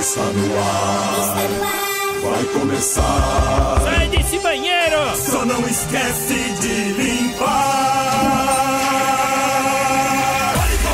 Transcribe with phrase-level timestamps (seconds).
[0.00, 1.36] Está no ar.
[2.22, 3.80] Vai começar.
[3.84, 5.14] Sai desse banheiro!
[5.14, 7.50] Só não esquece de limpar.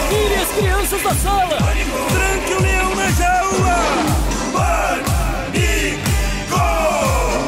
[0.08, 1.56] Tire as crianças da sala!
[1.56, 3.79] Tranque o leão na jaula.
[4.53, 6.11] Pânico.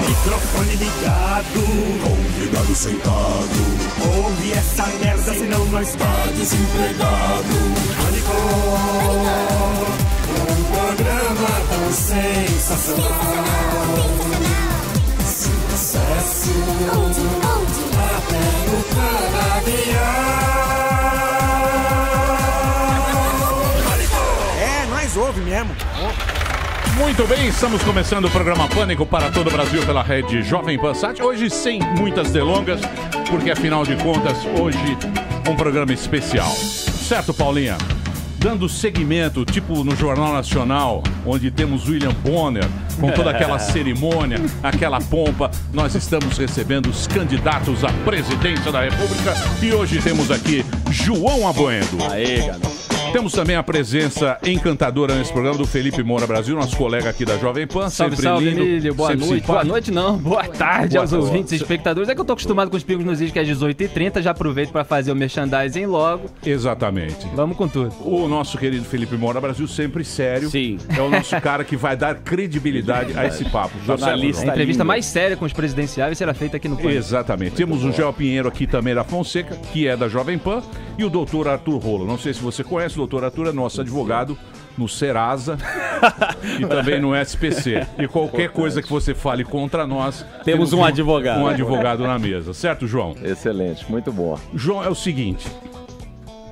[0.06, 1.64] Microfone ligado.
[2.04, 3.58] Convidado sentado.
[4.16, 7.54] Ouve essa merda, senão nós tá desempregado.
[7.96, 8.36] Pânico.
[10.40, 11.27] Um programa
[11.92, 13.08] sensacional.
[15.24, 16.50] Sucesso.
[17.98, 19.98] Até no canavial.
[24.60, 25.70] É, nós ouve mesmo.
[26.98, 30.94] Muito bem, estamos começando o programa Pânico para todo o Brasil pela rede Jovem Pan
[30.94, 31.22] Sat.
[31.22, 32.80] Hoje sem muitas delongas,
[33.30, 34.98] porque afinal de contas, hoje
[35.48, 36.50] um programa especial.
[36.50, 37.78] Certo, Paulinha?
[38.38, 42.64] Dando seguimento, tipo no Jornal Nacional, onde temos William Bonner,
[43.00, 49.34] com toda aquela cerimônia, aquela pompa, nós estamos recebendo os candidatos à presidência da República
[49.60, 51.98] e hoje temos aqui João Aboendo.
[52.10, 52.87] Aê, garoto.
[53.12, 57.36] Temos também a presença encantadora nesse programa do Felipe Moura Brasil, nosso colega aqui da
[57.38, 57.88] Jovem Pan.
[57.88, 58.94] Salve, sempre salve, lindo, Emílio.
[58.94, 59.46] Boa sempre noite.
[59.46, 59.66] Boa simpático.
[59.72, 60.18] noite, não.
[60.18, 61.24] Boa tarde Boa aos tarde.
[61.26, 62.08] ouvintes e espectadores.
[62.08, 64.20] É que eu tô acostumado com os pingos nos vídeos que é 18h30.
[64.20, 66.26] Já aproveito pra fazer o merchandising logo.
[66.44, 67.26] Exatamente.
[67.34, 67.92] Vamos com tudo.
[68.02, 70.50] O nosso querido Felipe Moura Brasil, sempre sério.
[70.50, 70.78] Sim.
[70.96, 73.74] É o nosso cara que vai dar credibilidade a esse papo.
[73.86, 76.94] Certo, A entrevista mais séria com os presidenciáveis será feita aqui no Pânico.
[76.94, 77.56] Exatamente.
[77.56, 80.62] Temos o Gel Pinheiro aqui também da Fonseca, que é da Jovem Pan,
[80.98, 82.06] e o doutor Arthur Rolo.
[82.06, 84.36] Não sei se você conhece, doutor Arthur é nosso advogado
[84.76, 85.56] no Serasa
[86.60, 87.86] e também no SPC.
[87.98, 91.40] E qualquer coisa que você fale contra nós, Temos um advogado.
[91.40, 93.16] Um advogado na mesa, certo, João?
[93.22, 94.38] Excelente, muito boa.
[94.54, 95.48] João, é o seguinte,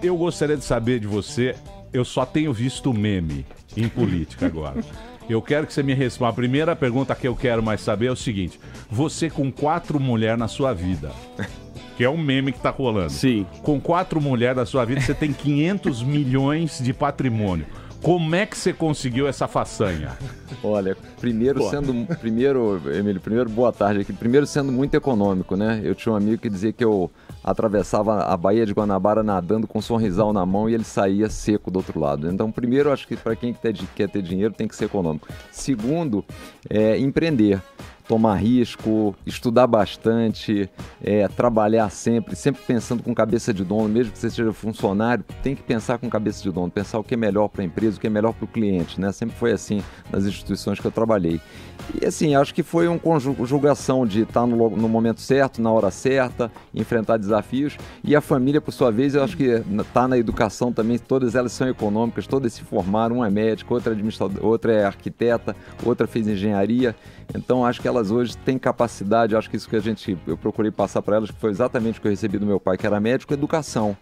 [0.02, 1.54] eu gostaria de saber de você,
[1.92, 4.80] eu só tenho visto meme em política agora.
[5.28, 6.30] Eu quero que você me responda.
[6.30, 10.38] A primeira pergunta que eu quero mais saber é o seguinte: você com quatro mulheres
[10.38, 11.10] na sua vida,
[11.96, 13.10] que é um meme que tá rolando.
[13.10, 13.46] Sim.
[13.62, 17.66] Com quatro mulheres na sua vida, você tem 500 milhões de patrimônio.
[18.02, 20.16] Como é que você conseguiu essa façanha?
[20.62, 21.70] Olha, primeiro Pô.
[21.70, 22.06] sendo.
[22.18, 24.12] Primeiro, Emílio, primeiro boa tarde aqui.
[24.12, 25.80] Primeiro sendo muito econômico, né?
[25.82, 27.10] Eu tinha um amigo que dizia que eu
[27.42, 31.70] atravessava a Baía de Guanabara nadando com um sorrisal na mão e ele saía seco
[31.70, 32.30] do outro lado.
[32.30, 35.26] Então, primeiro, acho que para quem quer quer ter dinheiro tem que ser econômico.
[35.50, 36.24] Segundo,
[36.68, 37.60] é empreender.
[38.08, 40.70] Tomar risco, estudar bastante,
[41.02, 45.56] é, trabalhar sempre, sempre pensando com cabeça de dono, mesmo que você seja funcionário, tem
[45.56, 48.00] que pensar com cabeça de dono, pensar o que é melhor para a empresa, o
[48.00, 49.10] que é melhor para o cliente, né?
[49.10, 51.40] Sempre foi assim nas instituições que eu trabalhei.
[51.94, 55.70] E assim, acho que foi uma conjugação de estar no, lo- no momento certo, na
[55.70, 57.76] hora certa, enfrentar desafios.
[58.02, 61.52] E a família, por sua vez, eu acho que está na educação também, todas elas
[61.52, 65.54] são econômicas, todas se formaram, uma é médica, outra é outra é arquiteta,
[65.84, 66.94] outra fez engenharia.
[67.34, 70.70] Então acho que elas hoje têm capacidade, acho que isso que a gente eu procurei
[70.70, 73.00] passar para elas, que foi exatamente o que eu recebi do meu pai, que era
[73.00, 73.96] médico, educação.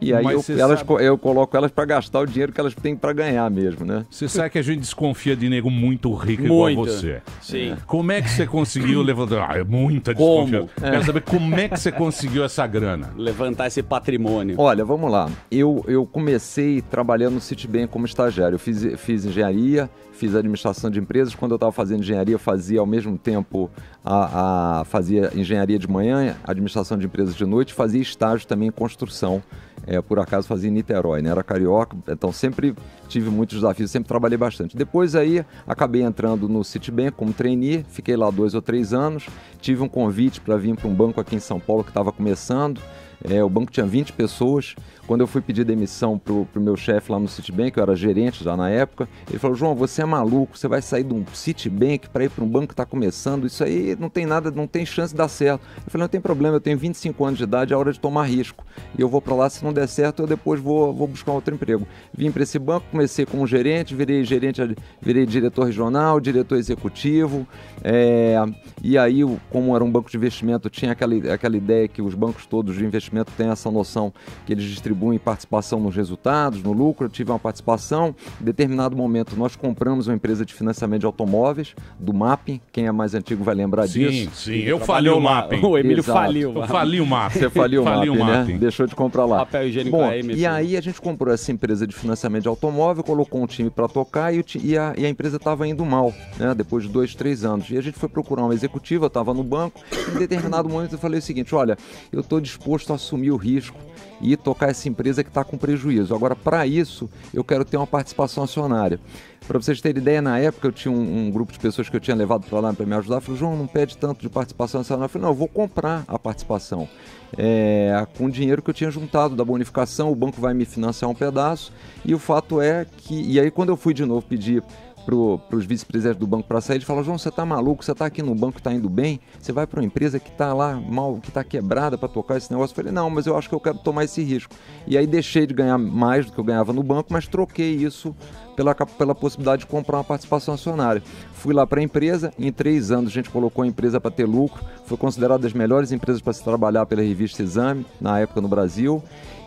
[0.00, 2.94] E aí eu, elas, sabe- eu coloco elas para gastar o dinheiro que elas têm
[2.96, 4.04] para ganhar mesmo, né?
[4.10, 6.90] Você sabe que a gente desconfia de nego muito rico igual Muito.
[6.92, 7.22] você.
[7.40, 7.76] Sim.
[7.86, 9.50] Como é que você conseguiu levantar?
[9.50, 10.46] Ah, é muita Como?
[10.50, 10.90] desconfiança.
[10.90, 13.10] Quero saber como é que você conseguiu essa grana.
[13.16, 14.56] Levantar esse patrimônio.
[14.58, 15.28] Olha, vamos lá.
[15.50, 18.56] Eu, eu comecei trabalhando no Citibank como estagiário.
[18.56, 21.34] Eu fiz, fiz engenharia, fiz administração de empresas.
[21.34, 23.70] Quando eu estava fazendo engenharia, eu fazia ao mesmo tempo
[24.04, 28.72] a, a- fazia engenharia de manhã, administração de empresas de noite, fazia estágio também em
[28.72, 29.42] construção.
[29.86, 31.30] É, por acaso fazia em Niterói, né?
[31.30, 32.74] Era carioca, então sempre
[33.08, 34.76] tive muitos desafios, sempre trabalhei bastante.
[34.76, 39.26] Depois aí acabei entrando no Citibank como trainee, fiquei lá dois ou três anos,
[39.60, 42.80] tive um convite para vir para um banco aqui em São Paulo que estava começando.
[43.22, 44.74] É, o banco tinha 20 pessoas.
[45.06, 48.42] Quando eu fui pedir demissão pro, pro meu chefe lá no Citibank, eu era gerente
[48.42, 52.08] já na época, ele falou: João, você é maluco, você vai sair de um Citibank
[52.08, 54.86] para ir para um banco que está começando, isso aí não tem nada, não tem
[54.86, 55.62] chance de dar certo.
[55.76, 58.24] Eu falei: não tem problema, eu tenho 25 anos de idade, é hora de tomar
[58.24, 58.64] risco.
[58.96, 61.54] E eu vou para lá, se não der certo, eu depois vou, vou buscar outro
[61.54, 61.86] emprego.
[62.16, 64.62] Vim para esse banco, comecei como gerente, virei gerente,
[65.02, 67.46] virei diretor regional, diretor executivo.
[67.82, 68.42] é,
[68.82, 72.46] e aí, como era um banco de investimento, tinha aquela, aquela ideia que os bancos
[72.46, 74.12] todos de investimento têm essa noção
[74.46, 77.06] que eles distribuem participação nos resultados, no lucro.
[77.06, 78.14] Eu tive uma participação.
[78.40, 82.60] Em determinado momento, nós compramos uma empresa de financiamento de automóveis, do Mapping.
[82.72, 84.30] Quem é mais antigo vai lembrar Sim, disso.
[84.36, 84.58] sim.
[84.60, 85.60] Eu falei o Mapping.
[85.64, 86.18] O Emílio Exato.
[86.18, 86.52] faliu.
[86.54, 87.38] Eu fali o Mapping.
[87.38, 88.16] Você faliu o Mapping,
[88.52, 88.58] né?
[88.58, 89.38] Deixou de comprar lá.
[89.38, 92.48] Papel higiênico Bom, aí, meu e aí a gente comprou essa empresa de financiamento de
[92.48, 95.66] automóvel, colocou um time para tocar e, o ti- e a, e a empresa estava
[95.66, 96.54] indo mal, né?
[96.54, 97.70] Depois de dois, três anos.
[97.70, 99.80] E a gente foi procurar um executivo, eu estava no banco.
[100.14, 101.76] Em determinado momento eu falei o seguinte: olha,
[102.12, 103.76] eu estou disposto a assumir o risco
[104.20, 106.14] e tocar essa empresa que está com prejuízo.
[106.14, 109.00] Agora, para isso, eu quero ter uma participação acionária.
[109.46, 112.00] Para vocês terem ideia, na época eu tinha um, um grupo de pessoas que eu
[112.00, 113.20] tinha levado para lá para me ajudar.
[113.20, 115.04] Falei, João, não pede tanto de participação acionária.
[115.04, 116.88] Eu falei, não, eu vou comprar a participação.
[117.36, 121.10] É, com o dinheiro que eu tinha juntado da bonificação, o banco vai me financiar
[121.10, 121.72] um pedaço.
[122.04, 123.14] E o fato é que.
[123.14, 124.62] E aí, quando eu fui de novo pedir
[125.04, 128.06] para os vice-presidentes do banco para sair, ele falou, João, você está maluco, você está
[128.06, 131.18] aqui no banco, está indo bem, você vai para uma empresa que está lá mal,
[131.20, 132.72] que está quebrada para tocar esse negócio.
[132.72, 134.54] Eu falei, não, mas eu acho que eu quero tomar esse risco.
[134.86, 138.14] E aí deixei de ganhar mais do que eu ganhava no banco, mas troquei isso
[138.56, 141.02] pela, pela possibilidade de comprar uma participação acionária.
[141.32, 144.24] Fui lá para a empresa, em três anos a gente colocou a empresa para ter
[144.24, 148.48] lucro, foi considerada das melhores empresas para se trabalhar pela revista Exame, na época no
[148.48, 149.02] Brasil.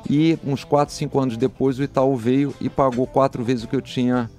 [0.09, 3.75] E uns 4, 5 anos depois o Itaú veio e pagou quatro vezes o que
[3.75, 4.29] eu tinha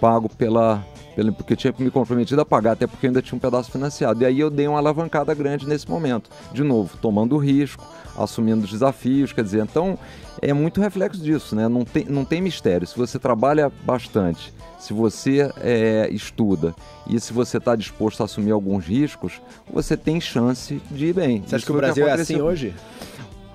[0.00, 0.84] pago pela,
[1.14, 4.22] pela porque eu tinha me comprometido a pagar, até porque ainda tinha um pedaço financiado.
[4.22, 6.30] E aí eu dei uma alavancada grande nesse momento.
[6.52, 7.84] De novo, tomando risco,
[8.16, 9.98] assumindo os desafios, quer dizer, então
[10.40, 11.68] é muito reflexo disso, né?
[11.68, 12.86] Não tem, não tem mistério.
[12.86, 16.74] Se você trabalha bastante, se você é, estuda
[17.08, 19.40] e se você está disposto a assumir alguns riscos,
[19.72, 21.42] você tem chance de ir bem.
[21.46, 22.74] Você acha que o Brasil é assim hoje?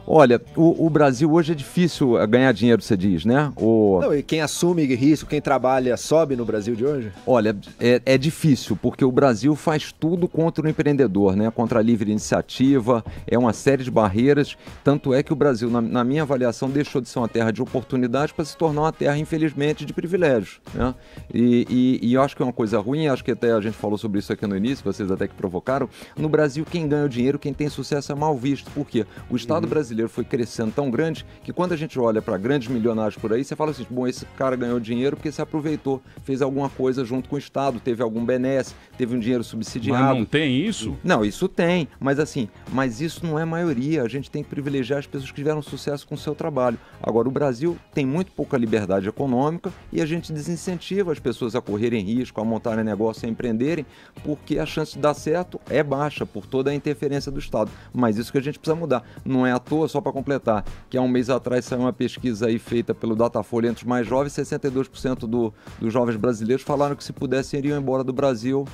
[0.05, 3.51] Olha, o, o, Brasil hoje é difícil ganhar dinheiro, você diz, né?
[3.55, 3.99] O...
[4.01, 7.11] Não, e quem assume risco, quem trabalha, sobe no Brasil de hoje?
[7.25, 11.51] Olha, é, é difícil, porque o Brasil faz tudo contra o empreendedor, né?
[11.51, 14.57] Contra a livre iniciativa, é uma série de barreiras.
[14.83, 17.61] Tanto é que o Brasil, na, na minha avaliação, deixou de ser uma terra de
[17.61, 20.59] oportunidades para se tornar uma terra, infelizmente, de privilégios.
[20.73, 20.93] Né?
[21.33, 23.77] E, e, e eu acho que é uma coisa ruim, acho que até a gente
[23.77, 25.87] falou sobre isso aqui no início, vocês até que provocaram.
[26.17, 28.69] No Brasil, quem ganha o dinheiro, quem tem sucesso é mal visto.
[28.71, 29.05] Por quê?
[29.29, 29.69] O Estado uhum.
[29.69, 33.33] brasileiro brasileiro foi crescendo tão grande que quando a gente olha para grandes milionários por
[33.33, 37.05] aí, você fala assim: bom, esse cara ganhou dinheiro porque se aproveitou, fez alguma coisa
[37.05, 40.03] junto com o Estado, teve algum benesse, teve um dinheiro subsidiado.
[40.03, 40.97] Mas não tem isso?
[41.03, 44.03] Não, isso tem, mas assim, mas isso não é maioria.
[44.03, 46.77] A gente tem que privilegiar as pessoas que tiveram sucesso com o seu trabalho.
[47.01, 51.61] Agora, o Brasil tem muito pouca liberdade econômica e a gente desincentiva as pessoas a
[51.61, 53.85] correrem risco, a montarem negócio, a empreenderem,
[54.23, 57.71] porque a chance de dar certo é baixa por toda a interferência do Estado.
[57.93, 59.03] Mas isso que a gente precisa mudar.
[59.25, 62.47] Não é à toa, só para completar, que há um mês atrás saiu uma pesquisa
[62.47, 67.03] aí feita pelo Datafolha entre os mais jovens, 62% do, dos jovens brasileiros falaram que
[67.03, 68.65] se pudessem iriam embora do Brasil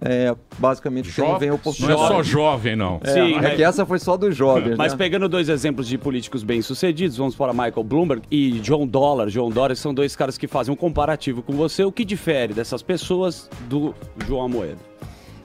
[0.00, 1.98] é, basicamente jo não vem oportunidade.
[1.98, 3.00] Não é só jovem, não.
[3.02, 4.76] É, Sim, é que essa foi só dos jovens.
[4.76, 4.98] Mas né?
[4.98, 9.28] pegando dois exemplos de políticos bem-sucedidos, vamos para Michael Bloomberg e John Dollar.
[9.28, 11.82] John Dollar são dois caras que fazem um comparativo com você.
[11.82, 13.94] O que difere dessas pessoas do
[14.26, 14.80] João Amoedo?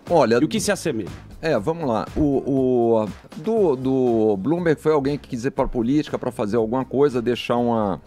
[0.09, 1.30] Olha, e o que se assemelha?
[1.41, 2.05] É, vamos lá.
[2.15, 6.57] O, o do, do Bloomberg foi alguém que quis ir para a política para fazer
[6.57, 7.99] alguma coisa, deixar uma,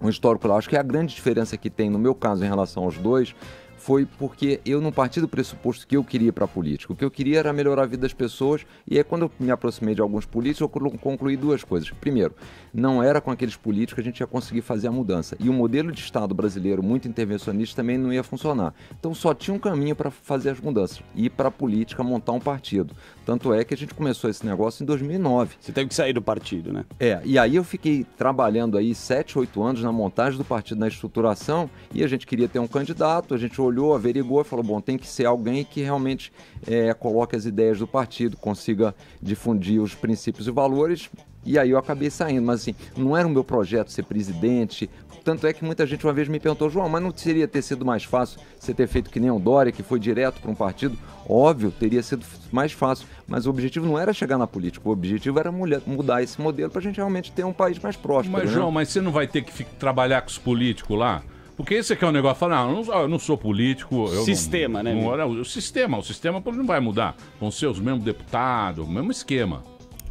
[0.00, 0.56] um histórico lá.
[0.56, 3.34] Acho que a grande diferença que tem no meu caso em relação aos dois
[3.86, 6.92] foi porque eu não parti do pressuposto que eu queria para a política.
[6.92, 9.48] O que eu queria era melhorar a vida das pessoas e aí quando eu me
[9.48, 11.88] aproximei de alguns políticos eu concluí duas coisas.
[11.90, 12.34] Primeiro,
[12.74, 15.36] não era com aqueles políticos que a gente ia conseguir fazer a mudança.
[15.38, 18.74] E o modelo de Estado brasileiro muito intervencionista também não ia funcionar.
[18.98, 22.40] Então só tinha um caminho para fazer as mudanças, ir para a política, montar um
[22.40, 22.92] partido.
[23.26, 25.56] Tanto é que a gente começou esse negócio em 2009.
[25.60, 26.84] Você teve que sair do partido, né?
[26.98, 30.88] É, e aí eu fiquei trabalhando aí sete, oito anos na montagem do partido, na
[30.88, 34.64] estruturação, e a gente queria ter um candidato, a gente olhou olhou, averigou e falou:
[34.64, 36.32] bom, tem que ser alguém que realmente
[36.66, 41.10] é, coloque as ideias do partido, consiga difundir os princípios e valores.
[41.46, 44.90] E aí eu acabei saindo, mas assim, não era o meu projeto ser presidente.
[45.24, 47.84] Tanto é que muita gente uma vez me perguntou, João, mas não seria ter sido
[47.84, 50.96] mais fácil você ter feito que nem o Dória, que foi direto para um partido?
[51.28, 55.38] Óbvio, teria sido mais fácil, mas o objetivo não era chegar na política, o objetivo
[55.40, 58.32] era mudar esse modelo para a gente realmente ter um país mais próspero.
[58.32, 58.52] Mas, né?
[58.52, 61.22] João, mas você não vai ter que trabalhar com os políticos lá?
[61.56, 64.06] Porque esse aqui é o um negócio, fala, não, eu não, eu não sou político.
[64.24, 65.16] sistema, não, né?
[65.16, 67.16] Não, o sistema, o sistema não vai mudar.
[67.40, 69.62] Vão ser os mesmos deputados, o mesmo esquema.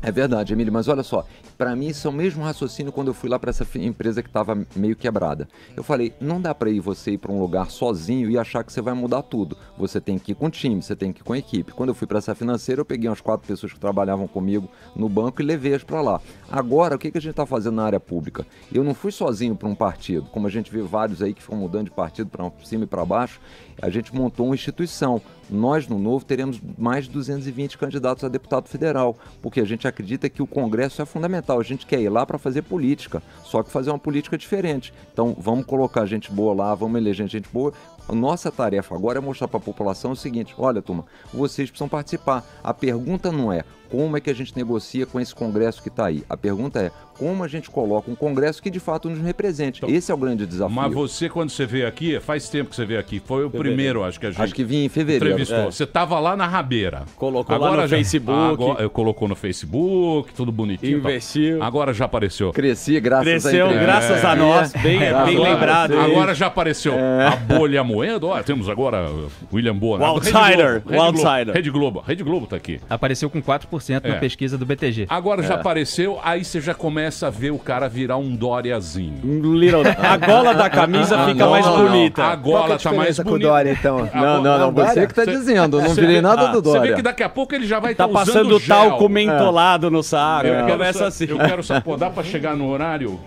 [0.01, 1.25] É verdade, Emílio, mas olha só,
[1.57, 4.29] para mim isso é o mesmo raciocínio quando eu fui lá para essa empresa que
[4.29, 5.47] estava meio quebrada.
[5.75, 8.71] Eu falei, não dá para ir você ir para um lugar sozinho e achar que
[8.71, 9.57] você vai mudar tudo.
[9.77, 11.71] Você tem que ir com time, você tem que ir com equipe.
[11.71, 15.09] Quando eu fui para essa financeira, eu peguei umas quatro pessoas que trabalhavam comigo no
[15.09, 16.21] banco e levei-as para lá.
[16.51, 18.45] Agora, o que, que a gente está fazendo na área pública?
[18.71, 21.57] Eu não fui sozinho para um partido, como a gente vê vários aí que ficam
[21.57, 23.39] mudando de partido para cima e para baixo.
[23.81, 25.21] A gente montou uma instituição.
[25.49, 30.29] Nós, no Novo, teremos mais de 220 candidatos a deputado federal, porque a gente acredita
[30.29, 31.59] que o Congresso é fundamental.
[31.59, 34.93] A gente quer ir lá para fazer política, só que fazer uma política diferente.
[35.13, 37.73] Então, vamos colocar gente boa lá, vamos eleger gente boa,
[38.07, 41.89] A nossa tarefa agora é mostrar para a população o seguinte: olha, turma, vocês precisam
[41.89, 42.43] participar.
[42.63, 43.63] A pergunta não é
[43.95, 46.23] como é que a gente negocia com esse Congresso que está aí.
[46.29, 49.81] A pergunta é como a gente coloca um Congresso que de fato nos represente.
[49.87, 50.75] Esse é o grande desafio.
[50.75, 54.03] Mas você, quando você veio aqui, faz tempo que você veio aqui, foi o primeiro,
[54.03, 55.25] acho que a gente Acho que vim em fevereiro.
[55.27, 55.57] entrevistou.
[55.57, 55.65] É.
[55.71, 57.03] Você estava lá na rabeira.
[57.15, 58.63] Colocou lá no Facebook.
[58.63, 61.01] Agora, eu colocou no Facebook, tudo bonitinho.
[61.01, 61.09] tal.
[61.11, 61.63] Investiu.
[61.63, 62.51] Agora já apareceu.
[62.51, 63.85] Cresci graças Cresceu a entrevista.
[63.85, 65.99] graças a nós, bem, É, bem agora- lembrado.
[65.99, 68.27] Agora já apareceu a bolha moendo.
[68.27, 69.09] Olha, temos agora
[69.53, 70.05] William Bonner.
[70.05, 71.53] O outsider, Rede Globo, o outsider.
[71.55, 72.79] Rede Globo, Rede Globo tá aqui.
[72.89, 73.99] Apareceu com 4% É.
[73.99, 75.05] na pesquisa do BTG.
[75.09, 79.19] Agora já apareceu, aí você já começa a ver o cara virar um Dóriazinho.
[79.23, 81.87] Um little- A gola da camisa Ah, fica não, mais não, não.
[81.87, 82.23] bonita.
[82.23, 83.49] A Qual que é gola a tá mais diferença com o bonita.
[83.49, 84.09] Dória, então?
[84.13, 84.73] Não, não, não.
[84.73, 84.93] Dória?
[84.93, 85.79] Você que tá Cê- dizendo.
[85.79, 86.95] Eu não virei nada ah, do Você vê Dória.
[86.95, 88.75] que daqui a pouco ele já vai Tá estar passando gel.
[88.75, 90.47] talco mentolado no saco.
[90.47, 91.25] Eu quero, assim.
[91.29, 93.19] eu quero saber, pô, dá pra chegar no horário?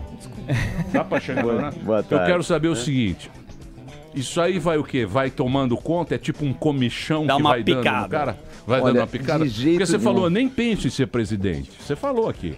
[0.93, 1.79] Dá pra chegar no horário?
[1.83, 2.27] boa Eu tarde.
[2.27, 3.31] quero saber o seguinte.
[4.15, 5.05] Isso aí vai o quê?
[5.07, 6.15] Vai tomando conta?
[6.15, 8.03] É tipo um comichão Dá que uma vai dando picada.
[8.03, 8.37] no cara?
[8.69, 9.45] Vai Olha, dando uma picada?
[9.45, 10.05] de jeito Porque você nenhum.
[10.05, 11.71] falou, nem pense em ser presidente.
[11.81, 12.55] Você falou aqui.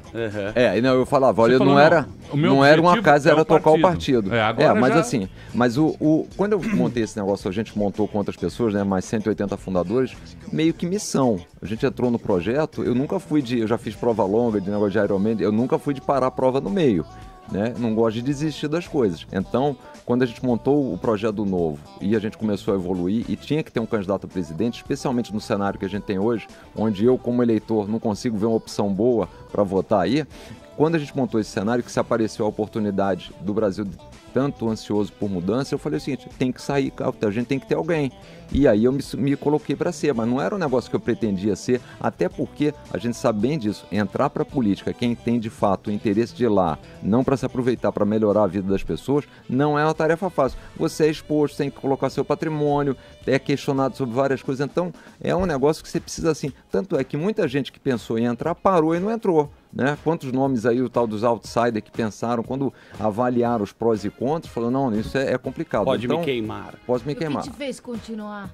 [0.56, 3.42] É, e não, eu falava, olha, falou, não era, não era uma casa, é era
[3.42, 4.34] o tocar o partido.
[4.34, 7.78] É, agora mas já- assim, mas o, o- quando eu montei esse negócio, a gente
[7.78, 10.12] montou com outras pessoas, né, mais 180 fundadores,
[10.52, 11.38] meio que missão.
[11.62, 14.68] A gente entrou no projeto, eu nunca fui de, eu já fiz prova longa de
[14.68, 17.06] negócio de Ironman, eu nunca fui de parar a prova no meio.
[17.50, 17.74] Né?
[17.78, 19.26] Não gosto de desistir das coisas.
[19.32, 19.76] Então,
[20.06, 23.62] quando a gente montou o projeto novo e a gente começou a evoluir e tinha
[23.62, 27.04] que ter um candidato a presidente, especialmente no cenário que a gente tem hoje, onde
[27.04, 30.24] eu, como eleitor, não consigo ver uma opção boa para votar aí,
[30.80, 33.84] quando a gente montou esse cenário, que se apareceu a oportunidade do Brasil
[34.32, 37.66] tanto ansioso por mudança, eu falei o seguinte, tem que sair, a gente tem que
[37.66, 38.10] ter alguém.
[38.50, 41.00] E aí eu me, me coloquei para ser, mas não era um negócio que eu
[41.00, 45.38] pretendia ser, até porque a gente sabe bem disso, entrar para a política, quem tem
[45.38, 48.66] de fato o interesse de ir lá, não para se aproveitar para melhorar a vida
[48.66, 50.58] das pessoas, não é uma tarefa fácil.
[50.78, 52.96] Você é exposto, tem que colocar seu patrimônio,
[53.26, 56.50] é questionado sobre várias coisas, então é um negócio que você precisa assim.
[56.70, 59.50] Tanto é que muita gente que pensou em entrar parou e não entrou.
[59.72, 59.96] Né?
[60.02, 64.52] Quantos nomes aí, o tal dos outsiders que pensaram, quando avaliaram os prós e contras,
[64.52, 65.84] falaram, não, isso é, é complicado.
[65.84, 66.74] Pode então, me queimar.
[66.84, 67.42] Pode me O que queimar.
[67.44, 68.50] te fez continuar?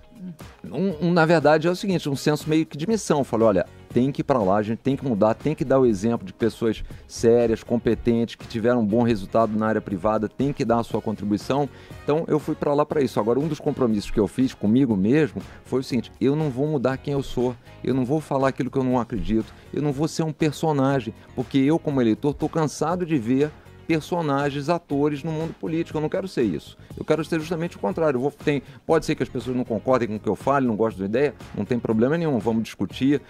[0.64, 3.24] Um, um, na verdade, é o seguinte, um senso meio que de missão.
[3.24, 5.78] Falei, olha, tem que ir para lá, a gente tem que mudar, tem que dar
[5.78, 10.52] o exemplo de pessoas sérias, competentes, que tiveram um bom resultado na área privada, tem
[10.52, 11.68] que dar a sua contribuição.
[12.02, 13.18] Então, eu fui para lá para isso.
[13.18, 16.66] Agora, um dos compromissos que eu fiz comigo mesmo foi o seguinte, eu não vou
[16.66, 19.92] mudar quem eu sou, eu não vou falar aquilo que eu não acredito, eu não
[19.92, 23.50] vou ser um personagem, porque eu, como eleitor, estou cansado de ver
[23.86, 25.96] personagens, atores no mundo político.
[25.98, 26.76] Eu não quero ser isso.
[26.96, 28.16] Eu quero ser justamente o contrário.
[28.16, 30.66] Eu vou, tem, pode ser que as pessoas não concordem com o que eu fale,
[30.66, 32.38] não gostem da ideia, não tem problema nenhum.
[32.38, 33.20] Vamos discutir,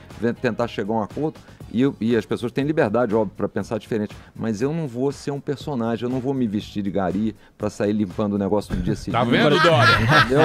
[0.40, 1.38] tentar chegar a um acordo.
[1.72, 4.14] E, eu- e as pessoas têm liberdade, óbvio, para pensar diferente.
[4.34, 7.68] Mas eu não vou ser um personagem, eu não vou me vestir de gari para
[7.68, 9.12] sair limpando o negócio no dia seguinte.
[9.20, 9.94] Tá vendo, Dória?
[10.00, 10.40] Entendeu?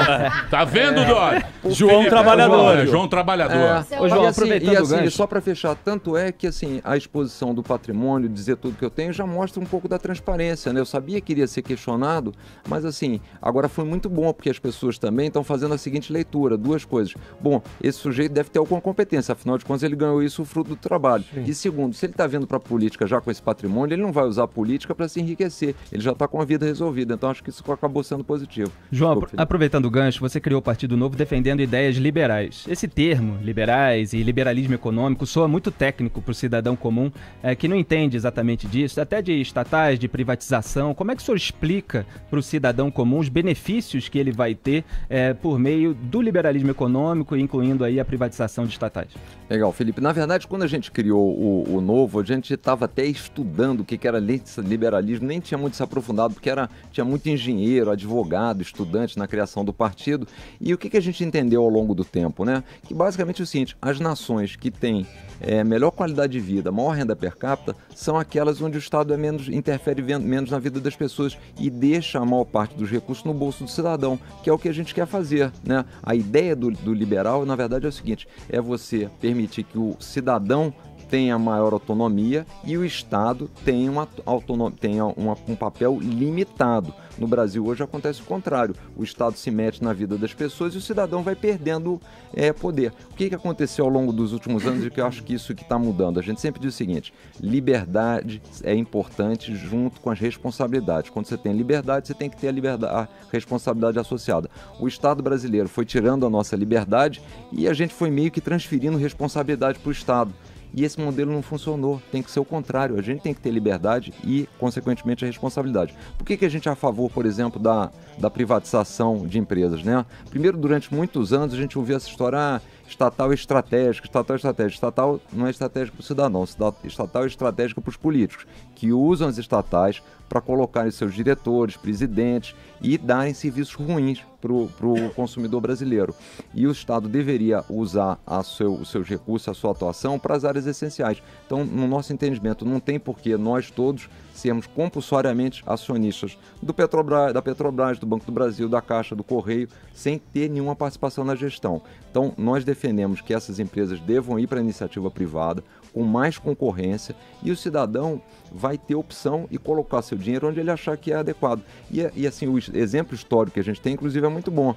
[0.50, 1.46] Tá vendo, Dória?
[1.70, 2.78] João Felipe, Trabalhador.
[2.80, 3.86] É, João Trabalhador.
[3.92, 6.82] É, Ô, João, e assim, aproveitando e assim, só para fechar, tanto é que assim,
[6.84, 10.74] a exposição do patrimônio, dizer tudo que eu tenho, já mostra um pouco da transparência,
[10.74, 10.80] né?
[10.80, 12.34] Eu sabia que iria ser questionado,
[12.68, 16.58] mas assim, agora foi muito bom, porque as pessoas também estão fazendo a seguinte leitura,
[16.58, 17.14] duas coisas.
[17.40, 20.76] Bom, esse sujeito deve ter alguma competência, afinal de contas ele ganhou isso fruto do
[20.76, 21.24] trabalho.
[21.46, 24.12] E segundo, se ele está vindo para a política já com esse patrimônio, ele não
[24.12, 27.30] vai usar a política para se enriquecer, ele já está com a vida resolvida, então
[27.30, 28.72] acho que isso acabou sendo positivo.
[28.92, 32.66] João, Desculpa, aproveitando o gancho, você criou o Partido Novo defendendo ideias liberais.
[32.68, 37.12] Esse termo, liberais e liberalismo econômico, soa muito técnico para o cidadão comum
[37.44, 40.94] eh, que não entende exatamente disso, até de estatais, de privatização.
[40.94, 44.56] Como é que o senhor explica para o cidadão comum os benefícios que ele vai
[44.56, 49.10] ter eh, por meio do liberalismo econômico, incluindo aí a privatização de estatais?
[49.50, 50.00] Legal, Felipe.
[50.00, 53.84] Na verdade, quando a gente criou o, o novo, a gente estava até estudando o
[53.84, 54.18] que, que era
[54.58, 59.66] liberalismo, nem tinha muito se aprofundado, porque era, tinha muito engenheiro, advogado, estudante na criação
[59.66, 60.28] do partido.
[60.60, 62.64] E o que, que a gente entendeu ao longo do tempo, né?
[62.84, 65.06] Que basicamente é o seguinte: as nações que têm
[65.42, 69.18] é, melhor qualidade de vida, maior renda per capita, são aquelas onde o Estado é
[69.18, 73.24] menos, interfere ven- menos na vida das pessoas e deixa a maior parte dos recursos
[73.26, 75.52] no bolso do cidadão, que é o que a gente quer fazer.
[75.64, 75.84] Né?
[76.04, 79.96] A ideia do, do liberal, na verdade, é o seguinte: é você permitir que o
[80.00, 80.74] cidadão
[81.12, 86.94] tenha maior autonomia e o Estado tenha, uma autonomia, uma- um papel limitado.
[87.18, 88.74] No Brasil hoje acontece o contrário.
[88.96, 92.00] O Estado se mete na vida das pessoas e o cidadão vai perdendo
[92.34, 92.94] é, poder.
[93.12, 95.54] O que, que aconteceu ao longo dos últimos anos e que eu acho que isso
[95.54, 96.18] que está mudando?
[96.18, 101.10] A gente sempre diz o seguinte: liberdade é importante junto com as responsabilidades.
[101.10, 104.50] Quando você tem liberdade, você tem que ter a, liberdade, a responsabilidade associada.
[104.80, 108.98] O Estado brasileiro foi tirando a nossa liberdade e a gente foi meio que transferindo
[108.98, 110.34] responsabilidade para o Estado.
[110.74, 112.02] E esse modelo não funcionou.
[112.12, 112.98] Tem que ser o contrário.
[112.98, 115.94] A gente tem que ter liberdade e, consequentemente, a responsabilidade.
[116.18, 119.84] Por que, que a gente é a favor, por exemplo, da, da privatização de empresas?
[119.84, 120.06] Né?
[120.30, 122.38] Primeiro, durante muitos anos, a gente ouvia essa história.
[122.38, 124.76] Ah, estatal é estratégica, estatal é estratégica.
[124.76, 126.44] Estatal não é estratégica para o cidadão,
[126.84, 130.02] estatal é estratégica para os políticos, que usam as estatais
[130.32, 136.16] para colocarem seus diretores, presidentes e darem serviços ruins para o consumidor brasileiro.
[136.54, 140.46] E o Estado deveria usar a seu, os seus recursos, a sua atuação para as
[140.46, 141.22] áreas essenciais.
[141.46, 147.34] Então, no nosso entendimento, não tem por que nós todos sermos compulsoriamente acionistas do Petrobras,
[147.34, 151.36] da Petrobras, do Banco do Brasil, da Caixa, do Correio, sem ter nenhuma participação na
[151.36, 151.82] gestão.
[152.10, 155.64] Então, nós defendemos que essas empresas devam ir para a iniciativa privada,
[155.94, 160.72] com mais concorrência, e o cidadão vai ter opção e colocar seu dinheiro onde ele
[160.72, 161.62] achar que é adequado.
[161.90, 164.76] E, e assim, o exemplo histórico que a gente tem, inclusive, é muito bom.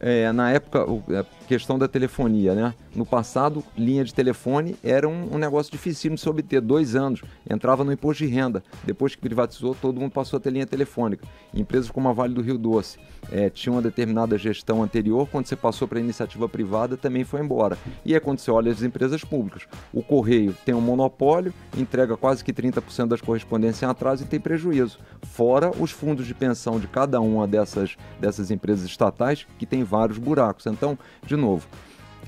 [0.00, 2.74] É, na época, a questão da telefonia, né?
[2.94, 7.22] No passado, linha de telefone era um, um negócio dificílimo de se obter, dois anos,
[7.48, 8.62] entrava no imposto de renda.
[8.84, 11.26] Depois que privatizou, todo mundo passou a ter linha telefônica.
[11.54, 12.98] Empresas como a Vale do Rio Doce
[13.32, 17.40] é, tinha uma determinada gestão anterior, quando você passou para a iniciativa privada, também foi
[17.40, 17.78] embora.
[18.04, 19.66] E é quando você olha as empresas públicas.
[19.90, 24.38] O Correio tem um monopólio, entrega quase que 30% das correspondências em atraso e tem
[24.38, 24.98] prejuízo.
[25.22, 30.18] Fora os fundos de pensão de cada uma dessas, dessas empresas estatais, que tem vários
[30.18, 30.66] buracos.
[30.66, 31.66] Então, de novo,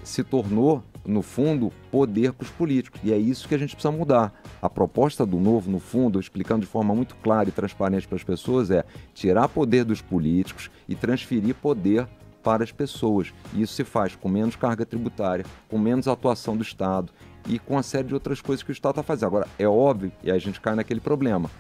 [0.03, 3.01] se tornou, no fundo, poder para os políticos.
[3.03, 4.33] E é isso que a gente precisa mudar.
[4.61, 8.25] A proposta do novo, no fundo, explicando de forma muito clara e transparente para as
[8.25, 12.07] pessoas, é tirar poder dos políticos e transferir poder
[12.43, 13.33] para as pessoas.
[13.53, 17.13] E isso se faz com menos carga tributária, com menos atuação do Estado
[17.47, 19.27] e com uma série de outras coisas que o Estado está fazendo.
[19.27, 21.51] Agora, é óbvio, e a gente cai naquele problema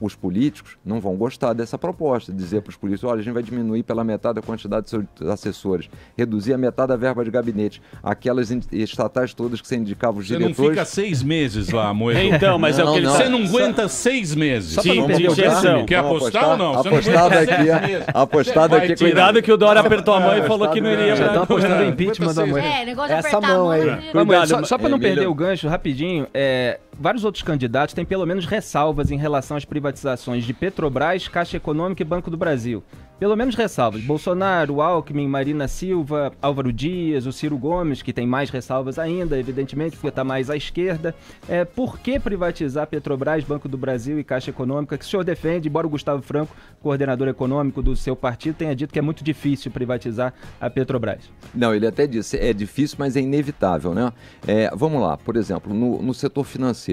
[0.00, 3.42] os políticos não vão gostar dessa proposta, dizer para os políticos, olha, a gente vai
[3.42, 7.82] diminuir pela metade a quantidade de seus assessores, reduzir a metade da verba de gabinete,
[8.02, 10.56] aquelas estatais todas que você indicava os você diretores...
[10.56, 12.34] Você não fica seis meses lá, Moedo.
[12.34, 13.08] então, mas não, é o que ele...
[13.08, 14.74] Você não aguenta seis meses.
[14.74, 15.84] Só Sim, de.
[15.86, 16.74] Quer apostar, ou não?
[16.78, 18.96] Apostado não aqui, apostado aqui...
[18.96, 21.16] Cuidado que o Dória apertou a mão e falou que não iria...
[21.16, 22.66] Já estão apostando em impeachment da Moedo.
[22.66, 23.82] É, negócio de Essa mão aí.
[24.12, 28.44] Cuidado, só para não perder o gancho, rapidinho, é, vários outros candidatos têm pelo menos
[28.44, 32.82] ressalvas em relação às privatizações de Petrobras, Caixa Econômica e Banco do Brasil.
[33.18, 34.00] Pelo menos ressalvas.
[34.00, 39.96] Bolsonaro, Alckmin, Marina Silva, Álvaro Dias, o Ciro Gomes, que tem mais ressalvas ainda, evidentemente,
[39.96, 41.12] porque está mais à esquerda.
[41.48, 45.68] É, por que privatizar Petrobras, Banco do Brasil e Caixa Econômica, que o senhor defende,
[45.68, 49.72] embora o Gustavo Franco, coordenador econômico do seu partido, tenha dito que é muito difícil
[49.72, 51.28] privatizar a Petrobras?
[51.52, 54.12] Não, ele até disse, é difícil, mas é inevitável, né?
[54.46, 56.87] É, vamos lá, por exemplo, no, no setor financeiro,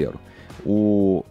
[0.66, 1.24] o,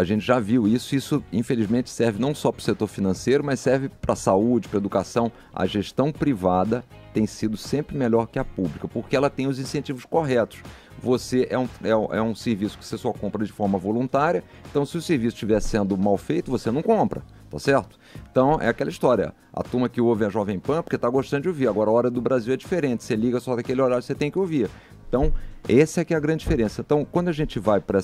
[0.00, 0.96] a gente já viu isso.
[0.96, 4.78] Isso, infelizmente, serve não só para o setor financeiro, mas serve para a saúde, para
[4.78, 5.30] a educação.
[5.52, 10.04] A gestão privada tem sido sempre melhor que a pública, porque ela tem os incentivos
[10.04, 10.62] corretos.
[11.02, 14.84] Você é um, é, é um serviço que você só compra de forma voluntária, então
[14.86, 17.98] se o serviço estiver sendo mal feito, você não compra, tá certo?
[18.30, 19.34] Então é aquela história.
[19.52, 21.68] A turma que ouve a Jovem Pan porque está gostando de ouvir.
[21.68, 23.02] Agora a hora do Brasil é diferente.
[23.02, 24.70] Você liga só daquele horário, você tem que ouvir.
[25.10, 25.32] Então,
[25.68, 26.80] essa é que é a grande diferença.
[26.80, 27.98] Então, quando a gente vai para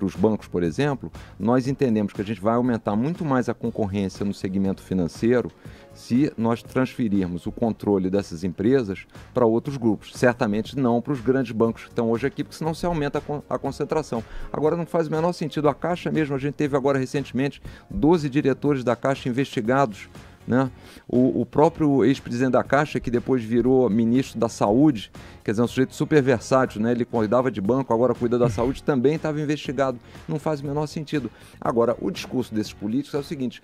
[0.00, 4.26] os bancos, por exemplo, nós entendemos que a gente vai aumentar muito mais a concorrência
[4.26, 5.50] no segmento financeiro
[5.94, 10.12] se nós transferirmos o controle dessas empresas para outros grupos.
[10.14, 13.58] Certamente não para os grandes bancos que estão hoje aqui, porque senão se aumenta a,
[13.58, 14.22] concentração.
[14.52, 15.68] Agora não faz o menor sentido.
[15.68, 20.10] A Caixa mesmo, a gente teve agora recentemente 12 diretores da Caixa investigados
[20.50, 20.68] né?
[21.08, 25.12] O, o próprio ex-presidente da Caixa, que depois virou ministro da Saúde,
[25.44, 26.90] quer dizer, um sujeito super versátil, né?
[26.90, 29.96] ele cuidava de banco, agora cuida da saúde, também estava investigado.
[30.26, 31.30] Não faz o menor sentido.
[31.60, 33.62] Agora, o discurso desses políticos é o seguinte: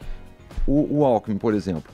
[0.65, 1.93] o, o Alckmin, por exemplo,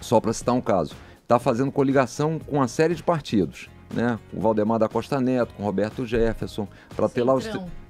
[0.00, 3.70] só para citar um caso, está fazendo coligação com uma série de partidos.
[3.94, 7.46] Né, com o Valdemar da Costa Neto, com o Roberto Jefferson, para ter lá os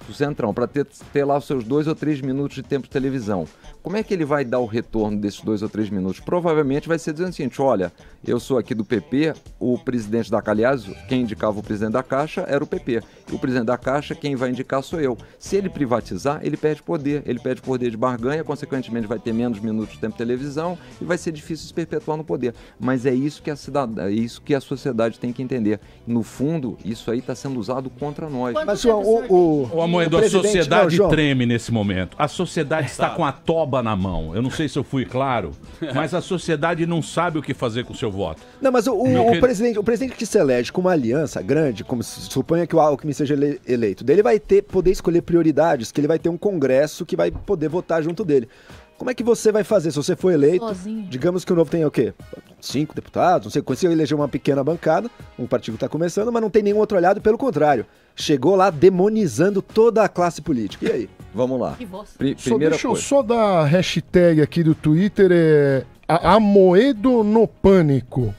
[0.07, 2.91] do Centrão, para ter, ter lá os seus dois ou três minutos de tempo de
[2.91, 3.47] televisão.
[3.83, 6.21] Como é que ele vai dar o retorno desses dois ou três minutos?
[6.21, 7.93] Provavelmente vai ser dizendo o seguinte: olha,
[8.27, 12.45] eu sou aqui do PP, o presidente da aliás, quem indicava o presidente da Caixa
[12.49, 13.03] era o PP.
[13.31, 15.19] E o presidente da Caixa, quem vai indicar sou eu.
[15.39, 17.23] Se ele privatizar, ele perde poder.
[17.27, 21.05] Ele perde poder de barganha, consequentemente vai ter menos minutos de tempo de televisão e
[21.05, 22.55] vai ser difícil se perpetuar no poder.
[22.79, 25.81] Mas é isso que a cidade, é isso que a sociedade tem que entender.
[26.07, 28.55] No fundo, isso aí está sendo usado contra nós.
[28.65, 32.17] Mas o, o, o, Moedo, a sociedade não, treme nesse momento.
[32.19, 34.35] A sociedade está com a toba na mão.
[34.35, 35.53] Eu não sei se eu fui claro,
[35.95, 38.43] mas a sociedade não sabe o que fazer com o seu voto.
[38.61, 41.85] Não, mas o, o, o presidente, o presidente que se elege com uma aliança grande,
[41.85, 45.91] como se suponha que o Alckmin seja ele, eleito, dele vai ter poder escolher prioridades,
[45.91, 48.49] que ele vai ter um congresso que vai poder votar junto dele.
[48.99, 50.67] Como é que você vai fazer se você for eleito?
[50.67, 51.07] Sozinho.
[51.09, 52.15] Digamos que o novo tem o quê?
[52.61, 56.51] cinco deputados, não sei, conseguiu eleger uma pequena bancada, um partido está começando, mas não
[56.51, 57.87] tem nenhum outro olhado, pelo contrário.
[58.15, 60.87] Chegou lá demonizando toda a classe política.
[60.87, 61.11] E aí?
[61.35, 61.77] Vamos lá.
[62.17, 63.01] Pri só primeira deixa coisa.
[63.01, 68.35] eu só dar a hashtag aqui do Twitter, é Amoedo no Pânico.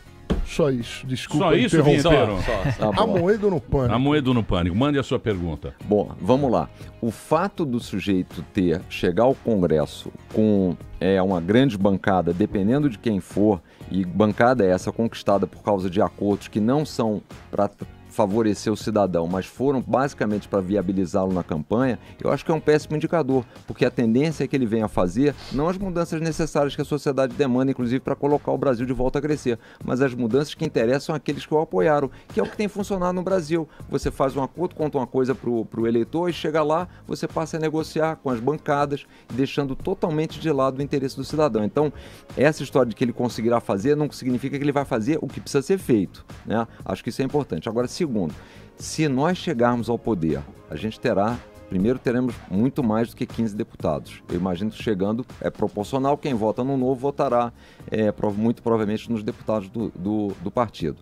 [0.47, 1.45] Só isso, desculpa.
[1.45, 2.37] Só isso, Vinheteiro?
[2.77, 3.93] Só, tá Amoedo no Pânico.
[3.93, 4.75] Amoedo no Pânico.
[4.75, 5.75] Mande a sua pergunta.
[5.83, 6.69] Bom, vamos lá.
[7.01, 12.97] O fato do sujeito ter, chegar ao Congresso com é, uma grande bancada, dependendo de
[12.97, 17.69] quem for, e bancada é essa conquistada por causa de acordos que não são para
[18.17, 22.59] favorecer o cidadão, mas foram basicamente para viabilizá-lo na campanha, eu acho que é um
[22.59, 26.81] péssimo indicador, porque a tendência é que ele venha fazer não as mudanças necessárias que
[26.81, 30.55] a sociedade demanda, inclusive para colocar o Brasil de volta a crescer, mas as mudanças
[30.55, 33.69] que interessam aqueles que o apoiaram, que é o que tem funcionado no Brasil.
[33.87, 37.57] Você faz um acordo, conta uma coisa para o eleitor e chega lá, você passa
[37.57, 41.63] a negociar com as bancadas, deixando totalmente de lado o interesse do cidadão.
[41.63, 41.93] Então,
[42.35, 45.39] essa história de que ele conseguirá fazer não significa que ele vai fazer o que
[45.39, 46.25] precisa ser feito.
[46.47, 46.67] Né?
[46.83, 47.69] Acho que isso é importante.
[47.69, 48.33] Agora, se Segundo,
[48.77, 53.53] se nós chegarmos ao poder, a gente terá Primeiro, teremos muito mais do que 15
[53.53, 54.23] deputados.
[54.29, 57.51] Eu imagino que chegando é proporcional, quem vota no novo votará
[57.91, 60.99] é, muito provavelmente nos deputados do, do, do partido.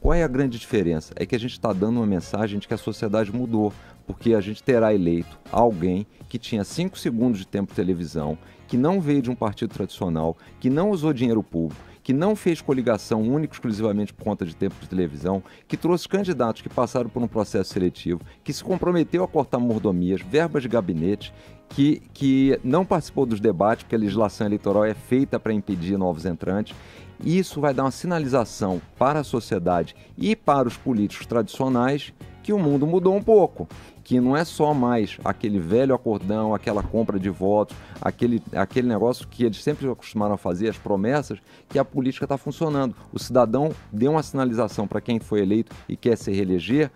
[0.00, 1.12] Qual é a grande diferença?
[1.14, 3.70] É que a gente está dando uma mensagem de que a sociedade mudou,
[4.06, 8.78] porque a gente terá eleito alguém que tinha 5 segundos de tempo de televisão, que
[8.78, 13.20] não veio de um partido tradicional, que não usou dinheiro público, que não fez coligação
[13.20, 17.28] única exclusivamente por conta de tempo de televisão, que trouxe candidatos que passaram por um
[17.28, 21.34] processo seletivo, que se comprometeu a cortar mordomias, verbas de gabinete,
[21.68, 26.24] que, que não participou dos debates, porque a legislação eleitoral é feita para impedir novos
[26.24, 26.74] entrantes.
[27.22, 32.58] Isso vai dar uma sinalização para a sociedade e para os políticos tradicionais que o
[32.58, 33.68] mundo mudou um pouco
[34.08, 39.28] que não é só mais aquele velho acordão, aquela compra de votos, aquele, aquele negócio
[39.28, 42.96] que eles sempre acostumaram a fazer, as promessas, que a política está funcionando.
[43.12, 46.90] O cidadão deu uma sinalização para quem foi eleito e quer se reeleger,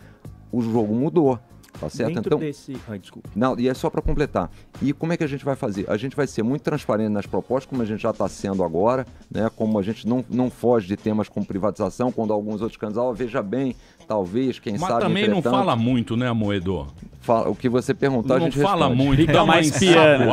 [0.51, 1.39] o jogo mudou.
[1.81, 2.15] Tá certo?
[2.15, 2.77] Dentro então, desse...
[2.89, 3.29] Ai, desculpa.
[3.35, 4.51] Não, e é só para completar.
[4.81, 5.85] E como é que a gente vai fazer?
[5.89, 9.07] A gente vai ser muito transparente nas propostas, como a gente já está sendo agora,
[9.31, 9.51] né?
[9.57, 13.15] Como a gente não, não foge de temas como privatização, quando alguns outros candidatos, oh,
[13.15, 13.75] veja bem,
[14.07, 14.93] talvez, quem Mas sabe.
[14.93, 16.89] Mas também não fala muito, né, Moedor?
[17.21, 19.05] Fala, o que você perguntar, não a gente fala responde.
[19.07, 20.31] muito, Fica mais piano.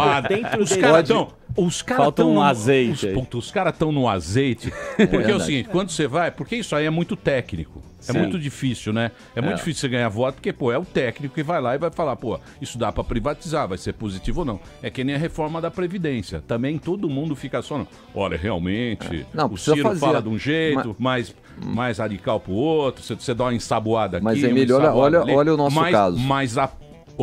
[0.62, 3.28] Os caras estão os caras Falta um no, azeite Os, aí.
[3.34, 4.72] os caras estão no azeite.
[4.96, 7.82] Porque é, o seguinte, quando você vai, porque isso aí é muito técnico.
[8.08, 8.20] É Sim.
[8.20, 9.12] muito difícil, né?
[9.36, 9.58] É muito É.
[9.58, 12.16] difícil você ganhar voto, porque, pô, é o técnico que vai lá e vai falar,
[12.16, 14.60] pô, isso dá pra privatizar, vai ser positivo ou não.
[14.82, 16.42] É que nem a reforma da Previdência.
[16.48, 20.00] Também todo mundo fica só, no, olha, realmente, Não, o Ciro fazer.
[20.00, 24.24] fala de um jeito, mais, mais radical pro outro, você, você dá uma ensaboada aqui,
[24.24, 25.36] Mas, uma Emílio, olha- ensaboada olha- ali.
[25.36, 26.20] olha o nosso mas, caso.
[26.20, 26.72] Mas a-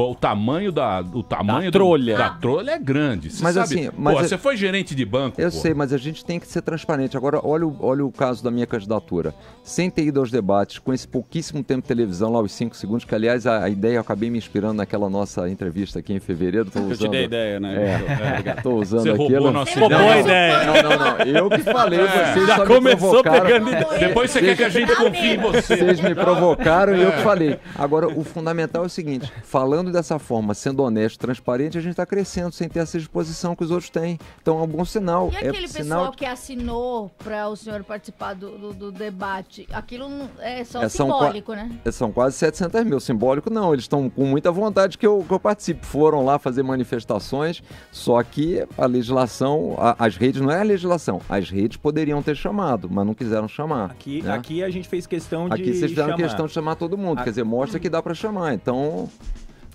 [0.03, 2.17] o tamanho da o tamanho Da do- trolha.
[2.19, 3.31] da trolha é grande.
[3.31, 5.57] Você Mas sabe, assim, pô, mas é- você foi gerente de banco, Eu pô.
[5.57, 7.17] sei, mas a gente tem que ser transparente.
[7.17, 9.35] Agora, olha o, olha o caso da minha candidatura.
[9.65, 13.05] Sem ter ido aos debates, com esse pouquíssimo tempo de televisão, lá os 5 segundos,
[13.05, 16.71] que aliás a, a ideia eu acabei me inspirando naquela nossa entrevista aqui em fevereiro.
[16.71, 18.03] Tô Eu usando, te dei ideia, né?
[18.45, 19.29] É, tô usando Você aquilo.
[19.29, 20.13] roubou nossa Roubou ideia.
[20.15, 20.65] a ideia.
[20.65, 21.19] Não, não, não.
[21.27, 23.47] Eu que falei, vocês Já começou provocaram.
[23.47, 23.99] pegando ideia.
[24.09, 25.77] Depois você quer que a gente confie em você.
[25.77, 27.59] Vocês me provocaram e eu que falei.
[27.77, 32.07] Agora, o fundamental é o seguinte: falando dessa forma, sendo honesto, transparente, a gente está
[32.07, 34.19] crescendo sem ter essa disposição que os outros têm.
[34.43, 35.31] Então é um bom sinal.
[35.33, 39.67] E é aquele sinal pessoal que assinou para o senhor participar do, do- do debate?
[39.73, 40.09] Aquilo
[40.41, 41.71] é só É, são simbólico, né?
[41.85, 43.01] É, São quase 700 mil.
[43.01, 45.85] Simbólico não, eles estão com muita vontade que eu, que eu participe.
[45.87, 51.21] Foram lá fazer manifestações, só que a legislação, a- as redes, não é a legislação,
[51.29, 53.91] as redes poderiam ter chamado, mas não quiseram chamar.
[53.91, 54.33] Aqui, né?
[54.35, 56.23] aqui a gente fez questão de Aqui vocês fizeram chamar.
[56.23, 58.55] questão de chamar todo mundo, A- quer dizer, mostra que dá para chamar.
[58.55, 59.09] Então,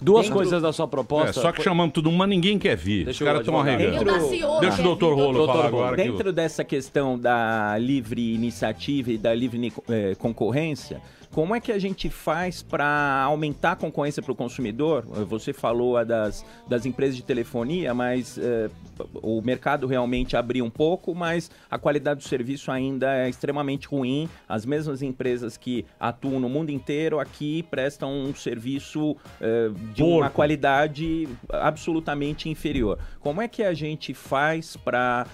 [0.01, 1.33] Duas Dentro- coisas da sua É, proposta.
[1.39, 3.05] só que chamamos todo mundo, mas ninguém quer vir.
[3.05, 4.03] Deixa Os caras o estão arregando.
[4.03, 5.95] Dentro- Deixa o doutor Rolo Doutor falar agora.
[5.95, 10.99] que Dentro dessa questão da livre iniciativa e da livre eh, concorrência,
[11.31, 15.05] como é que a gente faz para aumentar a concorrência para o consumidor?
[15.15, 18.69] Eh, Você falou das, das empresas de telefonia, mas eh,
[19.21, 24.29] o mercado realmente abriu um pouco, mas a qualidade do serviço ainda é extremamente ruim.
[24.47, 30.19] As mesmas empresas que atuam no mundo inteiro aqui prestam um serviço eh, de uma
[30.23, 30.35] Porco.
[30.35, 32.99] qualidade absolutamente inferior.
[33.21, 35.25] Como é que a gente faz para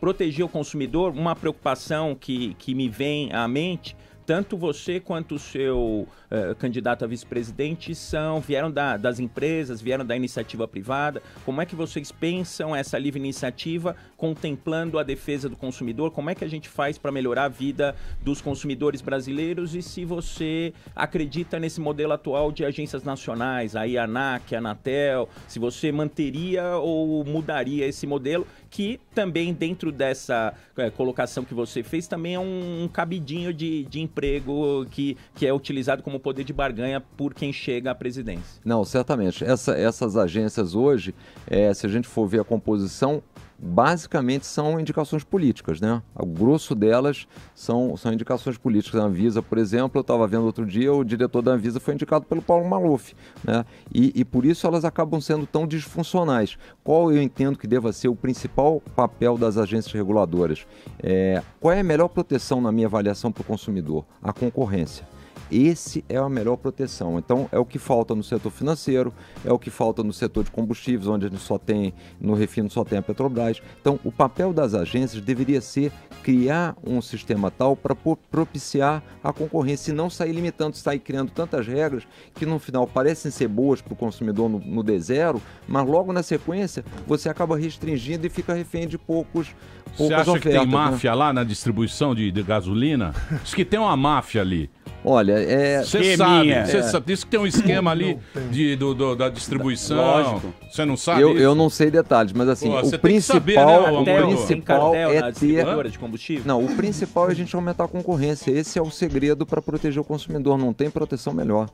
[0.00, 1.12] proteger o consumidor?
[1.12, 3.96] Uma preocupação que, que me vem à mente.
[4.24, 10.06] Tanto você quanto o seu eh, candidato a vice-presidente são vieram da- das empresas, vieram
[10.06, 11.20] da iniciativa privada.
[11.44, 16.10] Como é que vocês pensam essa livre iniciativa contemplando a defesa do consumidor?
[16.12, 19.74] Como é que a gente faz para melhorar a vida dos consumidores brasileiros?
[19.74, 25.28] E se você acredita nesse modelo atual de agências nacionais, aí a ANAC, a Anatel,
[25.48, 31.82] se você manteria ou mudaria esse modelo que também dentro dessa é, colocação que você
[31.82, 36.42] fez também é um, um cabidinho de, de emprego que, que é utilizado como poder
[36.42, 38.62] de barganha por quem chega à presidência.
[38.64, 39.44] Não, certamente.
[39.44, 41.14] Essa- essas agências hoje,
[41.46, 43.22] eh, se a gente for ver a composição,
[43.62, 46.02] basicamente são indicações políticas, né?
[46.16, 49.00] O grosso delas são, são indicações políticas.
[49.00, 52.24] A Anvisa, por exemplo, eu estava vendo outro dia, o diretor da Anvisa foi indicado
[52.24, 53.64] pelo Paulo Maluf, né?
[53.94, 56.58] E, e por isso elas acabam sendo tão disfuncionais.
[56.82, 60.66] Qual eu entendo que deva ser o principal papel das agências reguladoras?
[61.00, 64.04] É, qual é a melhor proteção na minha avaliação para o consumidor?
[64.20, 65.11] A concorrência.
[65.52, 67.18] Esse é a melhor proteção.
[67.18, 69.12] Então, é o que falta no setor financeiro,
[69.44, 72.70] é o que falta no setor de combustíveis, onde a gente só tem, no refino
[72.70, 73.60] só tem a Petrobras.
[73.78, 77.94] Então, o papel das agências deveria ser criar um sistema tal para
[78.30, 83.30] propiciar a concorrência e não sair limitando, sair criando tantas regras que no final parecem
[83.30, 85.38] ser boas para o consumidor no, no D0,
[85.68, 89.48] mas logo na sequência você acaba restringindo e fica refém de poucos,
[89.96, 90.52] poucas Você acha ofertas.
[90.52, 90.72] que tem né?
[90.72, 93.12] máfia lá na distribuição de, de gasolina?
[93.42, 94.70] Diz que tem uma máfia ali.
[95.04, 95.82] Olha, é.
[95.82, 96.64] Você sabe, É.
[96.64, 97.06] você sabe.
[97.06, 98.18] Diz que tem um esquema ali
[98.52, 99.96] de, do, do- da distribuição.
[99.96, 100.54] Lógico.
[100.70, 101.38] Você não sabe Eu, isso?
[101.40, 104.04] eu não sei detalhes, mas assim, Pô, o que saber, principal, né, o?
[104.04, 105.90] Tem principal cartel na é ter.
[105.90, 106.44] de combustível?
[106.46, 108.50] Não, o principal é a gente aumentar a concorrência.
[108.52, 110.56] Esse é o segredo para proteger o consumidor.
[110.56, 111.68] Não tem proteção melhor.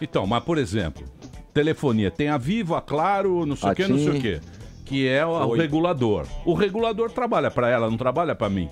[0.00, 1.04] Então, mas por exemplo,
[1.52, 2.10] telefonia.
[2.12, 4.20] Tem a Vivo, a Claro, não sei o A que, não sei o TIM.
[4.20, 4.40] que.
[4.84, 6.24] Que é o, regulador.
[6.46, 8.70] O regulador trabalha para ela, não trabalha para mim.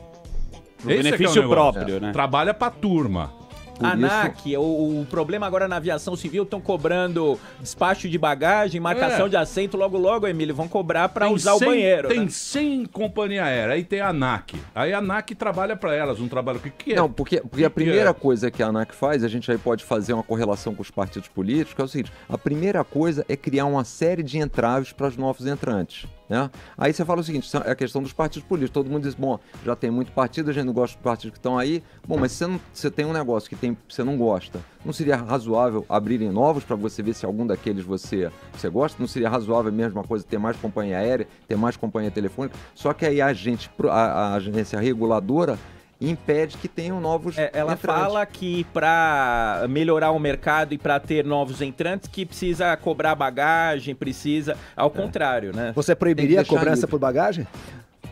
[0.80, 1.72] Pro Esse é é o benefício negócio.
[1.72, 2.12] próprio, né?
[2.12, 3.32] Trabalha pra turma.
[3.80, 9.28] ANAC, o, o problema agora na aviação civil estão cobrando despacho de bagagem, marcação É.
[9.28, 12.08] de assento, logo logo, Emílio, vão cobrar pra Tem usar o 100 banheiro.
[12.08, 12.28] Tem né?
[12.28, 14.54] 100 companhia aérea, aí tem a ANAC.
[14.74, 16.96] Aí a ANAC trabalha pra elas, não trabalha o que, que é?
[16.96, 18.14] Não, porque, porque Que a que primeira é?
[18.14, 21.28] coisa que a ANAC faz, a gente aí pode fazer uma correlação com os partidos
[21.28, 25.06] políticos, que é o seguinte: a primeira coisa é criar uma série de entraves para
[25.08, 26.06] os novos entrantes.
[26.28, 26.50] Né?
[26.76, 28.74] Aí você fala o seguinte: é a questão dos partidos políticos.
[28.74, 31.38] Todo mundo diz, bom, já tem muito partido, a gente não gosta dos partidos que
[31.38, 31.82] estão aí.
[32.06, 34.92] Bom, mas se você, não, você tem um negócio que tem, você não gosta, não
[34.92, 38.96] seria razoável abrirem novos para você ver se algum daqueles você, você gosta?
[39.00, 42.56] Não seria razoável a mesma coisa ter mais companhia aérea, ter mais companhia telefônica?
[42.74, 45.58] Só que aí a, gente, a, a agência reguladora
[46.00, 48.00] impede que tenham novos É, ela entrantes.
[48.00, 53.94] fala que pra melhorar o mercado e pra ter novos entrantes, que precisa cobrar bagagem,
[53.94, 54.56] precisa.
[54.76, 55.72] Ao contrário, né?
[55.74, 56.90] Você proibiria a cobrança livre.
[56.90, 57.46] por bagagem?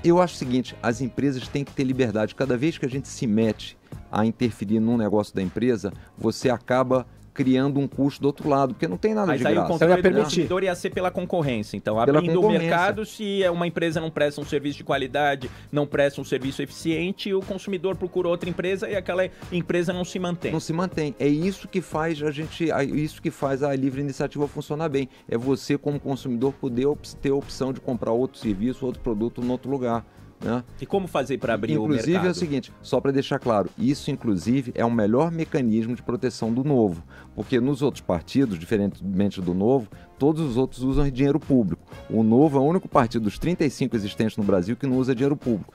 [0.03, 2.35] Eu acho o seguinte, as empresas têm que ter liberdade.
[2.35, 3.77] Cada vez que a gente se mete
[4.13, 8.87] a interferir num negócio da empresa, você acaba criando um custo do outro lado, porque
[8.87, 9.73] não tem nada Mas de aí o graça.
[9.73, 11.77] controle do consumidor ia ser pela concorrência.
[11.77, 12.69] Então, Pela abrindo o concorrência.
[12.69, 16.63] mercado, se é uma empresa não presta um serviço de qualidade, não presta um serviço
[16.63, 20.53] eficiente, o consumidor procura outra empresa e aquela empresa não se mantém.
[20.53, 21.15] Não se mantém.
[21.19, 25.09] É isso que faz a gente, é isso que faz a livre iniciativa funcionar bem.
[25.29, 26.87] É você como consumidor poder
[27.21, 30.07] ter a opção de comprar outro serviço, outro produto em outro lugar.
[30.45, 30.63] Né?
[30.79, 32.29] E como fazer para abrir o Inclusive mercado?
[32.29, 36.53] é o seguinte, só para deixar claro, isso inclusive é o melhor mecanismo de proteção
[36.53, 37.03] do novo,
[37.35, 41.83] porque nos outros partidos, diferentemente do novo, todos os outros usam dinheiro público.
[42.11, 45.35] O novo é o único partido dos 35 existentes no Brasil que não usa dinheiro
[45.37, 45.73] público.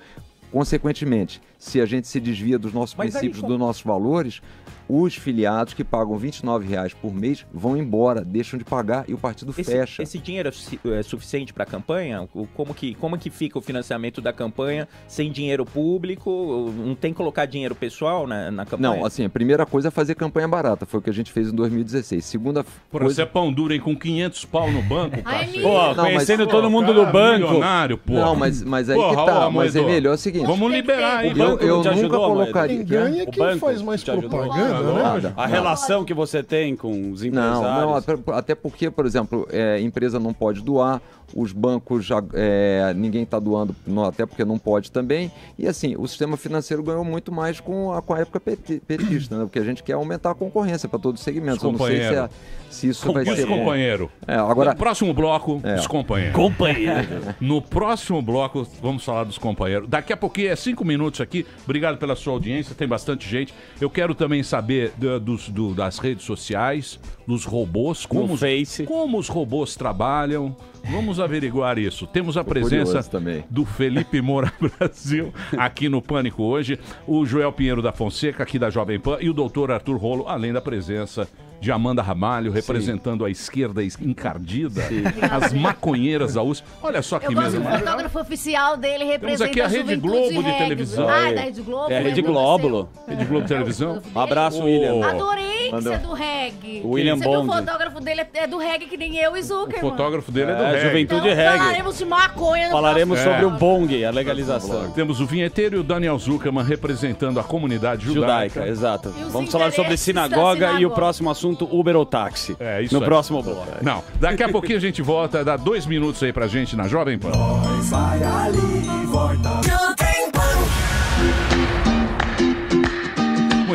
[0.52, 4.42] Consequentemente, se a gente se desvia dos nossos Mas aí princípios, dos nossos valores,
[4.88, 9.18] os filiados que pagam 29 reais por mês vão embora, deixam de pagar e o
[9.18, 10.02] partido Esse, fecha.
[10.02, 12.28] esse dinheiro é é suficiente para a campanha?
[12.56, 16.74] Como que, como que fica o financiamento da campanha sem dinheiro público?
[16.78, 18.96] Não tem que colocar dinheiro pessoal na, na campanha?
[18.96, 21.50] Não, assim, a primeira coisa é fazer campanha barata, foi o que a gente fez
[21.50, 22.24] em 2016.
[22.24, 23.16] Segunda Porra, coisa...
[23.16, 23.82] você é pão duro, hein?
[23.82, 25.62] Com 500 pau no banco, cacete.
[25.62, 27.46] Pô, Não, mas- conhecendo pô, todo mundo cara do banco.
[27.48, 28.14] milionário, pô.
[28.14, 29.50] Não, mas, mas aí Porra, que tá.
[29.52, 30.46] mas é é o seguinte.
[30.46, 31.34] Vamos liberar aí.
[31.34, 32.78] O Eu, banco eu não te nunca ajudou, colocaria.
[32.78, 35.04] Quem ganha é O quem banco faz mais propaganda, né?
[35.04, 35.34] Nada.
[35.36, 37.62] A relação que você tem com os empresários.
[37.62, 41.02] Não, não, até, até porque, por exemplo, é, empresa não pode doar,
[41.36, 42.24] os bancos já.
[42.34, 45.32] é, ninguém está doando, não, até porque não pode também.
[45.58, 49.38] E assim, o sistema financeiro ganhou muito mais com a, com a época peti- petista,
[49.38, 49.44] né?
[49.46, 51.64] Porque a gente quer aumentar a concorrência para todos os segmentos.
[51.64, 52.30] Eu não sei se, é- Companheiro.
[52.70, 53.46] se isso vai E os ser.
[53.46, 53.58] bom.
[53.60, 54.10] companheiros?
[54.28, 55.76] É, agora, No próximo bloco, É.
[55.76, 56.36] os companheiros.
[56.36, 57.08] Companheiro.
[57.40, 59.88] No próximo bloco, vamos falar dos companheiros.
[59.90, 61.46] Daqui a pouquinho, é cinco minutos aqui.
[61.64, 63.54] Obrigado pela sua audiência, tem bastante gente.
[63.80, 68.84] Eu quero também saber da- dos, do- das redes sociais, dos robôs, como, os, Face.
[68.86, 70.56] como os robôs trabalham.
[70.90, 72.08] Vamos averiguar isso.
[72.08, 73.02] Temos a presença
[73.50, 78.70] do Felipe Moura Brasil aqui no Pânico hoje, o Joel Pinheiro da Fonseca aqui da
[78.70, 81.28] Jovem Pan e o doutor Arthur Rolo, além da presença
[81.62, 84.82] de Amanda Ramalho, representando a esquerda encardida,
[85.30, 86.66] as maconheiras da USP.
[86.82, 87.92] Olha só que Eu gosto mesa do maravilhosa.
[87.92, 90.58] fotógrafo oficial dele, representa aqui a Rede juventude Globo de reggae.
[90.64, 91.10] televisão.
[91.10, 91.36] Ah, Aí.
[91.36, 91.92] da Rede Globo?
[91.92, 92.10] É a né?
[92.10, 92.90] Rede Não, Glóbulo.
[93.06, 94.02] você- Rede Globo Televisão.
[94.16, 94.66] Um abraço, Ô.
[94.66, 95.06] William.
[95.06, 95.50] Adorei!
[95.70, 96.82] Pix é do reggae.
[96.84, 97.50] O William Você viu Bond.
[97.50, 100.56] o fotógrafo dele é do reggae que nem eu e Zucker, O fotógrafo dele é
[100.56, 100.84] do É, reggae.
[101.10, 101.58] Juventude então, Reggae.
[101.58, 104.92] falaremos de maconha no Falaremos sobre o bong, a legalização.
[104.92, 108.54] Temos o vinheteiro e o Daniel Zuckerman representando a comunidade judaica.
[108.62, 109.14] Judaica, exato.
[109.18, 110.96] E os Vamos falar sobre da sinagoga e o sinagoga.
[110.96, 112.56] próximo assunto, Uber ou táxi.
[112.60, 113.06] É, isso No aí.
[113.06, 113.68] próximo bloco.
[113.82, 117.18] Não, daqui a pouquinho a gente volta, dá dois minutos aí pra gente na Jovem
[117.18, 117.32] Pan.
[117.32, 118.58] Vai ali
[119.04, 119.89] e volta.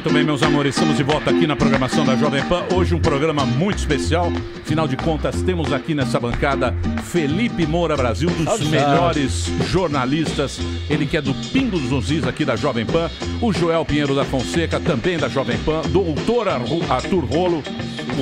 [0.05, 2.67] Muito bem, meus amores, estamos de volta aqui na programação da Jovem Pan.
[2.75, 4.31] Hoje um programa muito especial.
[4.61, 10.61] Afinal de contas, temos aqui nessa bancada Felipe Moura Brasil, um dos melhores jornalistas.
[10.91, 13.11] Ele que é do Pingo dos Uzis aqui da Jovem Pan.
[13.41, 15.81] O Joel Pinheiro da Fonseca, também da Jovem Pan.
[15.89, 17.63] Doutor Arthur Rolo,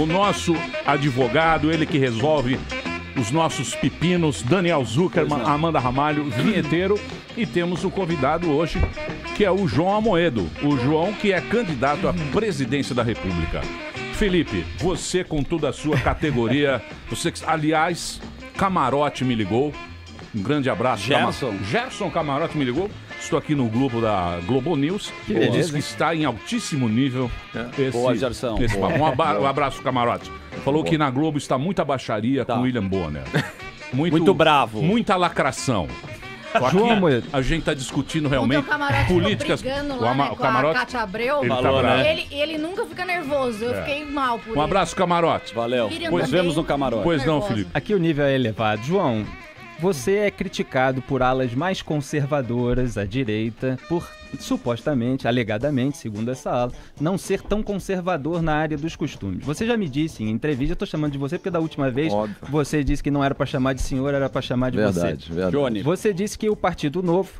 [0.01, 0.55] o nosso
[0.87, 2.61] advogado, ele que resolve
[3.17, 6.95] os nossos pepinos, Daniel Zuckerman, Amanda Ramalho, vinheteiro.
[7.37, 8.79] E temos o convidado hoje,
[9.37, 10.49] que é o João Amoedo.
[10.63, 13.63] O João que é candidato à presidência da República.
[14.15, 18.21] Felipe, você com toda a sua categoria, você que, aliás,
[18.57, 19.73] Camarote me ligou.
[20.35, 21.03] Um grande abraço.
[21.05, 21.47] Gerson.
[21.53, 22.91] Cama- Gerson Camarote me ligou.
[23.21, 25.13] Estou aqui no grupo da Globo News.
[25.27, 27.31] Que Ele diz que está em altíssimo nível.
[27.79, 28.57] Esse, Boa, Gerson.
[28.63, 28.89] esse Boa.
[28.89, 30.31] Um, aba- um abraço, Camarote.
[30.65, 32.55] Falou que na Globo está muita baixaria Tá.
[32.55, 33.23] com William Bonner.
[33.93, 34.81] Muito, Muito bravo.
[34.83, 35.87] Muita lacração.
[36.71, 37.29] João Moedo.
[37.33, 38.67] a gente está discutindo realmente
[39.09, 39.63] políticas.
[39.63, 40.79] brigando o, lá, ama- né, o com a camarote.
[40.79, 41.41] Cátia Abreu.
[41.41, 41.97] Ele tá Falou, bravo.
[41.99, 42.13] né?
[42.13, 43.81] Ele, ele nunca fica nervoso, eu É.
[43.81, 44.61] fiquei mal por Um ele.
[44.65, 45.55] abraço, camarote.
[45.55, 45.89] Valeu.
[45.89, 46.41] Miriam Pois também.
[46.41, 47.03] vemos no camarote.
[47.03, 47.43] Pois não.
[47.43, 47.71] Felipe.
[47.75, 48.83] Aqui o nível é elevado.
[48.83, 49.25] João,
[49.79, 54.09] você é criticado por alas mais conservadoras à direita por
[54.41, 59.45] supostamente, alegadamente, segundo essa ala, não ser tão conservador na área dos costumes.
[59.45, 62.13] Você já me disse em entrevista, eu tô chamando de você porque da última vez
[62.13, 62.37] Óbvio.
[62.49, 65.33] você disse que não era para chamar de senhor, era para chamar de Verdade, você.
[65.33, 65.57] verdade.
[65.57, 65.83] Johnny.
[65.83, 67.31] Você disse que o Partido Novo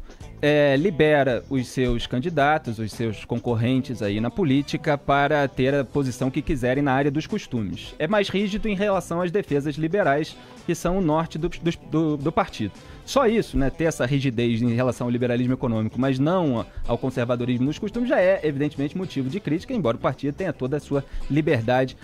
[0.41, 6.31] é, libera os seus candidatos, os seus concorrentes aí na política para ter a posição
[6.31, 7.95] que quiserem na área dos costumes.
[7.99, 12.17] É mais rígido em relação às defesas liberais, que são o norte do, do, do-
[12.17, 12.73] do partido.
[13.13, 17.67] Só isso, né, ter essa rigidez em relação ao liberalismo econômico, mas não ao conservadorismo
[17.67, 21.05] nos costumes, já é evidentemente motivo de crítica, embora o partido tenha toda a sua
[21.31, 21.95] liberdade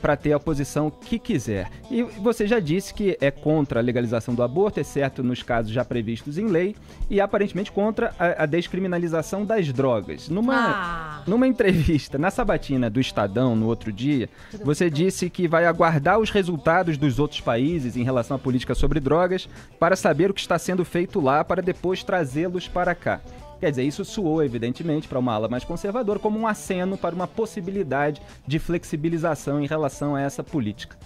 [0.00, 1.70] para ter a posição que quiser.
[1.90, 5.84] E você já disse que é contra a legalização do aborto, exceto nos casos já
[5.84, 6.74] previstos em lei,
[7.10, 10.30] e aparentemente contra a, a descriminalização das drogas.
[10.30, 11.22] Numa, Ah.
[11.26, 14.30] numa entrevista na sabatina do Estadão no outro dia,
[14.64, 18.98] você disse que vai aguardar os resultados dos outros países em relação à política sobre
[18.98, 19.46] drogas
[19.78, 23.20] para saber o que está sendo feito lá para depois trazê-los para cá.
[23.58, 27.26] Quer dizer, isso soou, evidentemente, para uma ala mais conservadora como um aceno para uma
[27.26, 30.96] possibilidade de flexibilização em relação a essa política.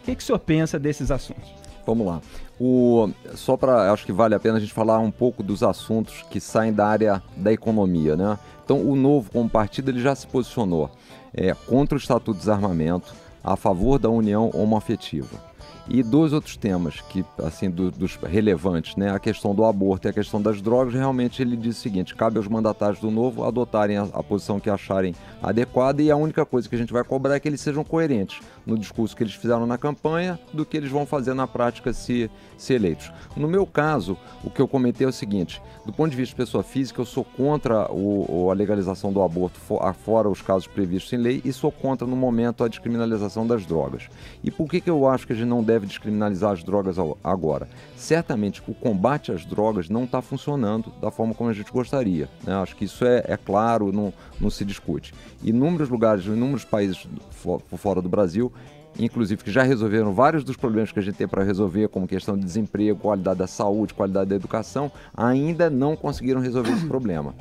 [0.00, 1.52] O que, que o senhor pensa desses assuntos?
[1.84, 2.20] Vamos lá.
[2.60, 6.24] O, só para, acho que vale a pena a gente falar um pouco dos assuntos
[6.30, 8.38] que saem da área da economia, né?
[8.64, 10.90] Então, o novo como partido ele já se posicionou
[11.34, 15.55] é, contra o Estatuto de Desarmamento, a favor da união homoafetiva.
[15.88, 19.10] E dois outros temas que, assim, do- dos relevantes, né?
[19.10, 22.38] A questão do aborto e a questão das drogas, realmente ele diz o seguinte: cabe
[22.38, 26.68] aos mandatários do novo adotarem a, a posição que acharem adequada e a única coisa
[26.68, 29.64] que a gente vai cobrar é que eles sejam coerentes no discurso que eles fizeram
[29.66, 33.12] na campanha do que eles vão fazer na prática se, se eleitos.
[33.36, 36.36] No meu caso, o que eu comentei é o seguinte: do ponto de vista de
[36.36, 40.66] pessoa física, eu sou contra o, a legalização do aborto, fo- a- fora os casos
[40.66, 44.08] previstos em lei, e sou contra, no momento, a descriminalização das drogas.
[44.42, 47.68] E por que, que eu acho que a gente não deve descriminalizar as drogas agora?
[47.96, 52.28] Certamente, o combate às drogas não está funcionando da forma como a gente gostaria.
[52.44, 52.54] né?
[52.56, 55.14] Acho que isso é, é claro, não, não se discute.
[55.42, 58.52] Inúmeros lugares, inúmeros países fo- por fora do Brasil
[58.98, 62.34] inclusive que já resolveram vários dos problemas que a gente tem para resolver, como questão
[62.34, 67.34] de desemprego, qualidade da saúde, qualidade da educação, ainda não conseguiram resolver esse problema.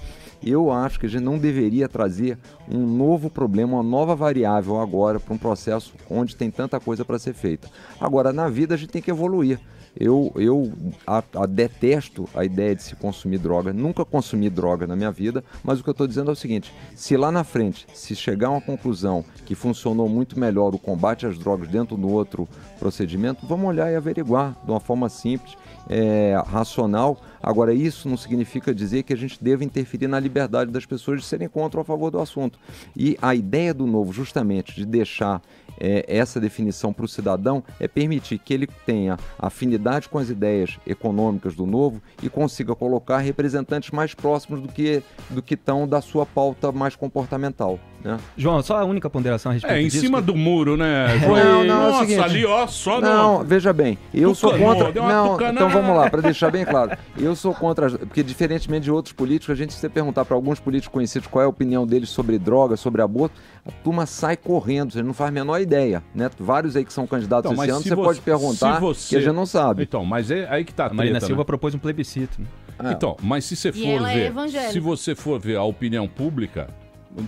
[0.44, 2.38] Eu acho que a gente não deveria trazer
[2.70, 7.18] um novo problema, uma nova variável agora para um processo onde tem tanta coisa para
[7.18, 7.70] ser feita.
[8.02, 9.58] Agora, na vida a gente tem que evoluir.
[9.98, 10.72] Eu, eu
[11.08, 13.72] a- a- detesto a ideia de se consumir droga.
[13.72, 16.74] Nunca consumi droga na minha vida, mas o que eu estou dizendo é o seguinte:
[16.96, 21.26] se lá na frente, se chegar a uma conclusão que funcionou muito melhor o combate
[21.26, 22.48] às drogas dentro do outro
[22.80, 25.56] procedimento, vamos olhar e averiguar de uma forma simples,
[25.90, 27.22] é, racional.
[27.42, 31.26] Agora, isso não significa dizer que a gente deva interferir na liberdade das pessoas de
[31.28, 32.58] serem contra ou a favor do assunto.
[32.98, 35.42] E a ideia do novo, justamente, de deixar
[35.80, 40.78] é, essa definição para o cidadão é permitir que ele tenha afinidade com as ideias
[40.88, 46.02] econômicas do novo e consiga colocar representantes mais próximos do que do que estão da
[46.02, 47.80] sua pauta mais comportamental.
[48.04, 48.20] Né?
[48.38, 50.00] João, só a única ponderação a respeito É, em disso.
[50.00, 51.08] cima do muro, né?
[51.22, 53.44] Não, não, é o Nossa, seguinte- ali, ó, só Não, no...
[53.46, 54.92] veja bem, eu sou Tucanou, contra.
[54.92, 55.56] deu uma Não, tucanada.
[55.56, 56.96] então vamos lá, para deixar bem claro.
[57.18, 60.60] Eu sou contra, porque diferentemente de outros políticos, a gente se você perguntar para alguns
[60.60, 63.36] políticos conhecidos qual é a opinião deles sobre droga, sobre aborto,
[63.66, 66.30] a turma sai correndo, você não faz a menor ideia, né?
[66.40, 69.10] Vários aí que são candidatos Então, esse mas ano, se você pode perguntar se você-
[69.10, 69.84] que a gente não sabe.
[69.84, 71.46] Então, mas é aí que tá a A Marina treta, Silva né?
[71.46, 72.42] propôs um plebiscito.
[72.42, 72.92] né?
[72.92, 74.72] Então, mas se você for ela é ver, evangélica.
[74.72, 76.68] se você for ver a opinião pública,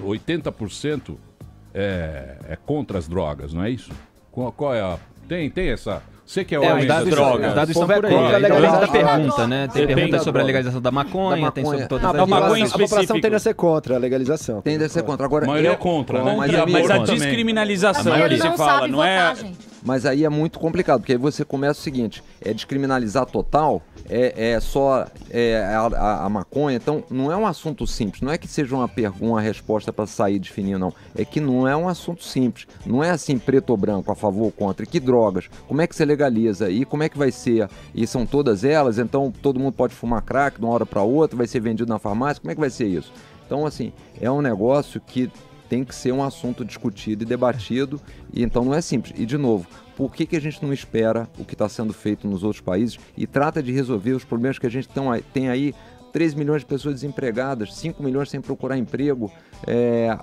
[0.03, 1.17] 80%
[1.73, 3.91] é, é contra as drogas, não é isso?
[4.31, 4.97] Qual, qual é a
[5.27, 7.47] tem tem essa Você que é o É, homem os dados, das drogas.
[7.47, 8.13] os dados estão é por aí.
[8.13, 8.79] a Depende legalização.
[8.81, 9.67] da pergunta, né?
[9.71, 12.65] Tem da sobre a legalização da maconha, Da tem sobre todas A as população, maconha
[12.65, 14.61] a população tende a ser contra a legalização.
[14.61, 15.25] Tende a ser contra.
[15.25, 16.35] Agora, A maioria é contra, né?
[16.37, 19.17] Mas, mas a descriminalização Mas que se não fala, sabe não é?
[19.19, 19.57] votar, gente.
[19.83, 24.51] Mas aí é muito complicado, porque aí você começa o seguinte: é descriminalizar total, é,
[24.51, 26.77] é só é, a, a- maconha.
[26.77, 28.21] Então, não é um assunto simples.
[28.21, 30.93] Não é que seja uma pergunta, uma resposta para sair de fininho, não.
[31.15, 32.67] É que não é um assunto simples.
[32.85, 34.83] Não é assim preto ou branco, a favor ou contra.
[34.83, 35.49] E que drogas?
[35.67, 36.69] Como é que você legaliza?
[36.69, 37.69] E como é que vai ser?
[37.93, 38.97] E são todas elas?
[38.97, 41.37] Então, todo mundo pode fumar crack de uma hora para outra?
[41.37, 42.41] Vai ser vendido na farmácia?
[42.41, 43.11] Como é que vai ser isso?
[43.45, 45.31] Então, assim, é um negócio que
[45.69, 47.99] tem que ser um assunto discutido e debatido,
[48.33, 49.13] e então não é simples.
[49.19, 49.67] E, de novo,
[49.97, 52.99] por que, que a gente não espera o que está sendo feito nos outros países
[53.17, 54.87] e trata de resolver os problemas que a gente
[55.33, 55.73] tem aí?
[56.13, 59.31] 3 milhões de pessoas desempregadas, 5 milhões sem procurar emprego,
[59.65, 60.15] é,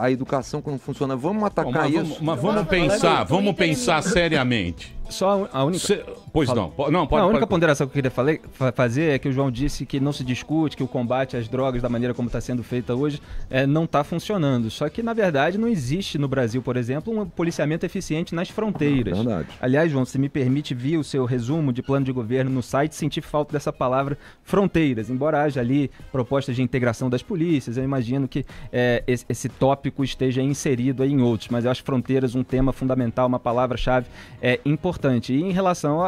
[0.00, 1.16] a educação que não funciona.
[1.16, 2.02] Vamos atacar mas, isso.
[2.04, 4.94] vamos, mas vamos pensar, vamos pensar seriamente.
[5.08, 5.84] Só a única.
[5.86, 6.02] Cê-
[6.32, 6.62] pois Fala.
[6.62, 7.22] não, po- não Não, pode.
[7.22, 9.84] a única pode- ponderação que eu queria falei- fa- fazer é que o João disse
[9.84, 12.94] que não se discute, que o combate às drogas, da maneira como está sendo feita
[12.94, 13.20] hoje,
[13.50, 14.70] é, não está funcionando.
[14.70, 19.18] Só que, na verdade, não existe no Brasil, por exemplo, um policiamento eficiente nas fronteiras.
[19.18, 19.48] Verdade.
[19.60, 22.94] Aliás, João, se me permite, vi o seu resumo de plano de governo no site,
[22.94, 25.10] senti falta dessa palavra fronteiras.
[25.10, 30.02] Embora haja ali propostas de integração das polícias, eu imagino que é, esse, esse tópico
[30.02, 31.48] esteja inserido aí em outros.
[31.48, 34.08] Mas eu acho fronteiras um tema fundamental, uma palavra-chave
[34.42, 35.32] é, importante.
[35.32, 36.00] E em relação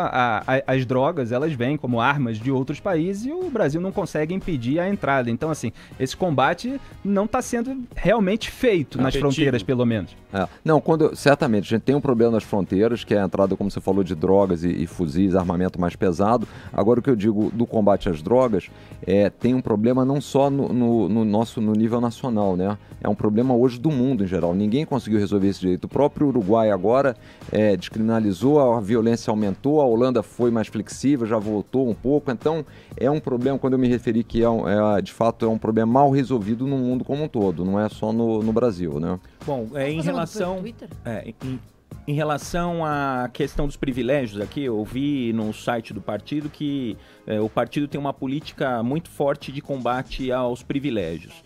[0.66, 4.80] às drogas, elas vêm como armas de outros países e o Brasil não consegue impedir
[4.80, 5.30] a entrada.
[5.30, 10.16] Então, assim, esse combate não está sendo realmente feito nas fronteiras, pelo menos.
[10.32, 10.48] É.
[10.64, 13.70] Não, quando certamente a gente tem um problema nas fronteiras, que é a entrada, como
[13.70, 16.48] você falou, de drogas e, e fuzis, armamento mais pesado.
[16.72, 18.68] Agora o que eu digo do combate às drogas
[19.06, 22.76] é tem um problema não só no, no- no nosso no nível nacional, né?
[23.00, 24.54] É um problema hoje do mundo em geral.
[24.54, 25.84] Ninguém conseguiu resolver esse direito.
[25.84, 27.16] O próprio Uruguai agora
[27.52, 32.30] é, descriminalizou, a violência aumentou, a Holanda foi mais flexível, já voltou um pouco.
[32.30, 32.64] Então
[32.96, 34.66] é um problema quando eu me referi que é, um-
[34.96, 37.88] é, de fato é um problema mal resolvido no mundo como um todo, não é
[37.88, 39.18] só no, no Brasil, né?
[39.44, 40.62] Bom, é, em relação.
[41.04, 41.58] É, em,
[42.06, 47.40] em relação à questão dos privilégios aqui, eu vi no site do partido que é,
[47.40, 51.42] o partido tem uma política muito forte de combate aos privilégios.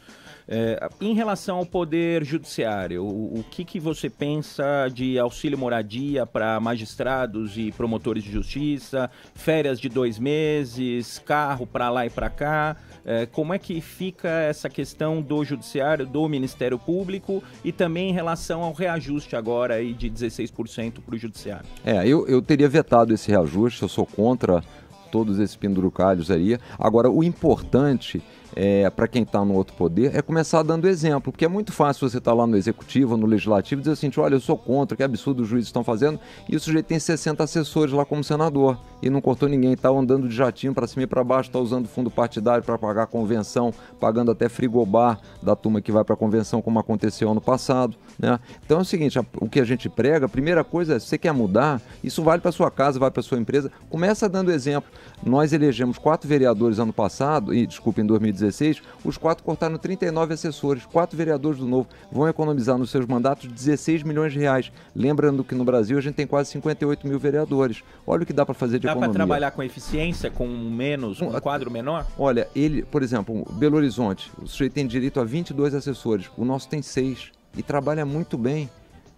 [0.50, 6.24] É, em relação ao poder judiciário, o, o que, que você pensa de auxílio moradia
[6.24, 12.30] para magistrados e promotores de justiça, férias de dois meses, carro para lá e para
[12.30, 12.76] cá?
[13.04, 18.12] É, como é que fica essa questão do judiciário, do Ministério Público e também em
[18.14, 21.66] relação ao reajuste agora aí de 16% para o judiciário?
[21.84, 24.62] É, eu, eu teria vetado esse reajuste, eu sou contra
[25.10, 26.58] todos esses pendurucalhos aí.
[26.78, 28.22] Agora, o importante
[28.54, 32.08] é, para quem está no outro poder é começar dando exemplo, porque é muito fácil
[32.08, 35.02] você estar lá no executivo, no legislativo, e dizer assim: olha, eu sou contra, que
[35.02, 36.18] absurdo os juízes estão fazendo,
[36.48, 40.28] e o sujeito tem 60 assessores lá como senador e não cortou ninguém, está andando
[40.28, 44.30] de jatinho para cima e para baixo, está usando fundo partidário para pagar convenção, pagando
[44.30, 47.96] até frigobar da turma que vai para a convenção, como aconteceu ano passado.
[48.18, 48.38] Né?
[48.64, 51.18] Então é o seguinte: o que a gente prega, a primeira coisa é: se você
[51.18, 54.90] quer mudar, isso vale para sua casa, vale para sua empresa, começa dando exemplo.
[55.24, 58.06] Nós elegemos quatro vereadores ano passado, e desculpa, em
[58.38, 63.50] 2016, os quatro cortaram 39 assessores, quatro vereadores do Novo vão economizar nos seus mandatos
[63.50, 64.72] 16 milhões de reais.
[64.94, 67.82] Lembrando que no Brasil a gente tem quase 58 mil vereadores.
[68.06, 69.14] Olha o que dá para fazer de Dá para economia.
[69.14, 72.06] trabalhar com eficiência, com menos, um quadro menor?
[72.18, 76.68] Olha, ele, por exemplo, Belo Horizonte, o sujeito tem direito a 22 assessores, o nosso
[76.68, 78.70] tem seis e trabalha muito bem.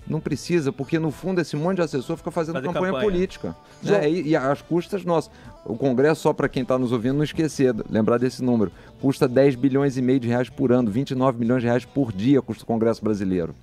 [0.09, 3.05] Não precisa, porque no fundo esse monte de assessor fica fazendo Fazer campanha, campanha.
[3.05, 3.55] política.
[3.83, 4.11] né?
[4.11, 5.31] E, e às custas nossas.
[5.65, 9.57] O Congresso, só para quem está nos ouvindo, não esquecer, lembrar desse número, custa 10
[9.57, 12.67] bilhões e meio de reais por ano, 29 milhões de reais por dia custa o
[12.67, 13.55] Congresso brasileiro.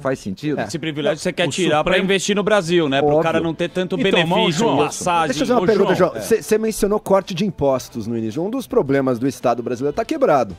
[0.00, 0.60] Faz sentido?
[0.60, 3.00] Esse privilégio você quer O tirar para investir no Brasil, né?
[3.00, 5.28] Para o cara não ter tanto Então, benefício, João, passagem.
[5.28, 6.22] Deixa eu fazer uma Ô, pergunta, João, João.
[6.22, 8.42] Você mencionou corte de impostos no início.
[8.42, 10.54] Um dos problemas do Estado brasileiro está quebrado.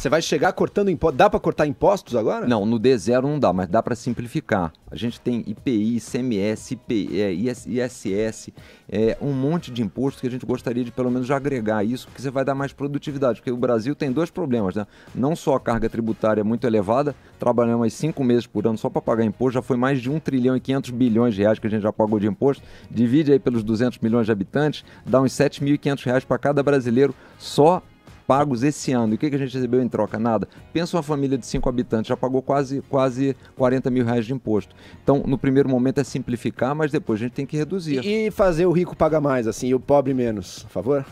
[0.00, 1.18] Você vai chegar cortando impostos.
[1.18, 2.48] Dá pra cortar impostos agora?
[2.48, 4.72] Não, no D0 não dá, mas dá para simplificar.
[4.90, 8.50] A gente tem IPI, ICMS, IPI, é, IS- ISS,
[8.88, 12.06] é, um monte de impostos que a gente gostaria de pelo menos já agregar isso,
[12.06, 13.40] porque você vai dar mais produtividade.
[13.40, 14.86] Porque o Brasil tem dois problemas, né?
[15.14, 18.88] Não só a carga tributária é muito elevada, trabalhamos mais cinco meses por ano só
[18.88, 21.66] para pagar imposto, já foi mais de 1 trilhão e 500 bilhões de reais que
[21.66, 22.62] a gente já pagou de imposto.
[22.90, 27.82] Divide aí pelos 200 milhões de habitantes, dá uns 7.500 reais para cada brasileiro só
[28.30, 29.14] pagos esse ano.
[29.14, 30.16] E o que, que a gente recebeu em troca?
[30.16, 30.46] Nada.
[30.72, 34.72] Pensa uma família de cinco habitantes, já pagou quase, quase 40 mil reais de imposto.
[35.02, 38.06] Então, no primeiro momento é simplificar, mas depois a gente tem que reduzir.
[38.06, 41.04] E fazer o rico pagar mais, assim, e o pobre menos, a favor?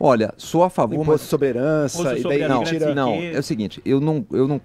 [0.00, 1.20] Olha, sou a favor, Imposto mas...
[1.22, 4.60] sobre herança, Imposto e sobre daí não, não, é o seguinte, eu não, eu não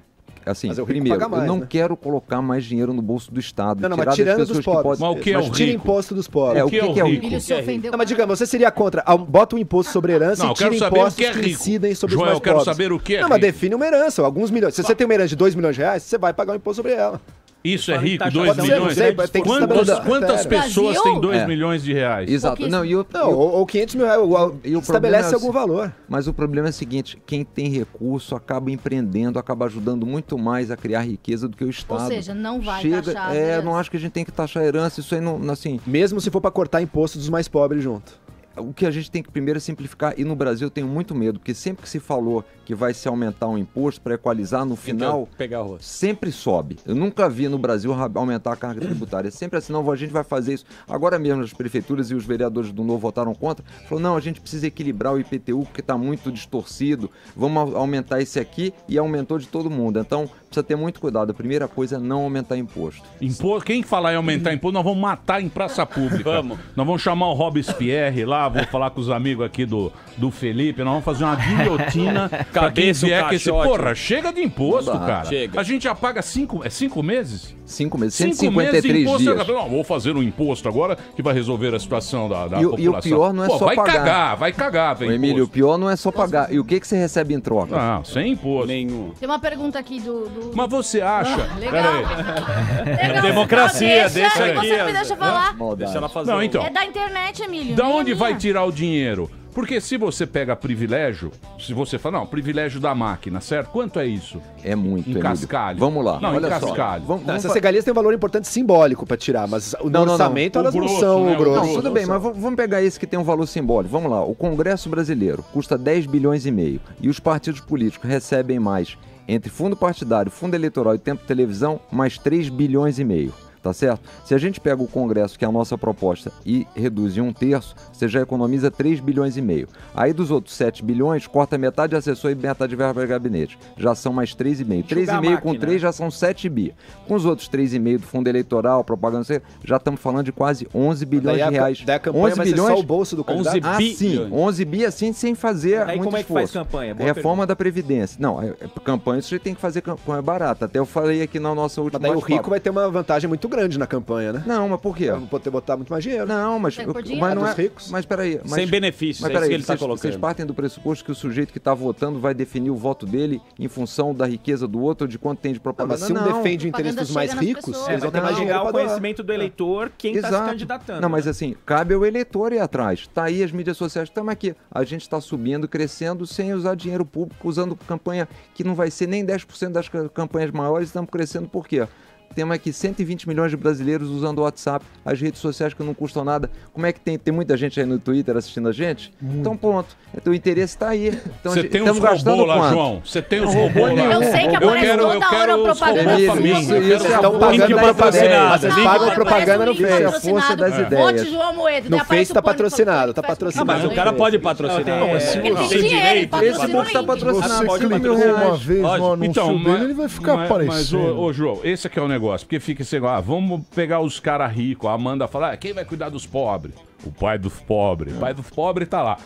[0.46, 1.68] assim, Mas é o rico primeiro, mais, eu não né?
[1.70, 3.82] quero colocar mais dinheiro no bolso do Estado.
[3.82, 4.84] Não, não, tirar mas tirando das dos que pobres.
[5.00, 5.00] podem...
[5.08, 5.84] Mas o que é o tira rico?
[5.84, 6.60] imposto dos pobres.
[6.60, 7.40] É, o que, que é o rico?
[7.40, 7.92] Se ofendeu.
[7.92, 9.04] Não, mas digamos, você seria contra.
[9.06, 11.26] ah, Bota um imposto sobre herança Não, eu e tira quero saber o impostos que
[11.26, 11.50] é que rico.
[11.50, 12.76] incidem sobre Joel, os mais eu quero pobres.
[12.78, 13.52] saber o que é Não, mas rico.
[13.52, 14.74] define uma herança, alguns milhões.
[14.76, 16.78] Se você tem uma herança de 2 milhões de reais, você vai pagar um imposto
[16.78, 17.20] sobre ela.
[17.64, 18.94] Isso é rico, taxa 2 de milhões?
[18.96, 21.04] sei, tem que Quantas, quantas pessoas Brasil?
[21.04, 21.48] têm 2 É.
[21.48, 22.30] milhões de reais?
[22.30, 22.68] Exato.
[22.68, 24.20] Não, e eu, Não, ou, ou 500 mil reais.
[24.22, 25.94] ou- ou- E o estabelece é algum o- valor.
[26.10, 30.72] Mas o problema é o seguinte: quem tem recurso acaba empreendendo, acaba ajudando muito mais
[30.72, 32.08] a criar riqueza do que o Estado.
[32.08, 33.62] seja, não vai Chega, taxar a É, herança.
[33.64, 35.00] não acho que a gente tem que taxar a herança.
[35.00, 35.80] Isso aí não, assim.
[35.86, 38.20] Mesmo se for para cortar impostos dos mais pobres junto.
[38.58, 41.16] O que a gente tem que primeiro é simplificar, e no Brasil eu tenho muito
[41.16, 44.76] medo, porque sempre que se falou que vai se aumentar um imposto para equalizar, no
[44.76, 45.86] final pegar arroz.
[45.86, 46.78] sempre sobe.
[46.86, 49.28] Eu nunca vi no Brasil ra- aumentar a carga tributária.
[49.30, 50.66] É sempre assim, não, a gente vai fazer isso.
[50.88, 53.64] Agora mesmo as prefeituras e os vereadores do Novo votaram contra.
[53.88, 57.10] Falou, não, a gente precisa equilibrar o IPTU porque está muito distorcido.
[57.36, 60.00] Vamos au- aumentar esse aqui e aumentou de todo mundo.
[60.00, 61.32] Então precisa ter muito cuidado.
[61.32, 63.02] A primeira coisa é não aumentar imposto.
[63.22, 66.24] Imposto, quem falar em aumentar imposto, nós vamos matar em praça pública.
[66.32, 66.60] Vamos.
[66.76, 70.84] Nós vamos chamar o Robespierre lá, vou falar com os amigos aqui do, do Felipe,
[70.84, 73.50] nós vamos fazer uma guilhotina pra quem um vier com esse...
[73.52, 75.26] Porra, chega de imposto, cara.
[75.26, 75.60] chega.
[75.60, 77.56] A gente já paga cinco, é cinco meses?
[77.66, 79.20] Cinco meses, Cinco meses 153 imposto.
[79.20, 79.48] dias.
[79.48, 82.72] Não, vou fazer um imposto agora que vai resolver a situação da, da E o-
[82.72, 82.94] população.
[82.94, 83.94] e o pior não é Pô, só vai pagar.
[83.94, 85.14] cagar, vai cagar, velho.
[85.14, 86.52] Emílio, o pior não é só pagar.
[86.54, 87.78] E o que, que você recebe em troca?
[87.78, 88.68] Não, sem imposto.
[88.68, 89.12] Nenhum.
[89.18, 90.28] Tem uma pergunta aqui do.
[90.28, 90.41] do...
[90.54, 91.48] Mas você acha...
[91.52, 91.84] Ah, legal.
[91.84, 93.08] Peraí.
[93.08, 93.22] Legal.
[93.22, 95.56] democracia, Não, deixa aí aqui, Você me deixa falar.
[95.78, 96.32] Deixa ela fazer.
[96.32, 96.64] Não, então.
[96.66, 97.76] É da internet, Emílio.
[97.76, 99.30] Da é onde vai tirar o dinheiro?
[99.54, 101.30] Porque se você pega privilégio,
[101.60, 103.70] se você fala, não, privilégio da máquina, certo?
[103.70, 104.42] Quanto é isso?
[104.64, 105.78] É muito, Em cascalho.
[105.78, 106.20] Vamos lá.
[106.22, 106.68] Não, olha em só.
[106.68, 107.04] cascalho.
[107.04, 109.90] Vamos, Não, vamos essas regalias têm um valor importante simbólico para tirar, mas o Não,
[109.90, 110.14] não, não.
[110.14, 111.68] orçamento O elas não grosso, são né, o grosso.
[111.68, 113.92] Não, tudo bem, mas vamos vamos pegar esse que tem um valor simbólico.
[113.92, 114.24] Vamos lá.
[114.24, 118.98] O Congresso Brasileiro custa 10 bilhões e meio e os partidos políticos recebem mais
[119.34, 123.34] entre fundo partidário, fundo eleitoral e tempo televisão, mais 3 bilhões e meio.
[123.62, 124.02] Tá certo?
[124.26, 127.32] Se a gente pega o Congresso, que é a nossa proposta, e reduz em um
[127.32, 129.68] terço, você já economiza 3 bilhões e meio.
[129.94, 133.60] Aí dos outros 7 bilhões, corta metade de assessor e metade de verba de gabinete.
[133.78, 134.86] Já são mais 3,5.
[134.88, 135.60] 3,5 com máquina.
[135.60, 136.74] 3 já são 7 bi.
[137.08, 141.38] Com os outros 3,5 do fundo eleitoral, propaganda, já estamos falando de quase 11 bilhões
[141.38, 141.84] Daí a de reais.
[141.86, 143.58] daí a campanha vai ser só o bolso do candidato?
[143.58, 144.32] 11 Ah, bi- sim, bilhões.
[144.34, 146.96] 11 bi assim sem fazer Aí muito como é que faz campanha?
[146.96, 148.18] Boa Reforma da Previdência.
[148.20, 150.66] Não, é, é, campanha isso tem que fazer campanha barata.
[150.66, 153.28] Até eu falei aqui na nossa última Mas daí o rico vai ter uma vantagem
[153.28, 154.44] muito grande na campanha, né?
[154.48, 155.12] Não, mas por quê?
[155.12, 156.26] Vai poder botar muito mais dinheiro.
[156.26, 157.36] Não, mas, Tem mas dinheiro.
[157.36, 157.50] não é.
[157.50, 157.92] Dos ricos.
[157.92, 158.40] Mas peraí.
[158.44, 160.02] Mas, Sem benefícios, Mas é isso peraí, que ele tá vocês, colocando.
[160.02, 163.40] vocês partem do pressuposto que o sujeito que está votando vai definir o voto dele
[163.60, 165.98] em função da riqueza do outro, ou de quanto tem de Não, propaganda.
[166.00, 166.24] mas se um não.
[166.38, 167.88] defende o interesse dos mais chega nas ricos, pessoas.
[167.88, 168.84] É, eles vai vão ter mais dinheiro chegar pra o doar.
[168.86, 171.02] conhecimento do eleitor quem está se candidatando.
[171.02, 171.32] Não, mas né?
[171.32, 173.08] assim, cabe ao eleitor ir atrás.
[173.14, 174.56] Tá aí as mídias sociais, estamos aqui.
[174.72, 179.08] A gente está subindo, crescendo, sem usar dinheiro público, usando campanha que não vai ser
[179.08, 181.88] nem 10% das ca- campanhas maiores, estamos crescendo por quê?
[182.36, 186.24] Temos aqui 120 milhões de brasileiros usando o WhatsApp, as redes sociais que não custam
[186.24, 186.50] nada.
[186.74, 187.18] Como é que tem?
[187.18, 189.14] Tem muita gente aí no Twitter assistindo a gente?
[189.22, 189.96] Então, pronto.
[190.16, 191.08] Então, o interesse está aí.
[191.40, 192.74] Então, a Você tem uns robôs lá, quanto?
[192.74, 193.02] João.
[193.06, 194.04] Você tem os robôs lá.
[194.06, 196.74] Eu sei que eu aparece quero, eu toda hora quero propaganda isso- Eu quero isso
[196.74, 198.42] é.
[198.42, 200.04] Mas vocês Link pagam Aparece propaganda no Face.
[200.04, 201.06] A força das ideias.
[201.22, 201.90] Monte João Moedo.
[201.90, 203.72] No aparece Face tá Pânico, patrocinado, tá faz- patrocinado.
[203.82, 205.00] Mas o cara pode patrocinar.
[205.00, 207.52] Não, tem- É, se você- tem Esse patrocina book o está patrocinado.
[207.54, 211.00] Você pode clicou uma vez no anúncio Então, dele, mas, ele vai ficar mas, aparecendo.
[211.02, 212.21] mas ô, João, esse aqui é o negócio.
[212.44, 214.90] Porque fica assim, ah, vamos pegar os caras ricos.
[214.90, 216.76] A Amanda fala, ah, quem vai cuidar dos pobres?
[217.06, 218.16] O pai dos pobres.
[218.16, 219.18] O pai dos pobres tá lá.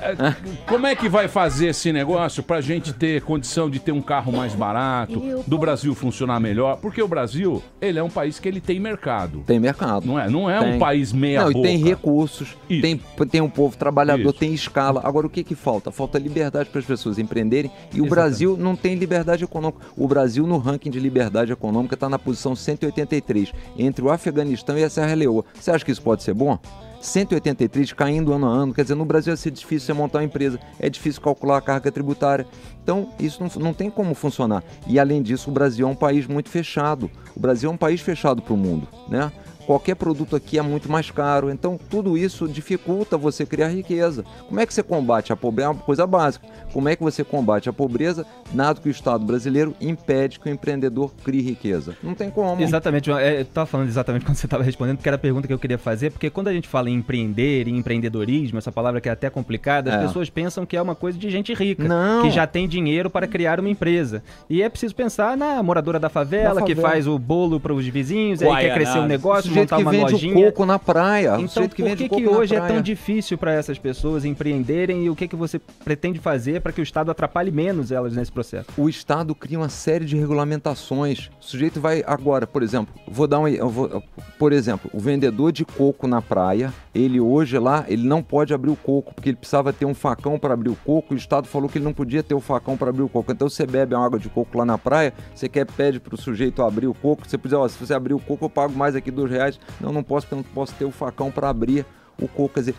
[0.00, 0.14] É,
[0.66, 4.32] como é que vai fazer esse negócio pra gente ter condição de ter um carro
[4.32, 6.76] mais barato, do Brasil funcionar melhor?
[6.78, 9.42] Porque o Brasil, ele é um país que ele tem mercado.
[9.46, 10.06] Tem mercado.
[10.06, 11.58] Não é, não é um país meia Não, boca.
[11.58, 12.80] e tem recursos, Isso.
[12.82, 13.00] tem,
[13.30, 14.38] tem um povo trabalhador, Isso.
[14.38, 15.02] tem escala.
[15.04, 15.90] Agora, o que que falta?
[15.90, 19.84] Falta liberdade para as pessoas empreenderem e o Brasil não tem liberdade econômica.
[19.96, 24.84] O Brasil, no ranking de liberdade econômica, está na posição 183, entre o Afeganistão e
[24.84, 25.44] a Serra Leoa.
[25.54, 26.58] Você acha que isso pode ser bom?
[27.00, 28.74] 183 caindo ano a ano.
[28.74, 31.60] Quer dizer, no Brasil é ser difícil você montar uma empresa, é difícil calcular a
[31.60, 32.46] carga tributária.
[32.82, 34.62] Então, isso não, não tem como funcionar.
[34.86, 37.10] E além disso, o Brasil é um país muito fechado.
[37.34, 39.32] O Brasil é um país fechado para o mundo, né?
[39.66, 41.50] Qualquer produto aqui é muito mais caro.
[41.50, 44.24] Então, tudo isso dificulta você criar riqueza.
[44.48, 45.68] Como é que você combate a pobreza?
[45.68, 46.46] É uma coisa básica.
[46.72, 48.24] Como é que você combate a pobreza?
[48.52, 51.96] Nada que o Estado brasileiro impede que o empreendedor crie riqueza.
[52.02, 52.62] Não tem como.
[52.62, 53.10] Exatamente.
[53.10, 55.58] É, eu estava falando exatamente quando você estava respondendo, porque era a pergunta que eu
[55.58, 59.12] queria fazer, porque quando a gente fala em empreender, em empreendedorismo, essa palavra que é
[59.12, 60.06] até complicada, as É.
[60.06, 62.22] pessoas pensam que é uma coisa de gente rica, Não.
[62.22, 64.22] que já tem dinheiro para criar uma empresa.
[64.48, 66.92] E é preciso pensar na moradora da favela, Da que favela.
[66.94, 69.90] faz o bolo para os vizinhos, aí quer crescer um negócio, sujeito montar que uma
[69.92, 70.38] vende lojinha.
[70.38, 71.32] o coco na praia.
[71.32, 74.24] o Então, sujeito que por que, o que hoje é tão difícil para essas pessoas
[74.24, 78.14] empreenderem e o que, que você pretende fazer para que o Estado atrapalhe menos elas
[78.14, 78.66] nesse processo?
[78.76, 81.28] o Estado cria uma série de regulamentações.
[81.40, 84.02] O sujeito vai agora, por exemplo, vou dar um, vou-
[84.38, 88.70] por exemplo, o vendedor de coco na praia, ele hoje lá, ele não pode abrir
[88.70, 91.14] o coco porque ele precisava ter um facão para abrir o coco.
[91.14, 93.30] e O Estado falou que ele não podia ter o facão para abrir o coco.
[93.30, 96.18] Então você bebe uma água de coco lá na praia, você quer pede para o
[96.18, 97.28] sujeito abrir o coco.
[97.28, 99.60] Você precisa, ó, se você abrir o coco eu pago mais aqui dois reais.
[99.80, 101.86] Não, não posso, porque eu não posso ter o facão para abrir
[102.20, 102.54] o coco.
[102.54, 102.74] Quer dizer,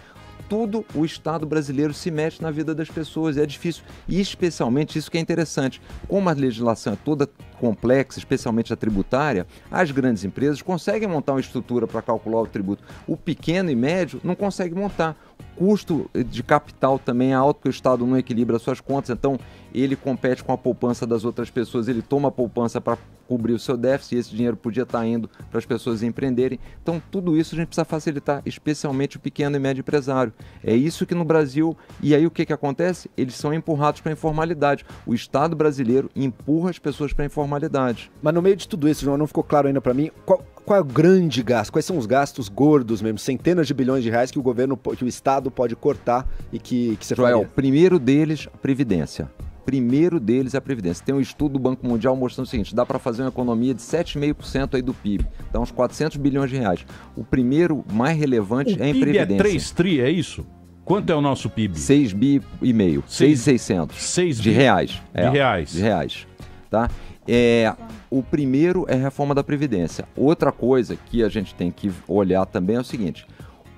[0.52, 3.86] tudo o Estado brasileiro se mete na vida das pessoas, é difícil.
[4.06, 7.26] E especialmente isso que é interessante, como a legislação é toda
[7.58, 12.84] complexa, especialmente a tributária, as grandes empresas conseguem montar uma estrutura para calcular o tributo.
[13.08, 15.16] O pequeno e médio não consegue montar.
[15.56, 19.39] Custo de capital também é alto, porque o Estado não equilibra as suas contas, então
[19.74, 23.60] ele compete com a poupança das outras pessoas, ele toma a poupança para cobrir o
[23.60, 26.60] seu déficit, e esse dinheiro podia estar indo para as pessoas empreenderem.
[26.84, 30.34] Então, tudo isso a gente precisa facilitar, especialmente o pequeno e médio empresário.
[30.62, 33.10] É isso que no Brasil, e aí o que, que acontece?
[33.16, 34.86] Eles são empurrados para a informalidade.
[35.06, 38.12] O Estado brasileiro empurra as pessoas para a informalidade.
[38.22, 40.78] Mas no meio de tudo isso, João, não ficou claro ainda pra mim qual, qual
[40.80, 44.32] é o grande gasto, quais são os gastos gordos mesmo, centenas de bilhões de reais
[44.32, 47.51] que o governo, que o Estado pode cortar e que, que você Joel, faria?
[47.55, 49.30] primeiro deles, a Previdência.
[49.66, 51.05] Primeiro deles é a Previdência.
[51.05, 53.82] Tem um estudo do Banco Mundial mostrando o seguinte: dá para fazer uma economia de
[53.82, 56.84] 7,5% aí do PIB, dá uns 400 bilhões de reais.
[57.16, 59.38] O primeiro mais relevante O é em PIB é Previdência.
[59.43, 60.45] 3 tri, é isso?
[60.84, 61.78] Quanto é o nosso PIB?
[61.78, 65.01] 6 bi e meio, Seis- 6,600 6 de bi- reais.
[65.14, 65.72] De reais.
[65.72, 66.28] De reais,
[66.70, 66.89] tá?
[67.28, 67.74] É,
[68.09, 70.05] o primeiro é a reforma da Previdência.
[70.15, 73.26] Outra coisa que a gente tem que olhar também é o seguinte: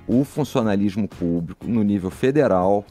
[0.07, 2.85] o funcionalismo público no nível federal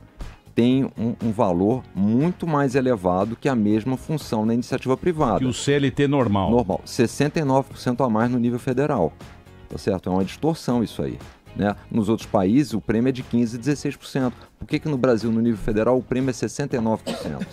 [0.55, 5.39] tem um, um valor muito mais elevado que a mesma função na iniciativa privada.
[5.39, 6.51] Que o CLT normal.
[6.51, 6.83] Normal.
[6.87, 9.13] 69% a mais no nível federal.
[9.69, 10.11] Tá certo?
[10.11, 11.19] É uma distorção isso aí.
[11.57, 11.75] Né?
[11.91, 14.33] Nos outros países o prêmio é de 15% e 16%.
[14.59, 17.47] Por que, que no Brasil, no nível federal, o prêmio é 69%?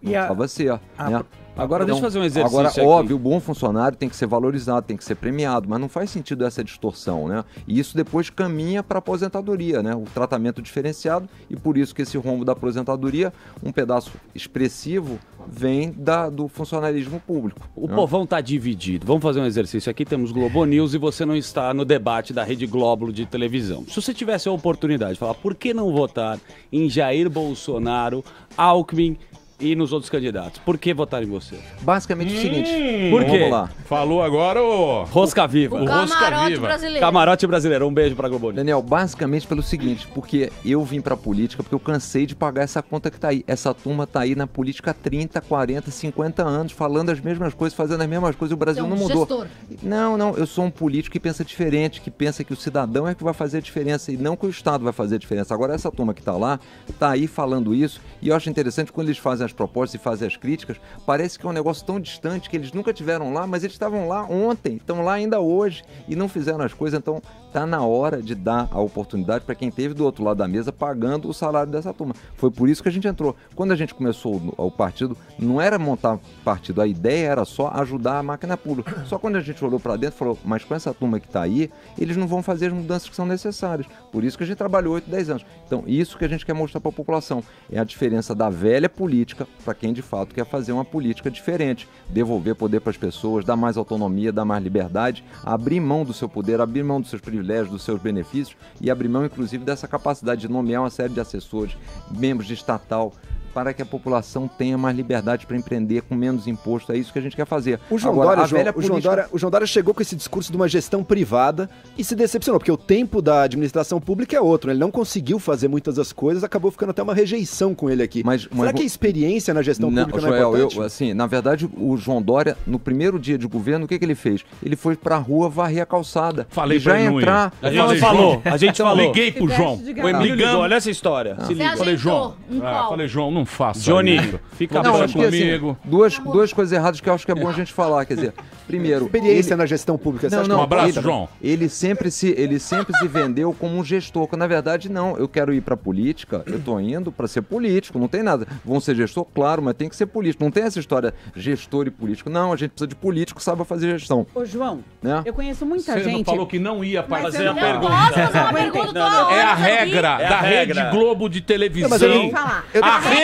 [0.00, 0.70] E Não a- precisava ser.
[0.96, 1.24] a- né?
[1.58, 2.80] Agora deixa eu fazer um exercício Agora, aqui.
[2.80, 6.08] óbvio, o bom funcionário tem que ser valorizado, tem que ser premiado, mas não faz
[6.08, 7.44] sentido essa distorção, né?
[7.66, 9.94] E isso depois caminha para a aposentadoria, né?
[9.94, 13.32] O tratamento diferenciado e por isso que esse rombo da aposentadoria,
[13.62, 17.68] um pedaço expressivo, vem da, do funcionalismo público.
[17.74, 17.94] O né?
[17.94, 19.06] povão tá dividido.
[19.06, 20.04] Vamos fazer um exercício aqui.
[20.04, 23.84] Temos Globo News e você não está no debate da Rede Globo de televisão.
[23.88, 26.38] Se você tivesse a oportunidade de falar por que não votar
[26.72, 28.22] em Jair Bolsonaro,
[28.56, 29.16] Alckmin
[29.60, 31.56] e nos outros candidatos, por que votar em você?
[31.82, 32.70] Basicamente o seguinte.
[33.10, 33.38] Por quê?
[33.38, 33.70] Vamos lá.
[33.86, 35.02] Falou agora o.
[35.04, 35.82] Rosca Viva.
[35.82, 37.00] O camarote brasileiro.
[37.00, 37.86] Camarote brasileiro.
[37.88, 38.52] Um beijo pra Globo.
[38.52, 42.82] Daniel, basicamente pelo seguinte, porque eu vim pra política porque eu cansei de pagar essa
[42.82, 43.42] conta que tá aí.
[43.48, 47.76] Essa turma tá aí na política há 30, 40, 50 anos, falando as mesmas coisas,
[47.76, 49.26] fazendo as mesmas coisas, o Brasil É um não mudou.
[49.26, 49.46] gestor.
[49.82, 53.14] Não, não, eu sou um político que pensa diferente, que pensa que o cidadão é
[53.14, 55.52] que vai fazer a diferença e não que o Estado vai fazer a diferença.
[55.52, 56.60] Agora, essa turma que tá lá,
[56.98, 60.28] tá aí falando isso, e eu acho interessante quando eles fazem as propostas e fazem
[60.28, 63.64] as críticas, parece que é um negócio tão distante que eles nunca tiveram lá, mas
[63.64, 67.20] eles estavam lá ontem, estão lá ainda hoje e não fizeram as coisas, então
[67.52, 70.72] tá na hora de dar a oportunidade para quem teve do outro lado da mesa
[70.72, 72.14] pagando o salário dessa turma.
[72.36, 73.34] Foi por isso que a gente entrou.
[73.54, 77.68] Quando a gente começou o, o partido, não era montar partido, a ideia era só
[77.74, 79.04] ajudar a máquina pública.
[79.06, 81.70] Só quando a gente olhou para dentro, falou, mas com essa turma que está aí,
[81.98, 83.86] eles não vão fazer as mudanças que são necessárias.
[84.12, 85.46] Por isso que a gente trabalhou 8, 10 anos.
[85.66, 88.88] Então, isso que a gente quer mostrar para a população é a diferença da velha
[88.88, 93.44] política para quem de fato quer fazer uma política diferente, devolver poder para as pessoas,
[93.44, 97.20] dar mais autonomia, dar mais liberdade, abrir mão do seu poder, abrir mão dos seus
[97.20, 97.38] privilégios,
[97.70, 101.76] dos seus benefícios e abrir mão, inclusive, dessa capacidade de nomear uma série de assessores,
[102.10, 103.12] membros de estatal,
[103.54, 106.92] para que a população tenha mais liberdade para empreender com menos imposto.
[106.92, 107.80] É isso que a gente quer fazer.
[107.90, 109.94] O João, Agora, Dória, a João, velha o, João política- Dória, o João Dória chegou
[109.94, 114.00] com esse discurso de uma gestão privada e se decepcionou, porque o tempo da administração
[114.00, 114.68] pública é outro.
[114.68, 114.72] né?
[114.74, 118.22] Ele não conseguiu fazer muitas das coisas, acabou ficando até uma rejeição com ele aqui.
[118.24, 120.76] Mas, Será mas que a experiência na gestão Não, pública não é importante?
[120.76, 124.04] eu, assim, na verdade, o João Dória, no primeiro dia de governo, o que, que
[124.04, 124.44] ele fez?
[124.62, 126.46] Ele foi pra rua varrer a calçada.
[126.50, 127.52] Falei já entrar.
[127.62, 129.06] A gente Falei, falou, a gente Então, falou.
[129.06, 129.74] Liguei pro João.
[129.76, 131.36] O Emílio ligou, olha essa história.
[131.40, 131.76] Se Você liga.
[131.76, 132.34] Falei, João.
[132.62, 134.40] Ah, falei, João, não faça Johnny, isso.
[134.52, 135.78] fica Não, acho que, assim, comigo.
[135.84, 138.04] duas, duas coisas erradas que eu acho que é bom a gente falar.
[138.04, 138.34] Quer dizer,
[138.66, 139.06] primeiro.
[139.06, 140.28] experiência ele- na gestão pública.
[140.28, 141.28] Você Não, não, que Um abraço, ele, João.
[141.42, 145.16] Ele sempre, se, ele sempre se vendeu como um gestor, quando na verdade não.
[145.16, 148.46] Eu quero ir pra política, eu tô indo pra ser político, não tem nada.
[148.64, 150.44] Vão ser gestor, claro, mas tem que ser político.
[150.44, 152.28] Não tem essa história gestor e político.
[152.30, 154.26] Não, a gente precisa de político que saiba fazer gestão.
[154.34, 155.22] Ô, João, Né?
[155.24, 156.12] eu conheço muita Você gente.
[156.18, 157.88] não falou que não ia Mas fazer eu a pergunta.
[157.88, 159.34] Posso fazer uma pergunta toda hora?
[159.36, 160.08] É a você não regra?
[160.08, 160.82] É a da regra.
[160.84, 161.88] Rede Globo de televisão.
[161.90, 162.30] mas eu-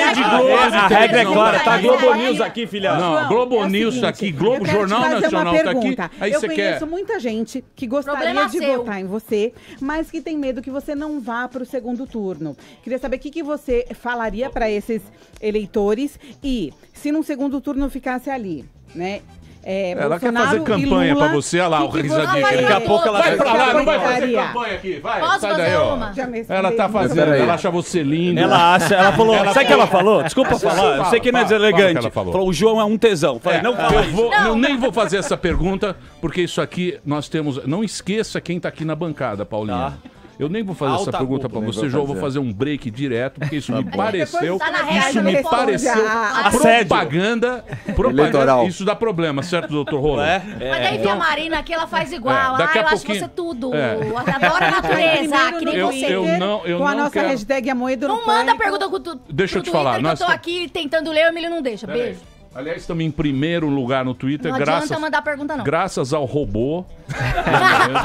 [0.04, 2.66] Eu Rede A Globo regra- de A regra é clara, tá Globo é- News aqui,
[2.66, 2.94] filha.
[2.96, 5.96] Não, Globo é News seguinte, aqui, Globo eu Jornal Nacional tá aqui.
[6.20, 6.86] Aí eu você conheço quer.
[6.86, 11.20] muita gente que gostaria de votar em você, mas que tem medo que você não
[11.20, 12.56] vá para o segundo turno.
[12.82, 15.02] Queria saber o que, que você falaria para esses
[15.40, 19.20] eleitores e se num segundo turno ficasse ali, né?
[19.66, 22.42] É, Ela quer Bolsonaro fazer e campanha Lula, pra você, olha lá, o risadinho.
[22.42, 25.00] Daqui a pouco ela Vai pra lá, não vai fazer campanha aqui.
[25.00, 26.54] Vai, Posso sai fazer daí, ó.
[26.54, 28.38] Ela tá fazendo, ela acha você lindo.
[28.40, 29.34] Ela acha, ela falou.
[29.34, 30.22] Ela sabe o que ela falou?
[30.22, 31.98] Desculpa falar, eu fala, sei que não é fala, fala deselegante.
[31.98, 32.32] ela falou.
[32.32, 33.40] Falou, o João é um tesão.
[33.40, 34.10] Falei, É, não fala eu isso.
[34.12, 37.64] vou, Não, eu nem vou fazer essa pergunta, porque isso aqui nós temos.
[37.66, 39.94] Não esqueça quem tá aqui na bancada, Paulinha.
[40.38, 42.02] Eu nem vou fazer Alta essa pergunta pra nem você, vou João.
[42.02, 42.38] Eu vou fazer.
[42.38, 43.96] um break direto, porque isso me bom.
[43.96, 44.58] pareceu.
[44.58, 46.04] Tá Isso me pareceu
[46.50, 47.64] propaganda,
[47.94, 48.22] propaganda.
[48.22, 48.66] Eleitoral.
[48.66, 50.20] Isso dá problema, certo, doutor Rolo?
[50.22, 50.42] É?
[50.44, 50.82] Mas É.
[50.82, 52.54] daí vem a Marina aqui, ela faz igual.
[52.54, 53.74] É, daqui ah, a eu acho pouquinho- você tudo.
[53.74, 53.94] É.
[53.94, 54.38] A
[54.70, 56.06] natureza, que nem Eu- você.
[56.06, 58.58] eu não- eu com a nossa quero- hashtag Amoedo no Não manda Pânico.
[58.58, 61.28] pergunta com tu, Deixa eu te falar, nós eu tô tá- aqui tentando ler, o
[61.28, 61.90] Emílio não deixa.
[61.90, 61.92] Aí.
[61.98, 62.20] Beijo.
[62.54, 65.64] Aliás, estamos em primeiro lugar no Twitter, Não graças, adianta mandar pergunta, não.
[65.64, 66.84] graças ao robô.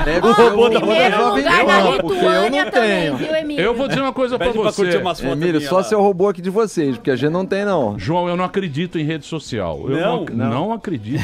[0.06, 3.18] Deve Ó, ser o primeiro Jovem lugar na eu Lituânia não também, tenho.
[3.18, 3.64] viu, Emílio?
[3.64, 4.82] Eu vou dizer uma coisa pra Pede pra você.
[4.84, 5.84] curtir umas fotos Emílio, só lá.
[5.84, 7.98] se eu roubou aqui de vocês, porque a gente não tem, não.
[8.00, 9.88] João, eu não acredito em rede social.
[9.90, 10.26] Eu Não?
[10.26, 11.24] não, não acredito.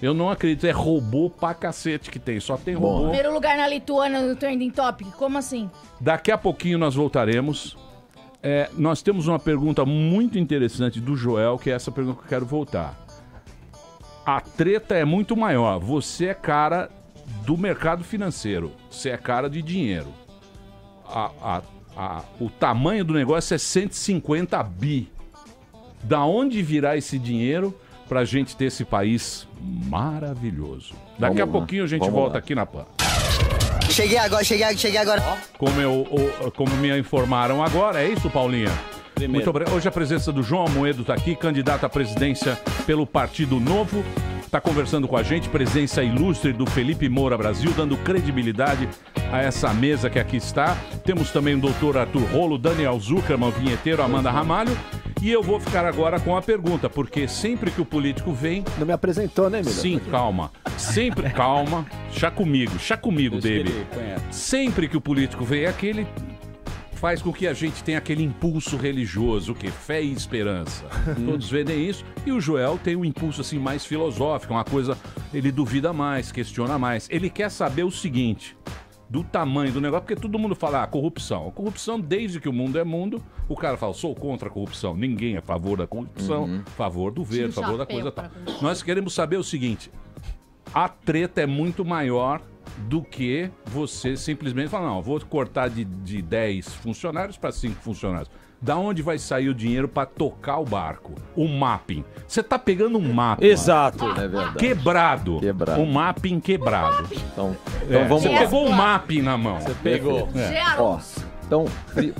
[0.00, 0.64] Eu não acredito.
[0.66, 2.38] É robô pra cacete que tem.
[2.38, 3.04] Só tem robô.
[3.04, 5.08] Primeiro lugar na Lituânia no Trending Topic.
[5.16, 5.68] Como assim?
[6.00, 7.76] Daqui a pouquinho nós voltaremos.
[8.42, 12.28] É, nós temos uma pergunta muito interessante do Joel, que é essa pergunta que eu
[12.28, 12.96] quero voltar.
[14.24, 15.78] A treta é muito maior.
[15.80, 16.88] Você é cara
[17.44, 18.72] do mercado financeiro.
[18.90, 20.08] Você é cara de dinheiro.
[21.06, 21.62] A- a-
[21.96, 25.10] a- o tamanho do negócio é 150 bi.
[26.02, 27.74] Da onde virá esse dinheiro
[28.08, 30.94] pra gente ter esse país maravilhoso?
[31.18, 32.38] Daqui Vamos a lá, pouquinho a gente vamos volta lá.
[32.38, 32.84] aqui na PAN.
[33.90, 35.22] Cheguei agora, cheguei, cheguei agora.
[35.56, 36.06] Como, eu,
[36.56, 38.70] como me informaram agora, é isso, Paulinha?
[39.14, 39.32] Primeiro.
[39.32, 39.74] Muito obrigado.
[39.74, 44.04] Hoje a presença do João Amoedo está aqui, candidato à presidência pelo Partido Novo.
[44.44, 48.88] Está conversando com a gente, presença ilustre do Felipe Moura Brasil, dando credibilidade
[49.30, 50.76] a essa mesa que aqui está.
[51.04, 54.74] Temos também o doutor Arthur Rolo, Daniel Zuckerman, o vinheteiro, Amanda Ramalho.
[55.20, 58.64] E eu vou ficar agora com a pergunta, porque sempre que o político vem.
[58.78, 59.74] Não me apresentou, né, Emílio?
[59.74, 60.50] Sim, calma.
[60.78, 61.86] Sempre, calma.
[62.12, 63.78] Chá comigo, chá comigo, Deixa que baby.
[63.78, 64.24] ele conhece.
[64.30, 66.06] Sempre que o político vem aqui, ele
[66.92, 70.84] faz com que a gente tenha aquele impulso religioso, que fé e esperança.
[71.24, 72.04] Todos vendem isso.
[72.26, 74.96] E o Joel tem um impulso assim mais filosófico, uma coisa,
[75.32, 77.08] ele duvida mais, questiona mais.
[77.10, 78.56] Ele quer saber o seguinte,
[79.08, 81.48] do tamanho do negócio, porque todo mundo fala, ah, corrupção.
[81.48, 84.94] A corrupção, desde que o mundo é mundo, o cara fala, sou contra a corrupção.
[84.94, 88.30] Ninguém é a favor da corrupção, favor do verde, favor da coisa tal.
[88.60, 89.90] Nós queremos saber o seguinte,
[90.74, 92.40] a treta é muito maior
[92.86, 98.30] do que você simplesmente falar, não, vou cortar de, de 10 funcionários para 5 funcionários.
[98.60, 101.12] Da onde vai sair o dinheiro para tocar o barco?
[101.36, 102.04] O mapping.
[102.26, 104.04] Você tá pegando um mapping Exato.
[104.04, 104.58] É verdade.
[104.58, 105.38] quebrado.
[105.38, 105.80] Quebrado.
[105.80, 107.04] Um mapping quebrado.
[107.12, 108.38] Então, então É, vamos Você lá.
[108.40, 109.60] pegou um mapping na mão.
[109.60, 110.28] Você pegou.
[110.34, 110.60] É.
[110.76, 110.98] Ó,
[111.46, 111.66] então,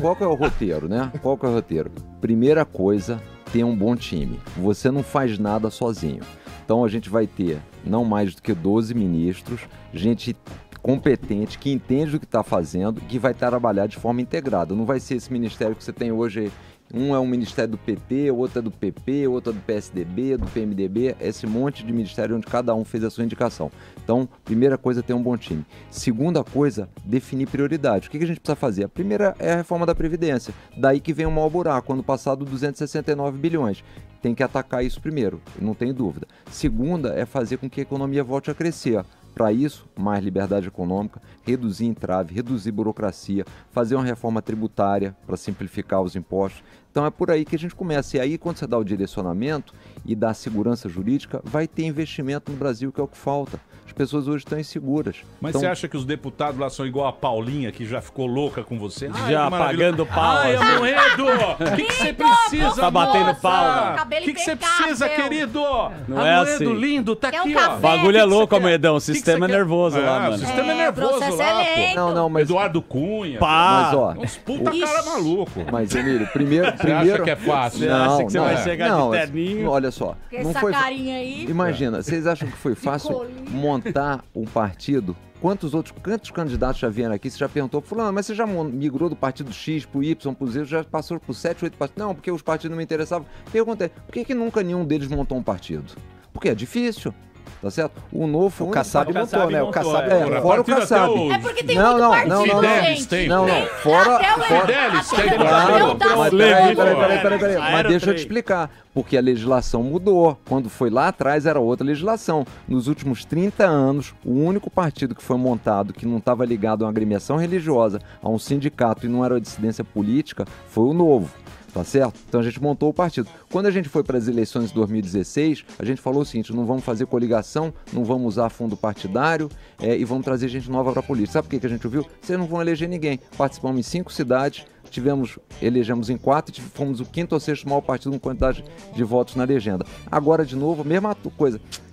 [0.01, 1.11] qual que é o roteiro, né?
[1.21, 1.91] Qual que é o roteiro?
[2.21, 3.21] Primeira coisa,
[3.53, 4.39] ter um bom time.
[4.59, 6.23] Você não faz nada sozinho.
[6.65, 7.59] Então a gente vai ter
[7.89, 9.61] não mais do que 12 ministros,
[9.93, 10.37] gente
[10.83, 14.75] competente, que entende o que está fazendo, que vai trabalhar de forma integrada.
[14.75, 16.53] Não vai ser esse ministério que você tem hoje.
[16.93, 20.47] Um é um ministério do PT, outro é do PP, outro é do PSDB, do
[20.47, 23.71] PMDB, esse monte de ministério onde cada um fez a sua indicação.
[24.03, 25.67] Então, primeira coisa, ter um bom time.
[25.91, 28.09] Segunda coisa, definir prioridades.
[28.09, 28.85] O que a gente precisa fazer?
[28.85, 30.55] A primeira é a reforma da Previdência.
[30.77, 33.85] Daí que vem o maior buraco, ano passado 269 bilhões.
[34.23, 36.27] Tem que atacar isso primeiro, não tem dúvida.
[36.51, 39.05] Segunda é fazer com que a economia volte a crescer.
[39.39, 46.03] Para isso, mais liberdade econômica, reduzir entrave, reduzir burocracia, fazer uma reforma tributária para simplificar
[46.03, 48.17] os impostos, Então é por aí que a gente começa.
[48.17, 49.73] E aí, quando você dá o direcionamento
[50.05, 53.61] e dá segurança jurídica, vai ter investimento no Brasil, que é o que falta.
[53.87, 55.17] As pessoas hoje estão inseguras.
[55.41, 58.27] Mas Então, você acha que os deputados lá são igual a Paulinha, que já ficou
[58.27, 59.11] louca com você?
[59.13, 59.87] Ai, Já maravilha.
[59.87, 60.65] pagando pau, Ai, assim.
[60.65, 61.25] Amoedo!
[61.73, 63.41] O que, você precisa, Tá batendo moça?
[63.41, 64.03] palma.
[64.05, 65.61] O que, você precisa, querido?
[66.07, 66.73] Não é assim.
[66.75, 67.77] lindo, tá Quer aqui, ó.
[67.77, 68.55] O bagulho é louco?
[68.57, 68.95] Amedão.
[68.97, 70.39] O que sistema é nervoso lá, O mano.
[70.39, 71.95] sistema é, o nervoso lá, é pô.
[71.97, 72.43] Não, não, mas.
[72.43, 73.39] Eduardo Cunha.
[73.39, 73.85] Pá!
[73.87, 75.65] Mas, ó, Uns puta o- cara maluco.
[75.73, 76.73] Mas, Emílio, primeiro.
[76.79, 77.15] Você primeiro...
[77.15, 77.79] acha que é fácil?
[77.81, 78.65] Você Não, acha que você não, vai é.
[78.65, 79.71] chegar não, de é- terninho?
[79.71, 80.17] Olha só.
[80.31, 81.45] Com Não essa foi, carinha aí.
[81.49, 85.17] Imagina, vocês acham que foi fácil montar um partido?
[85.41, 87.31] Quantos outros, quantos candidatos já vieram aqui?
[87.31, 90.65] Você já perguntou, fulano, mas você já migrou do partido X pro Y, pro Z,
[90.65, 92.05] já passou por 7, 8 partidos?
[92.05, 93.27] Não, porque os partidos não me interessavam.
[93.53, 93.93] Que acontece?
[94.05, 95.95] Por que, que nunca nenhum deles montou um partido?
[96.33, 97.15] Porque é difícil.
[97.61, 97.93] Tá certo?
[98.13, 99.63] O novo O Kassab partido- montou, né?
[99.63, 100.43] O montou, Kassab É, montou.
[100.43, 101.13] fora o Kassab.
[101.13, 103.09] o- É porque tem Não, muito não, partido, não, não, gente.
[103.09, 103.29] tem.
[103.29, 105.27] Não, não, fora- o- Fidelis tem.
[105.27, 107.59] o Claro, mas peraí, peraí, peraí, peraí, peraí.
[107.73, 108.71] Mas deixa eu te explicar.
[108.95, 110.37] Porque a legislação mudou.
[110.49, 112.45] Quando foi lá atrás era outra legislação.
[112.67, 116.87] Nos últimos 30 anos, o único partido que foi montado que não estava ligado a
[116.87, 121.31] uma agremiação religiosa, a um sindicato e não era uma dissidência política, foi o Novo.
[121.79, 122.19] Tá certo?
[122.29, 123.29] Então a gente montou o partido.
[123.53, 126.67] Quando a gente foi para as eleições de 2016, a gente falou o seguinte: não
[126.67, 129.49] vamos fazer coligação, não vamos usar fundo partidário
[129.81, 131.35] é, e vamos trazer gente nova para a política.
[131.35, 132.05] Sabe por que a gente ouviu?
[132.21, 133.21] Vocês não vão eleger ninguém.
[133.37, 137.81] Participamos em cinco cidades, tivemos, elegemos em quatro, tive- fomos o quinto ou sexto maior
[137.81, 139.87] partido com quantidade de votos na legenda.
[140.11, 141.31] Agora, de novo, mesma tu-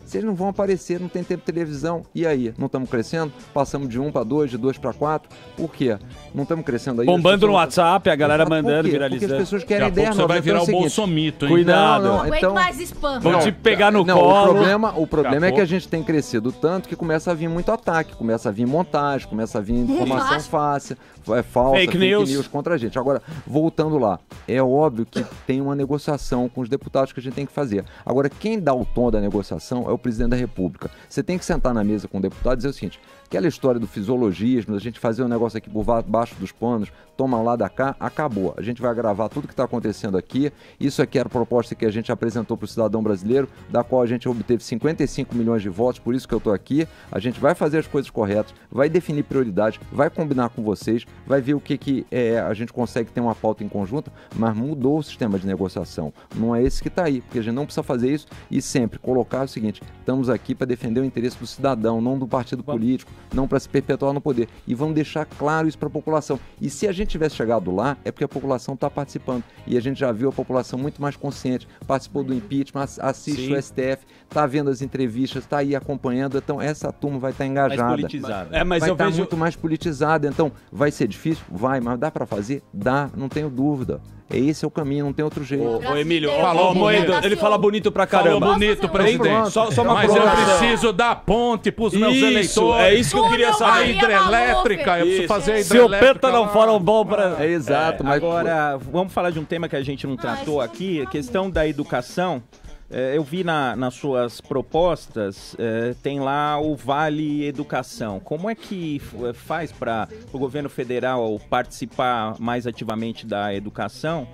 [0.06, 0.12] coisa.
[0.12, 2.04] Vocês não vão aparecer, não tem tempo de televisão.
[2.14, 2.54] E aí?
[2.58, 3.32] Não estamos crescendo?
[3.54, 5.30] Passamos de um para dois, de dois para quatro.
[5.58, 5.98] Por quê?
[6.34, 7.08] Não estamos crescendo aí.
[7.08, 9.20] Bombando pessoas no WhatsApp, a galera mandando, viralizando.
[9.20, 11.52] Porque as pessoas querem ideia você vai Então virar é o seguinte, bolsomito, hein?
[11.52, 12.04] Cuidado.
[12.04, 13.20] Não Não, então- mais spam.
[13.20, 14.52] Vão te pegar no não, colo.
[14.52, 17.48] o problema, o problema é que a gente tem crescido tanto que começa a vir
[17.50, 20.98] muito ataque, começa a vir montagem, começa a vir informação fácil,
[21.36, 22.48] é falsa, Fake news.
[22.48, 22.98] contra a gente.
[23.00, 27.34] Agora, voltando lá, é óbvio que tem uma negociação com os deputados que a gente
[27.34, 27.84] tem que fazer.
[28.06, 30.90] Agora, quem dá o tom da negociação é o presidente da República.
[31.10, 33.80] Você tem que sentar na mesa com o deputado e dizer o seguinte: aquela história
[33.80, 37.70] do fisiologismo, da gente fazer um negócio aqui por baixo dos panos, toma lá da
[37.70, 38.54] cá, acabou.
[38.58, 40.52] A gente vai gravar tudo que está acontecendo aqui.
[40.80, 44.02] Isso aqui era a proposta que a gente apresentou para o cidadão brasileiro, da qual
[44.02, 46.88] a gente obteve 55 milhões de votos, por isso que eu estou aqui.
[47.12, 51.42] A gente vai fazer as coisas corretas, vai definir prioridades, vai combinar com vocês, vai
[51.42, 55.00] ver o que, que é, a gente consegue ter uma pauta em conjunto, mas mudou
[55.00, 56.14] o sistema de negociação.
[56.36, 59.00] Não é esse que está aí, porque a gente não precisa fazer isso e sempre
[59.00, 63.12] colocar o seguinte: estamos aqui para defender o interesse do cidadão, não do partido político,
[63.34, 64.48] não para se perpetuar no poder.
[64.68, 66.40] E vamos deixar claro isso para a população.
[66.62, 69.44] E se a gente tivesse chegado lá, é porque a população está participando.
[69.68, 73.48] E a gente já viu a população muito mais consciente, participou do impeachment, ass- assiste
[73.48, 73.54] Sim.
[73.54, 76.38] o STF, está vendo as entrevistas, está aí acompanhando.
[76.38, 77.84] Então, essa turma vai estar engajada.
[77.84, 78.58] Mais politizada.
[78.58, 79.18] É, mas vai estar vejo.
[79.18, 80.28] muito mais politizada.
[80.28, 81.44] Então, vai ser difícil?
[81.50, 82.62] Vai, mas dá para fazer?
[82.74, 84.02] Dá, não tenho dúvida.
[84.28, 85.64] É esse é o caminho, não tem outro jeito.
[85.64, 88.40] Ô, ô, Emílio, falou Deus, ele fala bonito pra caramba.
[88.40, 89.52] Falou bonito, Posso presidente.
[89.52, 92.86] Só, só uma Mas eu preciso dar ponte pros meus Isso, eleitores.
[92.86, 93.72] é isso que eu queria saber.
[93.72, 96.14] A Maria hidrelétrica, eu preciso fazer a Se o hidrelétrica.
[96.14, 97.36] Penta não for um bom pra.
[97.40, 101.02] É exato, mas Agora, vamos falar de um tema que a gente não tratou aqui,
[101.02, 102.42] a questão da educação.
[102.90, 108.20] É, eu vi na- nas suas propostas, é, tem lá o Vale Educação.
[108.20, 114.28] Como é que f- faz para o governo federal participar mais ativamente da educação?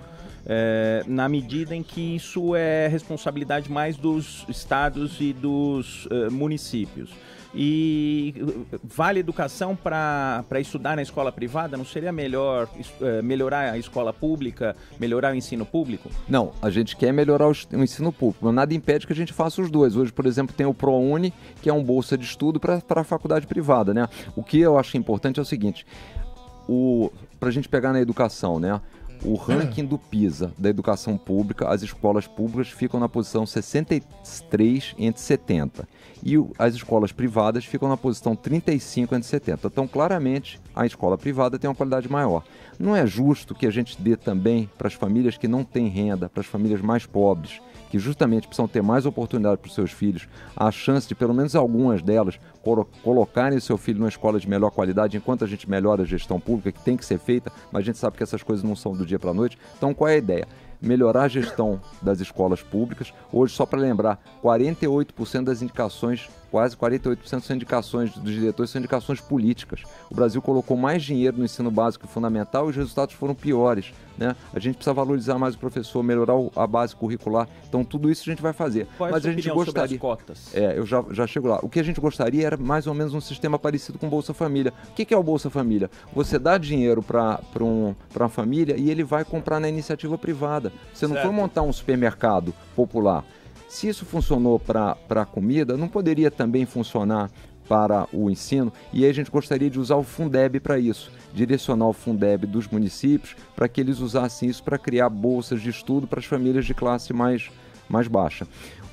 [0.44, 7.10] é, na medida em que isso é responsabilidade mais dos estados e dos eh, municípios.
[7.54, 8.34] E
[8.82, 11.76] vale educação para estudar na escola privada?
[11.76, 12.66] Não seria melhor
[13.00, 16.08] eh, melhorar a escola pública, melhorar o ensino público?
[16.26, 19.34] Não, a gente quer melhorar o, o ensino público, mas nada impede que a gente
[19.34, 19.96] faça os dois.
[19.96, 23.46] Hoje, por exemplo, tem o ProUni, que é um bolsa de estudo para a faculdade
[23.46, 24.08] privada, né?
[24.34, 25.86] O que eu acho importante é o seguinte,
[27.38, 28.80] para a gente pegar na educação, né?
[29.24, 35.20] O ranking do PISA da educação pública, as escolas públicas ficam na posição 63 entre
[35.20, 35.86] 70.
[36.24, 39.66] E as escolas privadas ficam na posição 35 entre 70.
[39.66, 42.44] Então, claramente, a escola privada tem uma qualidade maior.
[42.78, 46.28] Não é justo que a gente dê também para as famílias que não têm renda,
[46.28, 47.60] para as famílias mais pobres,
[47.90, 51.54] que justamente precisam ter mais oportunidade para os seus filhos, a chance de pelo menos
[51.54, 56.02] algumas delas colo- colocarem seu filho numa escola de melhor qualidade, enquanto a gente melhora
[56.02, 58.64] a gestão pública, que tem que ser feita, mas a gente sabe que essas coisas
[58.64, 59.58] não são do dia para a noite.
[59.76, 60.48] Então, qual é a ideia?
[60.82, 63.14] Melhorar a gestão das escolas públicas.
[63.32, 69.22] Hoje, só para lembrar, 48% das indicações, quase 48% são indicações dos diretores, são indicações
[69.22, 69.80] políticas.
[70.10, 73.90] O Brasil colocou mais dinheiro no ensino básico e fundamental e os resultados foram piores.
[74.18, 74.36] Né?
[74.52, 77.48] A gente precisa valorizar mais o professor, melhorar o- a base curricular.
[77.66, 78.86] Então, tudo isso a gente vai fazer.
[78.98, 79.98] Qual é a Mas sua a gente gostaria.
[80.52, 81.58] É, eu já, já chego lá.
[81.62, 84.74] O que a gente gostaria era mais ou menos um sistema parecido com Bolsa Família.
[84.90, 85.90] O que, que é o Bolsa Família?
[86.14, 90.70] Você dá dinheiro para um, uma família e ele vai comprar na iniciativa privada.
[90.92, 91.26] Você não Certo.
[91.26, 93.24] foi montar um supermercado popular.
[93.72, 97.30] Se isso funcionou para a comida, não poderia também funcionar
[97.66, 98.70] para o ensino?
[98.92, 102.68] E aí a gente gostaria de usar o Fundeb para isso, direcionar o Fundeb dos
[102.68, 106.74] municípios para que eles usassem isso para criar bolsas de estudo para as famílias de
[106.74, 107.50] classe mais,
[107.88, 108.46] mais baixa.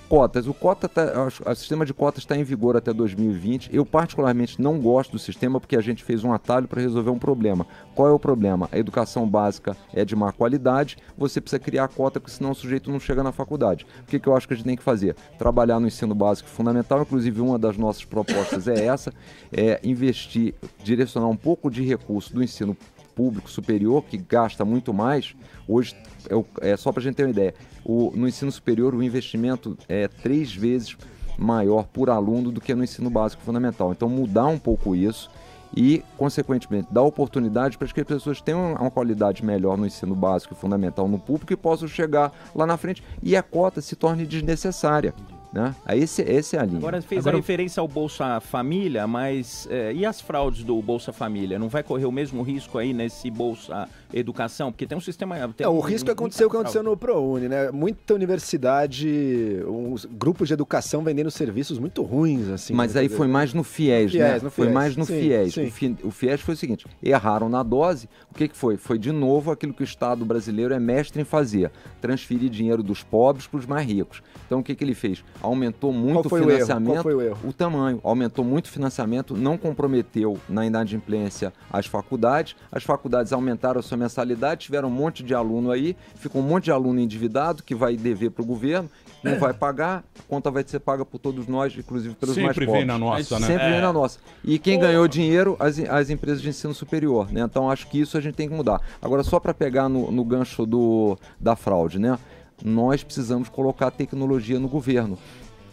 [0.10, 0.48] Cotas.
[0.48, 1.04] O, cota tá,
[1.46, 3.70] o sistema de cotas está em vigor até 2020.
[3.72, 7.20] Eu, particularmente, não gosto do sistema porque a gente fez um atalho para resolver um
[7.20, 7.68] problema.
[7.94, 8.68] Qual é o problema?
[8.72, 12.90] A educação básica é de má qualidade, você precisa criar cota, porque senão o sujeito
[12.90, 13.86] não chega na faculdade.
[14.02, 15.16] O que, que eu acho que a gente tem que fazer?
[15.38, 19.14] Trabalhar no ensino básico fundamental, inclusive uma das nossas propostas é essa,
[19.52, 22.76] é investir, direcionar um pouco de recurso do ensino
[23.20, 25.36] público superior, que gasta muito mais,
[25.68, 25.94] hoje,
[26.30, 27.54] é, o- é só para a gente ter uma ideia,
[27.84, 30.96] o- no ensino superior o investimento é três vezes
[31.38, 33.92] maior por aluno do que no ensino básico fundamental.
[33.92, 35.30] Então, mudar um pouco isso
[35.76, 40.54] e, consequentemente, dar oportunidade para que as pessoas tenham uma qualidade melhor no ensino básico
[40.54, 44.26] e fundamental no público e possam chegar lá na frente e a cota se torne
[44.26, 45.14] desnecessária.
[45.52, 45.76] Né?
[45.90, 46.78] Esse, esse é a linha.
[46.78, 51.58] Agora fez a referência ao Bolsa Família, mas é, e as fraudes do Bolsa Família?
[51.58, 54.72] Não vai correr o mesmo risco aí nesse Bolsa Educação?
[54.72, 55.36] Porque tem um sistema.
[55.56, 57.70] Tem É, o um- risco muita aconteceu o que aconteceu no ProUni, né?
[57.72, 62.74] Muita universidade, uns grupos de educação vendendo serviços muito ruins, assim.
[62.74, 63.02] Mas né?
[63.02, 64.32] aí foi mais no FIES, né?
[64.32, 64.74] FIES, no Foi FIES.
[64.74, 65.54] mais no Sim, FIES.
[65.54, 65.68] sim.
[65.68, 68.10] O, fi- o FIES foi o seguinte: erraram na dose.
[68.32, 68.78] O que, que foi?
[68.78, 73.04] Foi de novo aquilo que o Estado brasileiro é mestre em fazer: transferir dinheiro dos
[73.04, 74.22] pobres para os mais ricos.
[74.46, 75.24] Então o que, que ele fez?
[75.42, 76.54] Aumentou muito Qual foi o o erro?
[76.60, 76.94] financiamento.
[76.94, 77.38] Qual foi o erro?
[77.44, 78.00] o tamanho.
[78.04, 82.56] Aumentou muito o financiamento, não comprometeu na inadimplência as faculdades.
[82.72, 86.66] As faculdades aumentaram a sua mensalidade, tiveram um monte de aluno aí, ficou um monte
[86.66, 88.90] de aluno endividado que vai dever para o governo,
[89.24, 92.66] não vai pagar, a conta vai ser paga por todos nós, inclusive pelos mais Sempre
[92.66, 92.80] pobres.
[92.82, 93.48] vem na nossa, né?
[93.48, 93.72] Sempre É.
[93.72, 94.18] vem na nossa.
[94.44, 97.42] E quem ganhou dinheiro, as, as empresas de ensino superior, né?
[97.42, 98.82] Então acho que isso a gente tem que mudar.
[99.02, 102.18] Agora, só para pegar no, no gancho do, da fraude, né?
[102.64, 105.18] Nós precisamos colocar tecnologia no governo.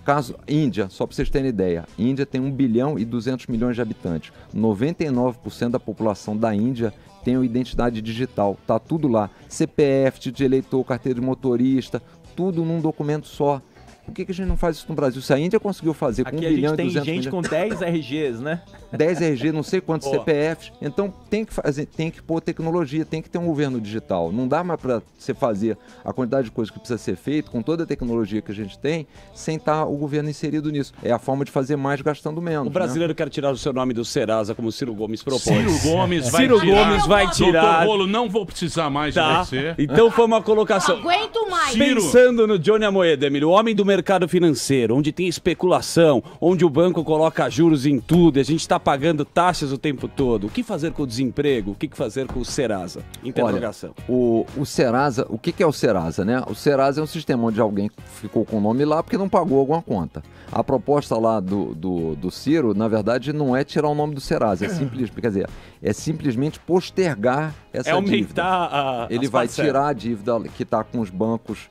[0.04, 3.82] Caso Índia, só para vocês terem ideia, Índia tem 1 bilhão e 200 milhões de
[3.82, 4.32] habitantes.
[4.54, 6.94] 99% da população da Índia
[7.34, 8.56] uma identidade digital.
[8.66, 9.30] Tá tudo lá.
[9.48, 12.02] CPF, de eleitor, carteira de motorista,
[12.36, 13.60] tudo num documento só.
[14.06, 15.20] Por que, que a gente não faz isso no Brasil?
[15.20, 17.26] Se a Índia conseguiu fazer com 1 Aqui a bilhão gente e tem 200 gente
[17.26, 17.48] milhões...
[17.48, 18.62] com 10 RGs, né?
[18.96, 20.18] 10 RG, não sei quantos Boa.
[20.20, 20.72] CPFs.
[20.80, 24.32] Então tem que fazer, tem que pôr tecnologia, tem que ter um governo digital.
[24.32, 27.60] Não dá mais para você fazer a quantidade de coisas que precisa ser feito com
[27.62, 30.94] toda a tecnologia que a gente tem, sem estar o governo inserido nisso.
[31.02, 32.68] É a forma de fazer mais gastando menos.
[32.68, 35.42] O brasileiro quer tirar o seu nome do Serasa, como o Ciro Gomes propôs.
[35.42, 36.84] Ciro Gomes vai Ciro tirar.
[36.88, 37.62] Gomes vai tirar.
[37.62, 39.44] Doutor Rolo, não vou precisar mais de Tá.
[39.44, 39.74] você.
[39.78, 40.98] Então foi uma colocação.
[40.98, 41.74] Aguento mais.
[41.76, 43.95] Pensando no Johnny Amoedo, Emílio, o homem do mercado
[44.28, 48.78] financeiro, onde tem especulação, onde o banco coloca juros em tudo, e a gente está
[48.78, 50.46] pagando taxas o tempo todo.
[50.46, 51.72] O que fazer com o desemprego?
[51.72, 53.00] O que fazer com o Serasa?
[53.24, 53.90] Interrogação.
[53.96, 56.42] Olha, o, o Serasa, o que, que é o Serasa, né?
[56.48, 59.58] O Serasa é um sistema onde alguém ficou com o nome lá porque não pagou
[59.58, 60.22] alguma conta.
[60.52, 64.20] A proposta lá do, do, do Ciro, na verdade, não é tirar o nome do
[64.20, 65.48] Serasa, é simples, quer dizer,
[65.82, 68.42] é simplesmente postergar essa É aumentar dívida.
[68.44, 69.68] a- Ele vai parcelas.
[69.70, 71.68] tirar a dívida que está com os bancos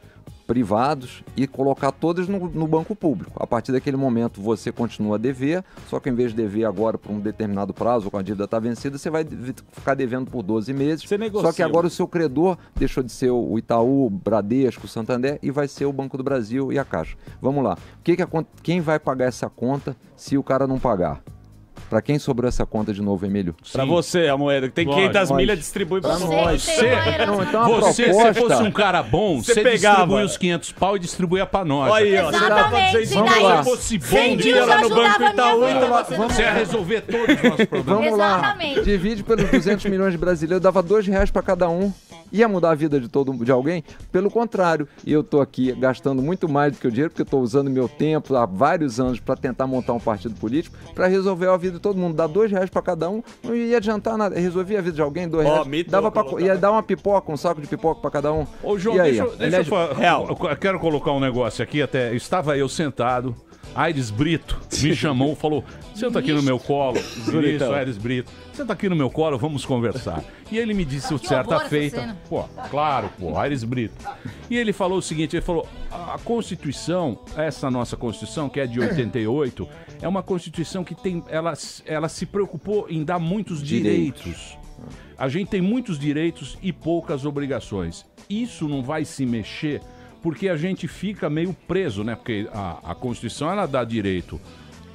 [0.48, 3.42] privados e colocar todas no, no banco público.
[3.42, 6.98] A partir daquele momento você continua a dever, só que em vez de dever agora
[6.98, 9.26] por um determinado prazo, quando a dívida está vencida, você vai
[9.72, 11.04] ficar devendo por 12 meses.
[11.18, 11.50] negocia.
[11.50, 15.40] Só que agora o seu credor deixou de ser o Itaú, o Bradesco, o Santander
[15.42, 17.18] e vai ser o Banco do Brasil e a Caixa.
[17.42, 17.74] Vamos lá.
[18.00, 21.22] O que que acon- quem vai pagar essa conta se o cara não pagar?
[21.90, 23.56] Para quem sobrou essa conta de novo, Emílio?
[23.72, 25.08] Pra você, a moeda, que tem Lógico.
[25.12, 25.38] 500 Nós.
[25.38, 26.68] milhas, distribui pra Você nós.
[26.68, 27.26] herança.
[27.28, 29.98] Não, então a você, proposta- se fosse um cara bom, Você você, pegava.
[29.98, 31.92] distribui os 500 pau e distribuía pra nós.
[31.92, 33.44] Olha aí, ó, você dá pra 200 Vamos milhões.
[33.44, 33.64] lá.
[33.64, 37.44] Se fosse bom, dia lá no Banco Itaú, então, você você ia resolver todos os
[37.44, 37.86] nossos problemas.
[38.04, 38.38] Vamos lá.
[38.40, 38.82] Exatamente.
[38.84, 41.94] Divide pelos 200 milhões de brasileiros, dava dois reais para cada um.
[42.36, 43.82] Ia mudar a vida de todo de alguém?
[44.12, 47.40] Pelo contrário, eu tô aqui gastando muito mais do que o dinheiro, porque eu tô
[47.40, 51.56] usando meu tempo há vários anos para tentar montar um partido político, para resolver a
[51.56, 52.14] vida de todo mundo.
[52.16, 54.38] Dar dois reais para cada um, não ia adiantar nada.
[54.38, 55.68] Resolvia a vida de alguém, dois Ó, reais.
[55.68, 56.44] mito, Dava pra, colocar.
[56.44, 58.46] ia dar uma pipoca, um saco de pipoca para cada um.
[58.62, 59.12] Ô, João, e aí?
[59.12, 59.96] deixa, eu- deixa eu falar.
[60.52, 63.34] Eu quero colocar um negócio aqui, até estava eu sentado
[63.76, 65.64] Aires Brito me chamou e falou:
[65.94, 66.98] senta aqui no meu colo.
[66.98, 68.32] Isso, Aires Brito.
[68.54, 70.24] Senta aqui no meu colo, vamos conversar.
[70.50, 72.18] E ele me disse Que certa horror essa feita.
[72.30, 73.96] Pô, claro, pô, Aires Brito.
[74.50, 78.80] E ele falou o seguinte: ele falou, a Constituição, essa nossa Constituição, que é de
[78.80, 79.68] 88,
[80.02, 81.22] é uma Constituição que tem.
[81.28, 81.54] Ela,
[81.86, 84.24] ela se preocupou em dar muitos Direitos.
[84.24, 84.58] direitos.
[85.18, 88.06] A gente tem muitos direitos e poucas obrigações.
[88.30, 89.82] Isso não vai se mexer
[90.26, 92.16] porque a gente fica meio preso, né?
[92.16, 94.42] Porque a, a Constituição ela dá direito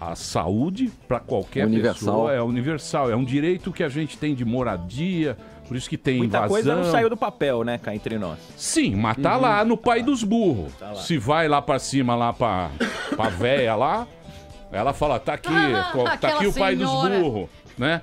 [0.00, 1.94] à saúde para qualquer Universal.
[1.94, 5.36] pessoa, é universal, é um direito que a gente tem de moradia,
[5.68, 6.48] por isso que tem Muita invasão.
[6.48, 8.40] coisa não saiu do papel, né, cá entre nós.
[8.56, 9.42] Sim, mas tá Uhum.
[9.42, 10.72] lá no pai dos burros.
[10.74, 10.96] Tá.
[10.96, 12.70] Se vai lá pra cima, lá pra,
[13.14, 14.08] pra véia lá,
[14.72, 15.48] ela fala, tá aqui,
[15.92, 18.02] co- tá aqui o pai dos burros, né?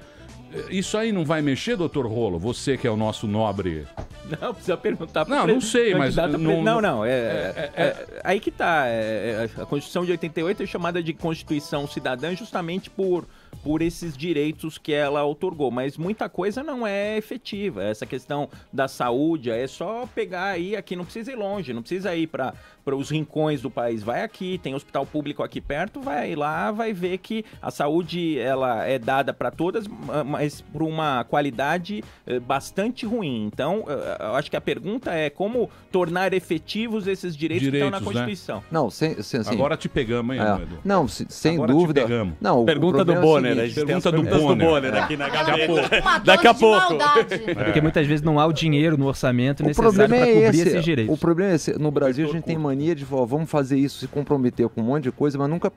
[0.70, 2.40] Isso aí não vai mexer, doutor Rolo?
[2.40, 3.86] Você que é o nosso nobre...
[4.42, 7.72] Não, precisa perguntar pro Não, pre- não sei, mas pre- não- Não, não, é, é-
[7.76, 8.86] é- é- aí que tá.
[8.88, 13.26] é- é- a Constituição de 88 é chamada de Constituição Cidadã justamente por,
[13.64, 17.84] por esses direitos que ela otorgou, mas muita coisa não é efetiva.
[17.84, 22.16] Essa questão da saúde é só pegar aí, aqui não precisa ir longe, não precisa
[22.16, 22.54] ir para
[22.96, 24.02] os rincões do país.
[24.04, 28.86] Vai aqui, tem hospital público aqui perto, vai lá, vai ver que a saúde ela
[28.86, 33.46] é dada para todas, ma- mas por uma qualidade eh, bastante ruim.
[33.46, 37.90] Então, eh, eu acho que a pergunta é como tornar efetivos esses direitos, que estão
[37.90, 38.22] na Direitos, né?
[38.26, 38.64] Constituição.
[38.72, 40.62] Não, sem, sem, assim, Agora te pegamos, hein, É.
[40.62, 40.80] Edu?
[40.86, 42.02] Não, se- sem Agora te dúvida.
[42.04, 42.36] pegamos.
[42.40, 44.24] Não, o Pergunta do problema é o Bonner, seguinte, a gente tem pergunta as do
[44.24, 44.68] perguntas Bonner.
[44.68, 46.20] Bonner aqui na Daqui a gaveta.
[46.24, 46.78] Daqui a pouco.
[46.78, 47.40] maldade.
[47.66, 50.60] Porque muitas vezes não há o dinheiro no orçamento O necessário problema para é cobrir
[50.60, 50.70] esse.
[50.70, 51.16] esses direitos.
[51.16, 51.74] O problema é esse.
[51.80, 54.86] No Brasil a gente tem mania de falar, vamos fazer isso, se comprometer com um
[54.86, 55.72] monte de coisa, mas nunca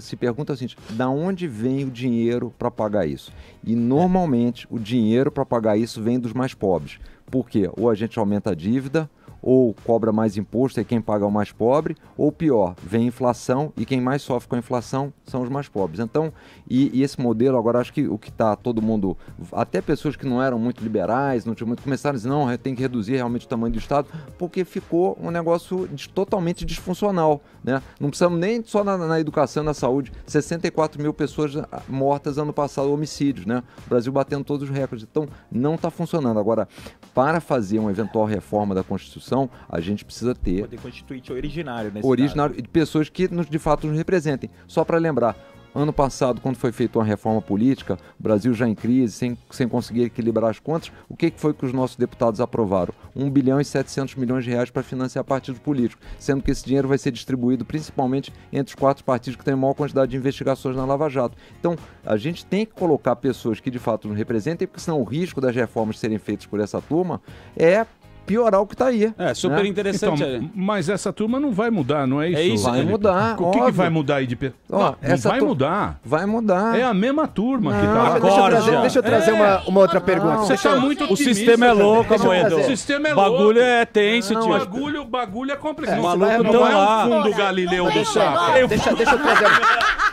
[0.00, 3.32] se pergunta seguinte: da onde vem o dinheiro para pagar isso?
[3.64, 6.98] E normalmente o dinheiro para pagar isso vem dos mais pobres.
[7.30, 7.68] Por quê?
[7.76, 9.08] Ou a gente aumenta a dívida,
[9.42, 13.72] ou cobra mais imposto e quem paga é o mais pobre, ou pior, vem inflação
[13.76, 15.98] e quem mais sofre com a inflação são os mais pobres.
[15.98, 16.32] Então,
[16.68, 19.16] e, e esse modelo, agora acho que o que está todo mundo,
[19.52, 22.74] até pessoas que não eram muito liberais, não tinham muito, começaram a dizer, não, tem
[22.74, 24.06] que reduzir realmente o tamanho do Estado,
[24.38, 27.40] porque ficou um negócio dis- totalmente disfuncional.
[27.64, 27.82] Né?
[27.98, 32.52] Não precisamos nem só na, na educação, na saúde, 64 mil pessoas ah, mortas ano
[32.52, 33.62] passado, homicídios, né?
[33.86, 35.06] O Brasil batendo todos os recordes.
[35.10, 36.38] Então, não está funcionando.
[36.38, 36.68] Agora,
[37.14, 39.31] para fazer uma eventual reforma da Constituição,
[39.68, 43.86] a gente precisa ter Poder constituinte originário nesse originário de pessoas que nos, de fato
[43.86, 44.50] nos representem.
[44.66, 45.36] Só para lembrar,
[45.74, 49.68] ano passado, quando foi feita uma reforma política, o Brasil já em crise, sem, sem
[49.68, 52.92] conseguir equilibrar as contas, o que, foi que os nossos deputados aprovaram?
[53.16, 56.88] 1 bilhão e 700 milhões de reais para financiar partidos políticos, sendo que esse dinheiro
[56.88, 60.84] vai ser distribuído principalmente entre os quatro partidos que têm maior quantidade de investigações na
[60.84, 61.36] Lava Jato.
[61.58, 65.04] Então, a gente tem que colocar pessoas que de fato nos representem, porque senão o
[65.04, 67.20] risco das reformas serem feitas por essa turma
[67.56, 67.86] é
[68.26, 69.12] piorar o que está aí.
[69.18, 69.66] É, super né?
[69.68, 70.22] interessante.
[70.22, 72.38] Então, mas essa turma não vai mudar, não é isso?
[72.38, 72.92] É isso, Vai Felipe?
[72.92, 74.36] mudar, O que, que vai mudar aí de...
[74.36, 76.00] pe- Ó, não, não essa vai tu- mudar.
[76.04, 76.78] Vai mudar.
[76.78, 78.18] É a mesma turma que Não, tá lá.
[78.18, 78.80] Deixa eu trazer, Acorda.
[78.80, 79.34] deixa eu trazer É.
[79.34, 80.36] uma, uma outra pergunta.
[80.38, 82.48] Você tá muito O sistema é louco, Amoedo.
[82.48, 82.62] trazer.
[82.62, 83.58] O sistema é O bagulho louco.
[83.60, 84.48] é tenso, O tio.
[84.58, 85.94] bagulho, o bagulho é complexo.
[85.94, 87.36] É, não, você não vai- é não um fundo.
[87.36, 88.52] Galileu Não do saco.
[88.68, 89.44] Deixa, deixa eu trazer.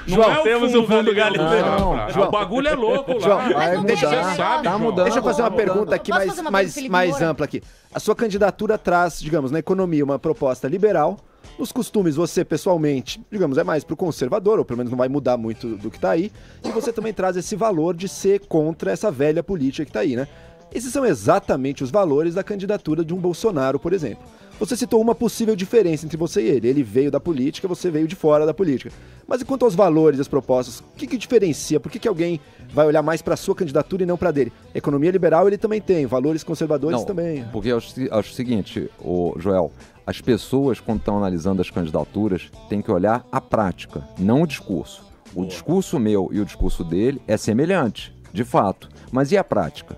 [0.07, 1.65] Não João, é o temos fundo o fundo Galileu.
[1.79, 3.19] Não, O bagulho é louco lá.
[3.19, 4.79] João, vai deixa- você sabe, tá João.
[4.79, 5.03] mudando.
[5.05, 7.61] Deixa eu fazer uma tá pergunta aqui mais, mais, mais ampla aqui.
[7.99, 11.19] A sua candidatura traz, digamos, na economia, uma proposta liberal.
[11.59, 15.35] Nos costumes, você pessoalmente, digamos, é mais pro conservador, ou pelo menos não vai mudar
[15.35, 16.31] muito do que tá aí.
[16.63, 20.15] E você também traz esse valor de ser contra essa velha política que tá aí,
[20.15, 20.29] né?
[20.73, 24.23] Esses são exatamente os valores da candidatura de um Bolsonaro, por exemplo.
[24.59, 26.67] Você citou uma possível diferença entre você e ele.
[26.67, 28.91] Ele veio da política, você veio de fora da política.
[29.25, 31.79] Mas e quanto aos valores das propostas, o que, que diferencia?
[31.79, 32.41] Por que, que alguém
[32.73, 34.51] vai olhar mais para sua candidatura e não para dele?
[34.75, 37.45] Economia liberal ele também tem, valores conservadores Não, também.
[37.53, 39.71] Porque eu acho, acho o seguinte, o Joel,
[40.05, 45.07] as pessoas, quando estão analisando as candidaturas, têm que olhar a prática, não o discurso.
[45.33, 48.89] O discurso meu e o discurso dele é semelhante, de fato.
[49.11, 49.95] Mas e a prática?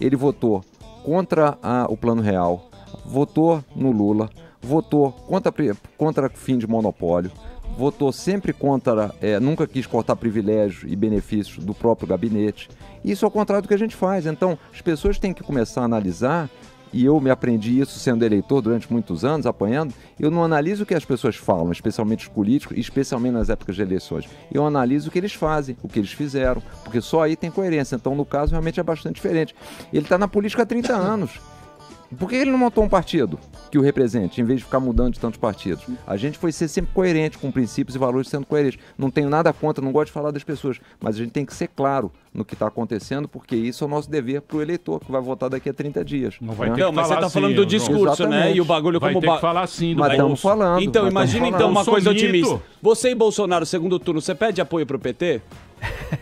[0.00, 0.62] Ele votou
[1.02, 2.70] contra a- o Plano Real,
[3.04, 4.30] votou no Lula,
[4.60, 5.52] votou contra,
[5.96, 7.30] contra fim de monopólio,
[7.76, 12.68] votou sempre contra, é, nunca quis cortar privilégios e benefícios do próprio gabinete.
[13.04, 14.26] Isso é o contrário do que a gente faz.
[14.26, 16.48] Então, as pessoas têm que começar a analisar,
[16.92, 20.86] e eu me aprendi isso sendo eleitor durante muitos anos, apanhando, eu não analiso o
[20.86, 24.28] que as pessoas falam, especialmente os políticos, especialmente nas épocas de eleições.
[24.52, 27.96] Eu analiso o que eles fazem, o que eles fizeram, porque só aí tem coerência.
[27.96, 29.56] Então, no caso, realmente é bastante diferente.
[29.92, 31.40] Ele está na política há 30 anos
[32.14, 33.38] Por que ele não montou um partido
[33.70, 35.84] que o represente, em vez de ficar mudando de tantos partidos?
[36.06, 38.78] A gente foi ser sempre coerente com princípios e valores sendo coerente.
[38.96, 41.54] Não tenho nada contra, não gosto de falar das pessoas, mas a gente tem que
[41.54, 44.98] ser claro no que está acontecendo, porque isso é o nosso dever para o eleitor
[45.00, 46.34] que vai votar daqui a 30 dias.
[46.40, 48.52] Não vai ter Não, que mas você falar tá falando assim, do discurso, né?
[48.54, 50.82] E o bagulho Vai como ter ba- que falar assim do Mas estamos falando.
[50.82, 52.60] Então, imagina então uma coisa otimista.
[52.82, 55.40] Você e Bolsonaro, segundo turno, você pede apoio pro PT?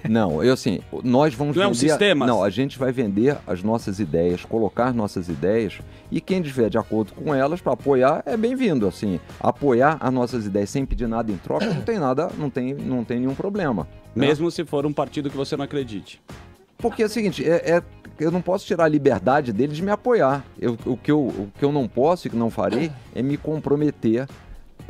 [0.08, 1.88] Não, eu assim, nós vamos Não é um vender.
[1.90, 2.26] sistema?
[2.26, 5.78] Não, a gente vai vender as nossas ideias, colocar nossas ideias
[6.10, 8.86] e quem estiver de acordo com elas para apoiar é bem-vindo.
[8.86, 12.74] Assim, apoiar as nossas ideias sem pedir nada em troca não tem nada, não tem,
[12.74, 13.86] não tem nenhum problema.
[14.14, 14.26] né?
[14.26, 16.20] Mesmo se for um partido que você não acredite.
[16.78, 17.82] Porque é o seguinte, é, é-
[18.18, 20.44] eu não posso tirar a liberdade dele de me apoiar.
[20.60, 23.36] Eu- o, que eu, o que eu não posso e que não farei é me
[23.36, 24.26] comprometer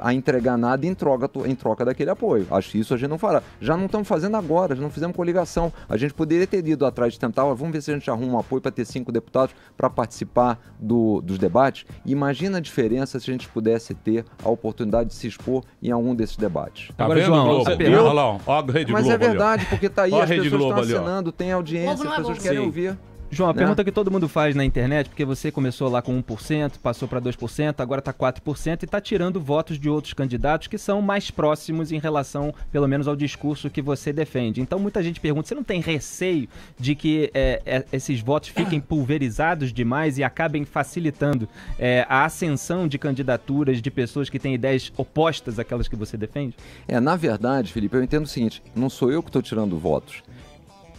[0.03, 2.47] a entregar nada em troca, em troca daquele apoio.
[2.51, 3.43] Acho que isso a gente não fará.
[3.61, 5.73] Já não estamos fazendo agora, já não fizemos coligação.
[5.89, 8.39] A gente poderia ter ido atrás de tentar, vamos ver se a gente arruma um
[8.39, 11.85] apoio para ter cinco deputados para participar do- dos debates.
[12.05, 15.91] E imagina a diferença se a gente pudesse ter a oportunidade de se expor em
[15.91, 16.91] algum desses debates.
[16.97, 17.71] Tá vendo, Globo?
[17.71, 19.29] Eu- Olha lá, ó, a Rede Mas Globo é ali, ó.
[19.29, 22.19] verdade, porque tá aí, Ó as pessoas Globo estão ali, assinando, tem audiência, não as
[22.19, 22.65] é pessoas querem Sim.
[22.67, 22.99] ouvir.
[23.35, 23.61] João, a né?
[23.61, 27.19] pergunta que todo mundo faz na internet, porque você começou lá com 1%, passou para
[27.19, 31.91] 2%, agora está 4% e está tirando votos de outros candidatos que são mais próximos
[31.93, 34.61] em relação, pelo menos, ao discurso que você defende.
[34.61, 36.47] Então muita gente pergunta: você não tem receio
[36.79, 41.49] de que é, é, esses votos fiquem pulverizados demais e acabem facilitando
[41.79, 46.55] é, a ascensão de candidaturas de pessoas que têm ideias opostas àquelas que você defende?
[46.87, 50.23] É, na verdade, Felipe, eu entendo o seguinte: não sou eu que estou tirando votos.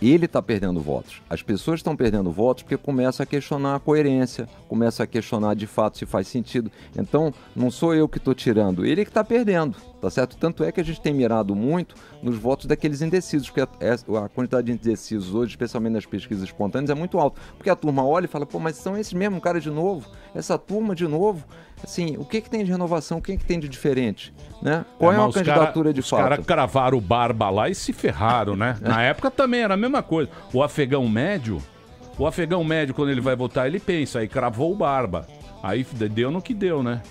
[0.10, 1.22] Ele está perdendo votos.
[1.30, 5.66] As pessoas estão perdendo votos porque começam a questionar a coerência, começam a questionar de
[5.66, 6.72] fato se faz sentido.
[6.98, 10.36] Então, não sou eu que estou tirando, ele que está perdendo, tá certo?
[10.36, 14.18] Tanto é que a gente tem mirado muito nos votos daqueles indecisos, porque a, é-
[14.26, 17.40] a quantidade de indecisos hoje, especialmente nas pesquisas espontâneas, é muito alta.
[17.58, 20.06] Porque a turma olha e fala, pô, mas são esses mesmo cara de novo,
[20.36, 21.46] essa turma de novo.
[21.82, 24.34] Assim, o que, que tem de renovação, o que, que tem de diferente?
[24.62, 24.86] Né?
[25.00, 26.20] Qual é, mas a os candidatura cara- de Os fato?
[26.22, 28.78] caras cravaram o barba lá e se ferraram, né?
[28.84, 30.30] Na época também era a mesma coisa.
[30.54, 31.62] O afegão médio,
[32.18, 35.26] o afegão médio, quando ele vai votar, ele pensa, aí cravou o barba.
[35.62, 37.02] Aí deu no que deu, né?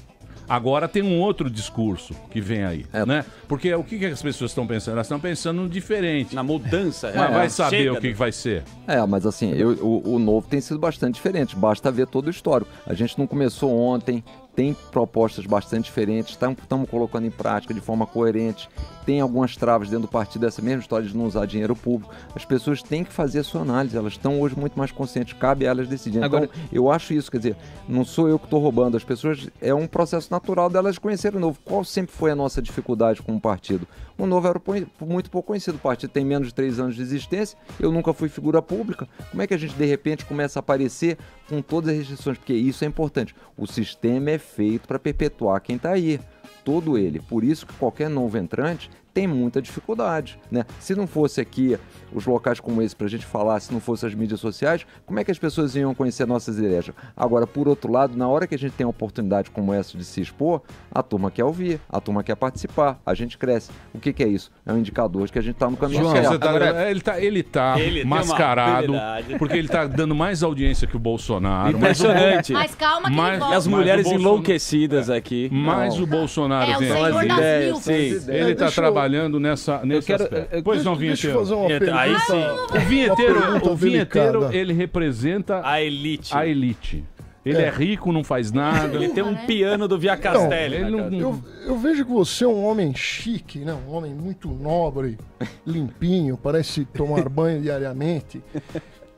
[0.48, 3.04] Agora tem um outro discurso que vem aí, É.
[3.06, 3.24] né?
[3.48, 4.94] Porque o que, que as pessoas estão pensando?
[4.94, 6.34] Elas estão pensando no diferente.
[6.34, 7.12] Na mudança.
[7.14, 7.32] Mas é.
[7.34, 8.62] vai saber Chega o que, que vai ser.
[8.86, 12.30] É, mas assim, eu- o, o novo tem sido bastante diferente, basta ver todo o
[12.30, 12.70] histórico.
[12.86, 14.22] A gente não começou ontem,
[14.54, 18.68] tem propostas bastante diferentes, estamos colocando em prática de forma coerente,
[19.06, 22.14] tem algumas travas dentro do partido, essa mesma história de não usar dinheiro público.
[22.34, 25.66] As pessoas têm que fazer a sua análise, elas estão hoje muito mais conscientes, cabe
[25.66, 26.24] a elas decidirem.
[26.24, 27.56] Agora- Então, eu acho isso, quer dizer,
[27.88, 31.40] não sou eu que estou roubando, as pessoas, é um processo natural delas conhecerem o
[31.40, 31.58] novo.
[31.64, 33.86] Qual sempre foi a nossa dificuldade com o partido?
[34.18, 34.60] O novo era
[35.00, 38.28] muito pouco conhecido, o partido tem menos de três anos de existência, eu nunca fui
[38.28, 39.08] figura pública.
[39.30, 41.18] Como é que a gente, de repente, começa a aparecer
[41.48, 42.38] com todas as restrições?
[42.38, 43.34] Porque isso é importante.
[43.56, 46.20] O sistema é feito para perpetuar quem está aí.
[46.64, 47.20] Todo ele.
[47.20, 50.64] Por isso que qualquer novo entrante tem muita dificuldade, né?
[50.80, 51.76] Se não fosse aqui
[52.12, 55.18] os locais como esse para a gente falar, se não fosse as mídias sociais, como
[55.20, 56.90] é que as pessoas iam conhecer nossas ideias?
[57.16, 60.04] Agora, por outro lado, na hora que a gente tem uma oportunidade como essa de
[60.04, 63.70] se expor, a turma quer ouvir, a turma quer participar, a gente cresce.
[63.94, 64.50] O que, que é isso?
[64.64, 66.38] É um indicador de que a gente está no caminho João, certo.
[66.38, 68.94] tá- ele tá, ele tá Ele uma mascarado,
[69.38, 71.76] porque ele tá dando mais audiência que o Bolsonaro.
[71.76, 72.52] Impressionante.
[72.52, 73.56] Mas calma que Mas- ele volta.
[73.56, 75.48] as mulheres Mas enlouquecidas aqui.
[75.52, 77.76] Mas o Bolsonaro É o senhor das ideias, mil.
[77.76, 77.92] sim.
[77.92, 80.54] Ele está Deixa eu- trabalhando nessa, nesse quero- aspecto.
[80.54, 81.38] eu- pois não, Deixa eu vinheteiro.
[81.38, 82.20] fazer uma Aí pergunta.
[82.26, 82.76] sim.
[82.76, 86.36] O vinheteiro, o vinheteiro ele representa A elite.
[86.36, 87.04] a elite.
[87.44, 87.68] Ele é.
[87.70, 88.94] rico, não faz nada.
[88.96, 90.88] Ele tem um piano do Via Castelli.
[90.88, 91.16] não- casa.
[91.16, 93.76] Eu, eu vejo que você é um homem chique, né?
[93.88, 95.18] um homem muito nobre,
[95.66, 98.40] limpinho, parece tomar banho diariamente.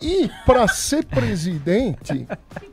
[0.04, 2.26] E para ser presidente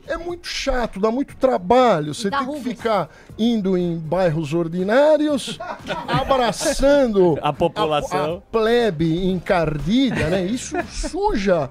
[0.06, 2.12] é muito chato, dá muito trabalho.
[2.14, 5.58] Você tem que ficar indo em bairros ordinários,
[6.06, 8.34] abraçando A população.
[8.34, 10.44] a, a plebe encardida, né?
[10.44, 11.70] Isso suja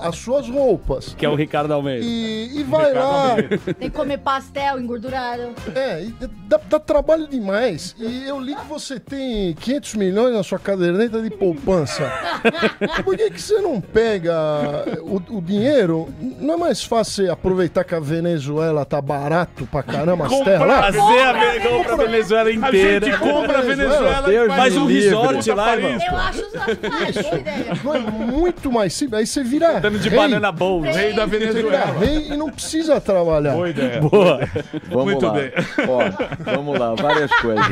[0.00, 1.14] as suas roupas.
[1.18, 2.04] Que é o Ricardo Almeida.
[2.04, 3.34] E, e vai lá,
[3.78, 5.54] Tem que comer pastel engordurado.
[5.74, 6.14] é, e
[6.48, 7.94] dá, dá trabalho demais.
[7.98, 12.10] E eu li que você tem 500 milhões na sua caderneta de poupança.
[13.04, 14.34] Por que, que você não pega
[15.02, 16.08] o, o dinheiro?
[16.40, 20.82] Não é mais fácil aproveitar que a Venezuela tá barato pra caramba as terras lá?
[20.92, 23.06] Fazer a compra a Venezuela A inteira.
[23.06, 25.02] gente compra a Venezuela Deus faz um livre.
[25.08, 25.84] resort lá, Paris.
[25.84, 26.00] irmão.
[26.10, 26.42] Eu acho
[27.22, 27.66] boa ideia.
[27.84, 29.20] Não é muito mais simples.
[29.20, 30.18] Aí você vira Dando de rei.
[30.18, 30.80] banana bowl.
[30.82, 31.98] Rei da Você vira Venezuela.
[31.98, 33.52] rei e não precisa trabalhar.
[33.54, 34.00] Boa ideia.
[34.00, 34.40] Boa.
[34.88, 35.32] Vamos Muito lá.
[35.32, 35.52] bem.
[35.88, 37.66] Ó, vamos lá, várias coisas.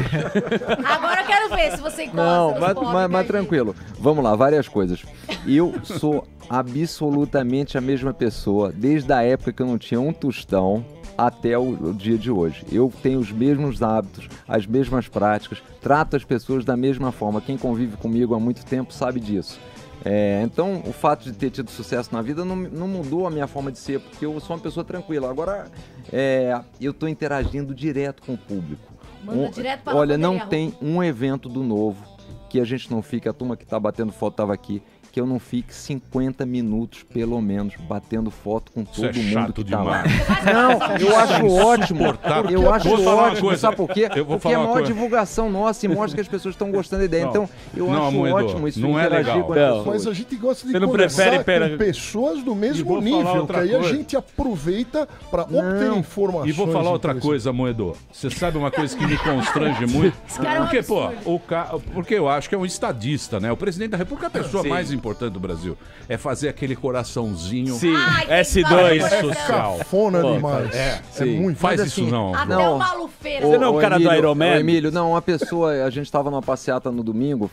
[0.84, 3.74] Agora eu quero ver se você encontra Não, mas, mas- mas tranquilo.
[3.98, 5.02] Vamos lá, várias coisas.
[5.46, 10.84] Eu sou absolutamente a mesma pessoa desde a época que eu não tinha um tostão
[11.16, 12.64] até o, dia de hoje.
[12.70, 17.40] Eu tenho os mesmos hábitos, as mesmas práticas, trato as pessoas da mesma forma.
[17.40, 19.58] Quem convive comigo há muito tempo sabe disso.
[20.04, 23.48] É, então, o fato de ter tido sucesso na vida não, não mudou a minha
[23.48, 25.28] forma de ser, porque eu sou uma pessoa tranquila.
[25.28, 25.66] Agora,
[26.12, 28.92] é, eu estou interagindo direto com o público.
[29.24, 32.04] Manda Um- direto pra olha, não tem um evento do novo
[32.48, 34.80] que a gente não fique, a turma que está batendo foto estava aqui,
[35.18, 39.32] que eu não fique 50 minutos, pelo menos, batendo foto com Isso é todo mundo
[39.32, 40.02] chato que tá lá.
[40.02, 40.44] demais.
[40.44, 40.70] Não,
[41.08, 42.04] eu acho Isso é ótimo.
[42.48, 43.40] Eu acho Vou ótimo.
[43.40, 43.60] coisa.
[43.60, 44.08] Sabe por quê?
[44.14, 44.92] Eu vou Porque é falar a uma maior coisa.
[44.94, 47.24] divulgação nossa e mostra que as pessoas estão gostando da ideia.
[47.24, 47.30] Não.
[47.30, 49.46] Então, eu Não, acho Moedo, ótimo isso não é interagir legal.
[49.48, 49.66] com as Não.
[49.78, 49.86] pessoas.
[49.86, 53.44] Mas a gente gosta de Você não conversar prefere pera- com pessoas do mesmo nível,
[53.46, 53.96] que aí a coisa.
[53.96, 55.98] gente aproveita para obter Não.
[55.98, 56.48] informações.
[56.48, 57.96] E vou falar outra coisa, Moedor.
[58.12, 60.16] Você sabe uma coisa que me constrange muito?
[60.46, 61.74] é Porque, pô, o ca...
[61.92, 63.50] porque eu acho que é um estadista, né?
[63.50, 64.68] O presidente da República, a pessoa Sim.
[64.68, 65.76] mais importante do Brasil,
[66.08, 68.98] é fazer aquele coraçãozinho Sim, Ai, que S2.
[69.00, 69.20] coisa.
[69.20, 69.78] social.
[69.78, 70.74] Cafona Pô, demais.
[70.74, 71.58] é, é muito.
[71.58, 72.34] Faz isso assim, não.
[72.34, 72.76] Até Não.
[72.76, 73.46] uma lufeira.
[73.46, 74.56] Você não é o cara do Emílio, Iron Man?
[74.58, 77.50] Emílio, não, uma pessoa, a gente estava numa passeata no domingo,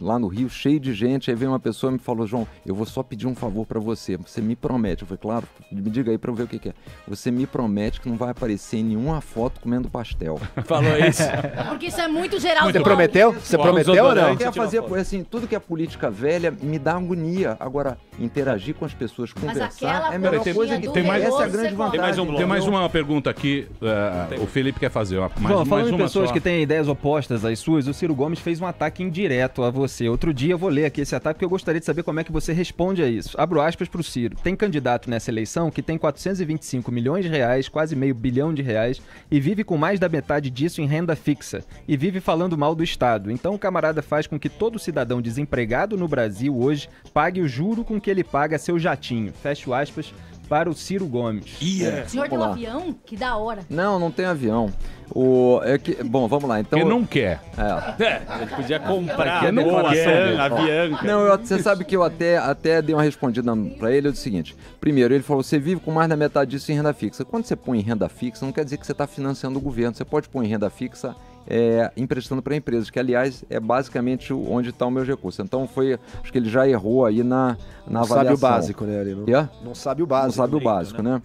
[0.00, 2.74] lá no Rio, cheio de gente, aí veio uma pessoa e me falou, João, eu
[2.74, 5.02] vou só pedir um favor para você, você me promete.
[5.02, 6.72] Eu falei, claro, me diga aí para eu ver o que, que é.
[7.08, 10.40] Você me promete que não vai aparecer em nenhuma foto comendo pastel.
[10.64, 11.22] Falou isso.
[11.68, 12.70] Porque isso é muito geral.
[12.70, 13.32] Você prometeu?
[13.32, 14.36] Você prometeu ou não?
[14.36, 17.56] Quer fazer, assim, tudo que é política velha me dá agonia.
[17.60, 20.92] Agora, interagir com as pessoas, Mas conversar, aquela é a melhor coisinha coisa que do
[20.92, 21.90] tem mais- Essa é a grande vantagem.
[21.92, 22.34] Tem mais um.
[22.36, 23.66] Tem mais uma pergunta aqui.
[23.82, 25.18] é, o Felipe quer fazer.
[25.18, 26.32] ó, Mais, João, mais falando em uma pessoas só.
[26.34, 30.08] que têm ideias opostas às suas, o Ciro Gomes fez um ataque indireto a você.
[30.08, 32.24] Outro dia eu vou ler aqui esse ataque porque eu gostaria de saber como é
[32.24, 33.40] que você responde a isso.
[33.40, 34.36] Abro aspas pro Ciro.
[34.42, 39.00] Tem candidato nessa eleição que tem 425 milhões de reais, quase meio bilhão de reais,
[39.30, 41.62] e vive com mais da metade disso em renda fixa.
[41.86, 43.30] E vive falando mal do Estado.
[43.30, 46.71] Então o camarada faz com que todo cidadão desempregado no Brasil hoje
[47.12, 49.32] pague o juro com que ele paga seu jatinho.
[49.42, 50.12] Fecho aspas
[50.48, 51.44] para o Ciro Gomes.
[51.56, 52.50] O senhor tem um lá.
[52.50, 52.94] avião?
[53.06, 53.62] Que da hora.
[53.70, 54.70] Não, não tem avião.
[55.14, 56.60] O, é que, bom, vamos lá.
[56.60, 57.40] Então, Porque não quer.
[57.56, 58.02] é.
[58.04, 60.38] É, a gente podia comprar Não boa, quer.
[60.40, 61.06] Avianca.
[61.06, 64.14] Não, eu- você sabe que eu até, até dei uma respondida pra ele, é o
[64.14, 64.54] seguinte.
[64.80, 67.24] Primeiro, ele falou, você vive com mais da metade disso em renda fixa.
[67.24, 69.94] Quando você põe em renda fixa, não quer dizer que você está financiando o governo.
[69.94, 71.14] Você pode pôr em renda fixa
[71.46, 75.42] é, emprestando para empresas, que aliás é basicamente onde está o meu recurso.
[75.42, 77.56] Então foi, acho que ele já errou aí na,
[77.86, 78.34] na Não sabe avaliação.
[78.34, 79.00] o básico, né?
[79.00, 79.48] Ele não, Quê?
[79.64, 80.26] não sabe o básico.
[80.28, 81.20] Não sabe o básico, né?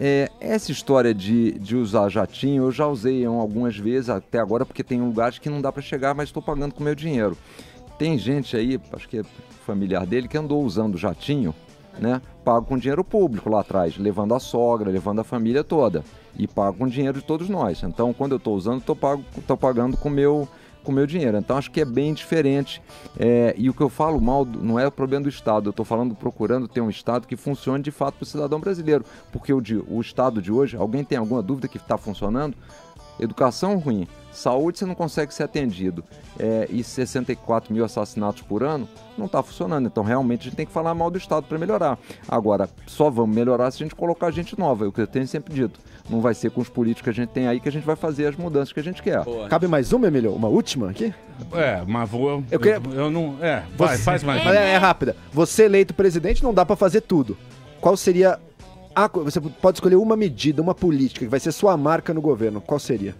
[0.00, 4.64] É, essa história de, de usar jatinho, eu já usei um- algumas vezes até agora,
[4.64, 7.36] porque tem lugares que não dá para chegar, mas estou pagando com meu dinheiro.
[7.98, 9.22] Tem gente aí, acho que é
[9.66, 11.52] familiar dele, que andou usando jatinho,
[11.98, 12.22] né?
[12.44, 16.04] Pago com dinheiro público lá atrás, levando a sogra, levando a família toda.
[16.38, 17.82] E pago com dinheiro de todos nós.
[17.82, 20.48] Então, quando eu estou usando, estou pagando com meu
[20.84, 21.36] com meu dinheiro.
[21.36, 22.80] Então acho que é bem diferente.
[23.18, 25.66] É, e o que eu falo mal não é o problema do Estado.
[25.68, 29.04] Eu estou falando procurando ter um Estado que funcione de fato para o cidadão brasileiro.
[29.30, 32.56] Porque o, de- o Estado de hoje, alguém tem alguma dúvida que está funcionando?
[33.20, 36.04] Educação ruim, saúde você não consegue ser atendido
[36.38, 38.88] é, e 64 mil assassinatos por ano
[39.18, 39.86] não está funcionando.
[39.86, 41.98] Então realmente a gente tem que falar mal do Estado para melhorar.
[42.28, 45.26] Agora, só vamos melhorar se a gente colocar gente nova, é o que eu tenho
[45.26, 45.80] sempre dito.
[46.08, 47.96] Não vai ser com os políticos que a gente tem aí que a gente vai
[47.96, 49.22] fazer as mudanças que a gente quer.
[49.50, 50.32] Cabe mais uma, Emílio?
[50.32, 51.12] Uma última aqui?
[51.52, 52.30] É, mas vou.
[52.30, 53.36] Eu, Eu queria- eu não.
[53.42, 54.42] É, vai, Você- faz mais.
[54.42, 55.14] Mas é, é rápida.
[55.32, 57.36] Você eleito presidente não dá pra fazer tudo.
[57.80, 58.38] Qual seria
[58.96, 62.60] a você pode escolher uma medida, uma política que vai ser sua marca no governo.
[62.60, 63.14] Qual seria?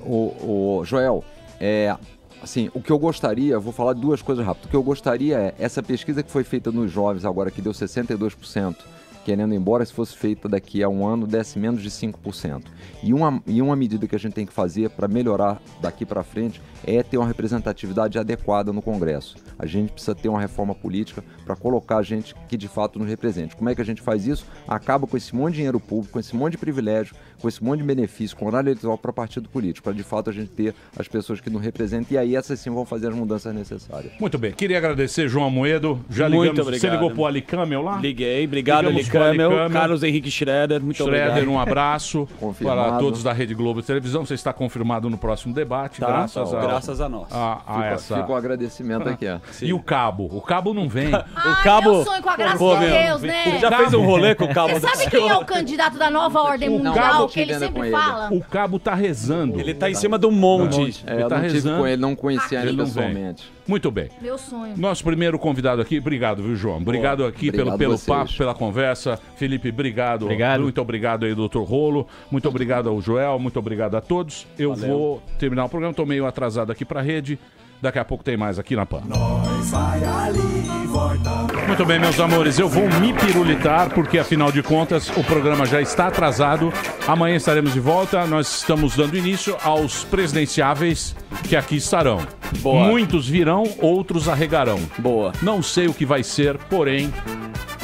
[0.00, 1.24] O, o Joel,
[1.60, 1.96] é,
[2.42, 4.66] assim, o que eu gostaria, eu vou falar duas coisas rápidas.
[4.66, 7.72] O que eu gostaria é essa pesquisa que foi feita nos jovens agora, que deu
[7.72, 8.76] 62%,
[9.24, 12.64] querendo embora, se fosse feita daqui a um ano, desse menos de 5%.
[13.02, 16.22] E uma, e uma medida que a gente tem que fazer para melhorar daqui para
[16.22, 19.36] frente é ter uma representatividade adequada no Congresso.
[19.58, 23.54] A gente precisa ter uma reforma política para colocar gente que de fato nos represente.
[23.54, 24.46] Como é que a gente faz isso?
[24.66, 27.80] Acaba com esse monte de dinheiro público, com esse monte de privilégio, com esse monte
[27.80, 31.08] de benefício, com horário eleitoral para partido político, para de fato a gente ter as
[31.08, 34.12] pessoas que nos representam e aí essas sim vão fazer as mudanças necessárias.
[34.20, 36.00] Muito bem, queria agradecer João Amoedo.
[36.08, 36.60] Já Muito ligamos.
[36.60, 36.80] obrigado.
[36.80, 37.96] Você ligou pro Alicamel lá?
[37.98, 39.50] Liguei, obrigado Alicamel.
[39.70, 41.50] Carlos Henrique Schroeder, muito Schroeder, obrigado.
[41.50, 42.80] um abraço Confirmado.
[42.90, 44.24] para todos da Rede Globo de Televisão.
[44.24, 47.26] Você está confirmado no próximo debate, Tá, graças, tá, a, graças a nós.
[47.32, 48.16] a, a Fica, essa.
[48.16, 49.26] fica o agradecimento aqui.
[49.28, 49.38] ó.
[49.62, 50.28] E o cabo?
[50.32, 51.08] O cabo não vem.
[51.14, 51.90] o cabo.
[51.92, 53.58] meu sonho com a graça Pô, de meu, Deus, né?
[53.58, 56.40] Já fez um rolê com o cabo Você sabe quem é o candidato da nova
[56.40, 57.92] ordem O mundial sempre com ele.
[57.92, 58.32] fala?
[58.32, 59.58] O cabo tá rezando.
[59.58, 61.02] Ele tá em cima de um monte.
[61.06, 61.78] É, Ele eu tá rezando.
[61.80, 62.84] com ele, não conhecia Ele vem.
[62.84, 63.52] pessoalmente.
[63.66, 64.08] Muito bem.
[64.20, 64.74] Meu sonho.
[64.76, 66.78] Nosso primeiro convidado aqui, obrigado, viu, João?
[66.78, 68.06] Obrigado aqui obrigado pelo, pelo vocês.
[68.06, 69.18] papo, pela conversa.
[69.36, 70.24] Felipe, obrigado.
[70.24, 70.62] Obrigado.
[70.62, 72.06] Muito obrigado aí, doutor Rolo.
[72.30, 74.46] Muito obrigado ao Joel, muito obrigado a todos.
[74.58, 74.88] Eu Valeu.
[74.98, 77.38] vou terminar o programa, tô meio atrasado aqui pra rede.
[77.82, 79.02] Daqui a pouco tem mais aqui na PAN.
[79.08, 81.30] Nós vai ali volta.
[81.66, 85.80] Muito bem, meus amores, eu vou me pirulitar porque afinal de contas o programa já
[85.80, 86.72] está atrasado.
[87.08, 88.24] Amanhã estaremos de volta.
[88.24, 91.16] Nós estamos dando início aos presidenciáveis
[91.48, 92.24] que aqui estarão.
[92.60, 92.84] Boa.
[92.84, 94.78] Muitos virão, outros arregarão.
[94.98, 95.32] Boa.
[95.42, 97.12] Não sei o que vai ser, porém,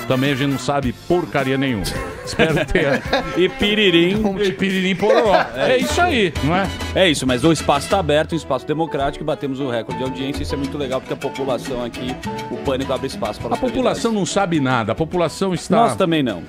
[0.08, 1.84] também a gente não sabe porcaria nenhuma.
[2.24, 3.00] Espero ter.
[3.36, 4.22] E piririm.
[4.42, 5.34] E piririm pororó.
[5.54, 6.66] É isso aí, não é?
[6.94, 10.04] É isso, mas o espaço está aberto, um espaço democrático e batemos o recorde de
[10.10, 10.42] audiência.
[10.42, 12.14] Isso é muito legal porque a população aqui,
[12.50, 15.76] o pânico abre espaço para A população não sabe nada, a população está.
[15.76, 16.42] Nós também não.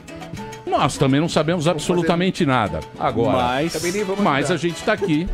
[0.66, 2.80] Nós também não sabemos absolutamente nada.
[3.00, 4.54] Agora, Mas- Também nem vamos mas ajudar.
[4.54, 5.28] a gente está aqui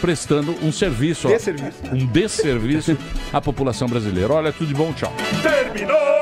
[0.00, 1.78] prestando um serviço, ó, Desserviço.
[1.92, 2.98] um desserviço
[3.32, 4.32] à população brasileira.
[4.32, 5.12] Olha, tudo de bom, tchau.
[5.40, 6.21] Terminou!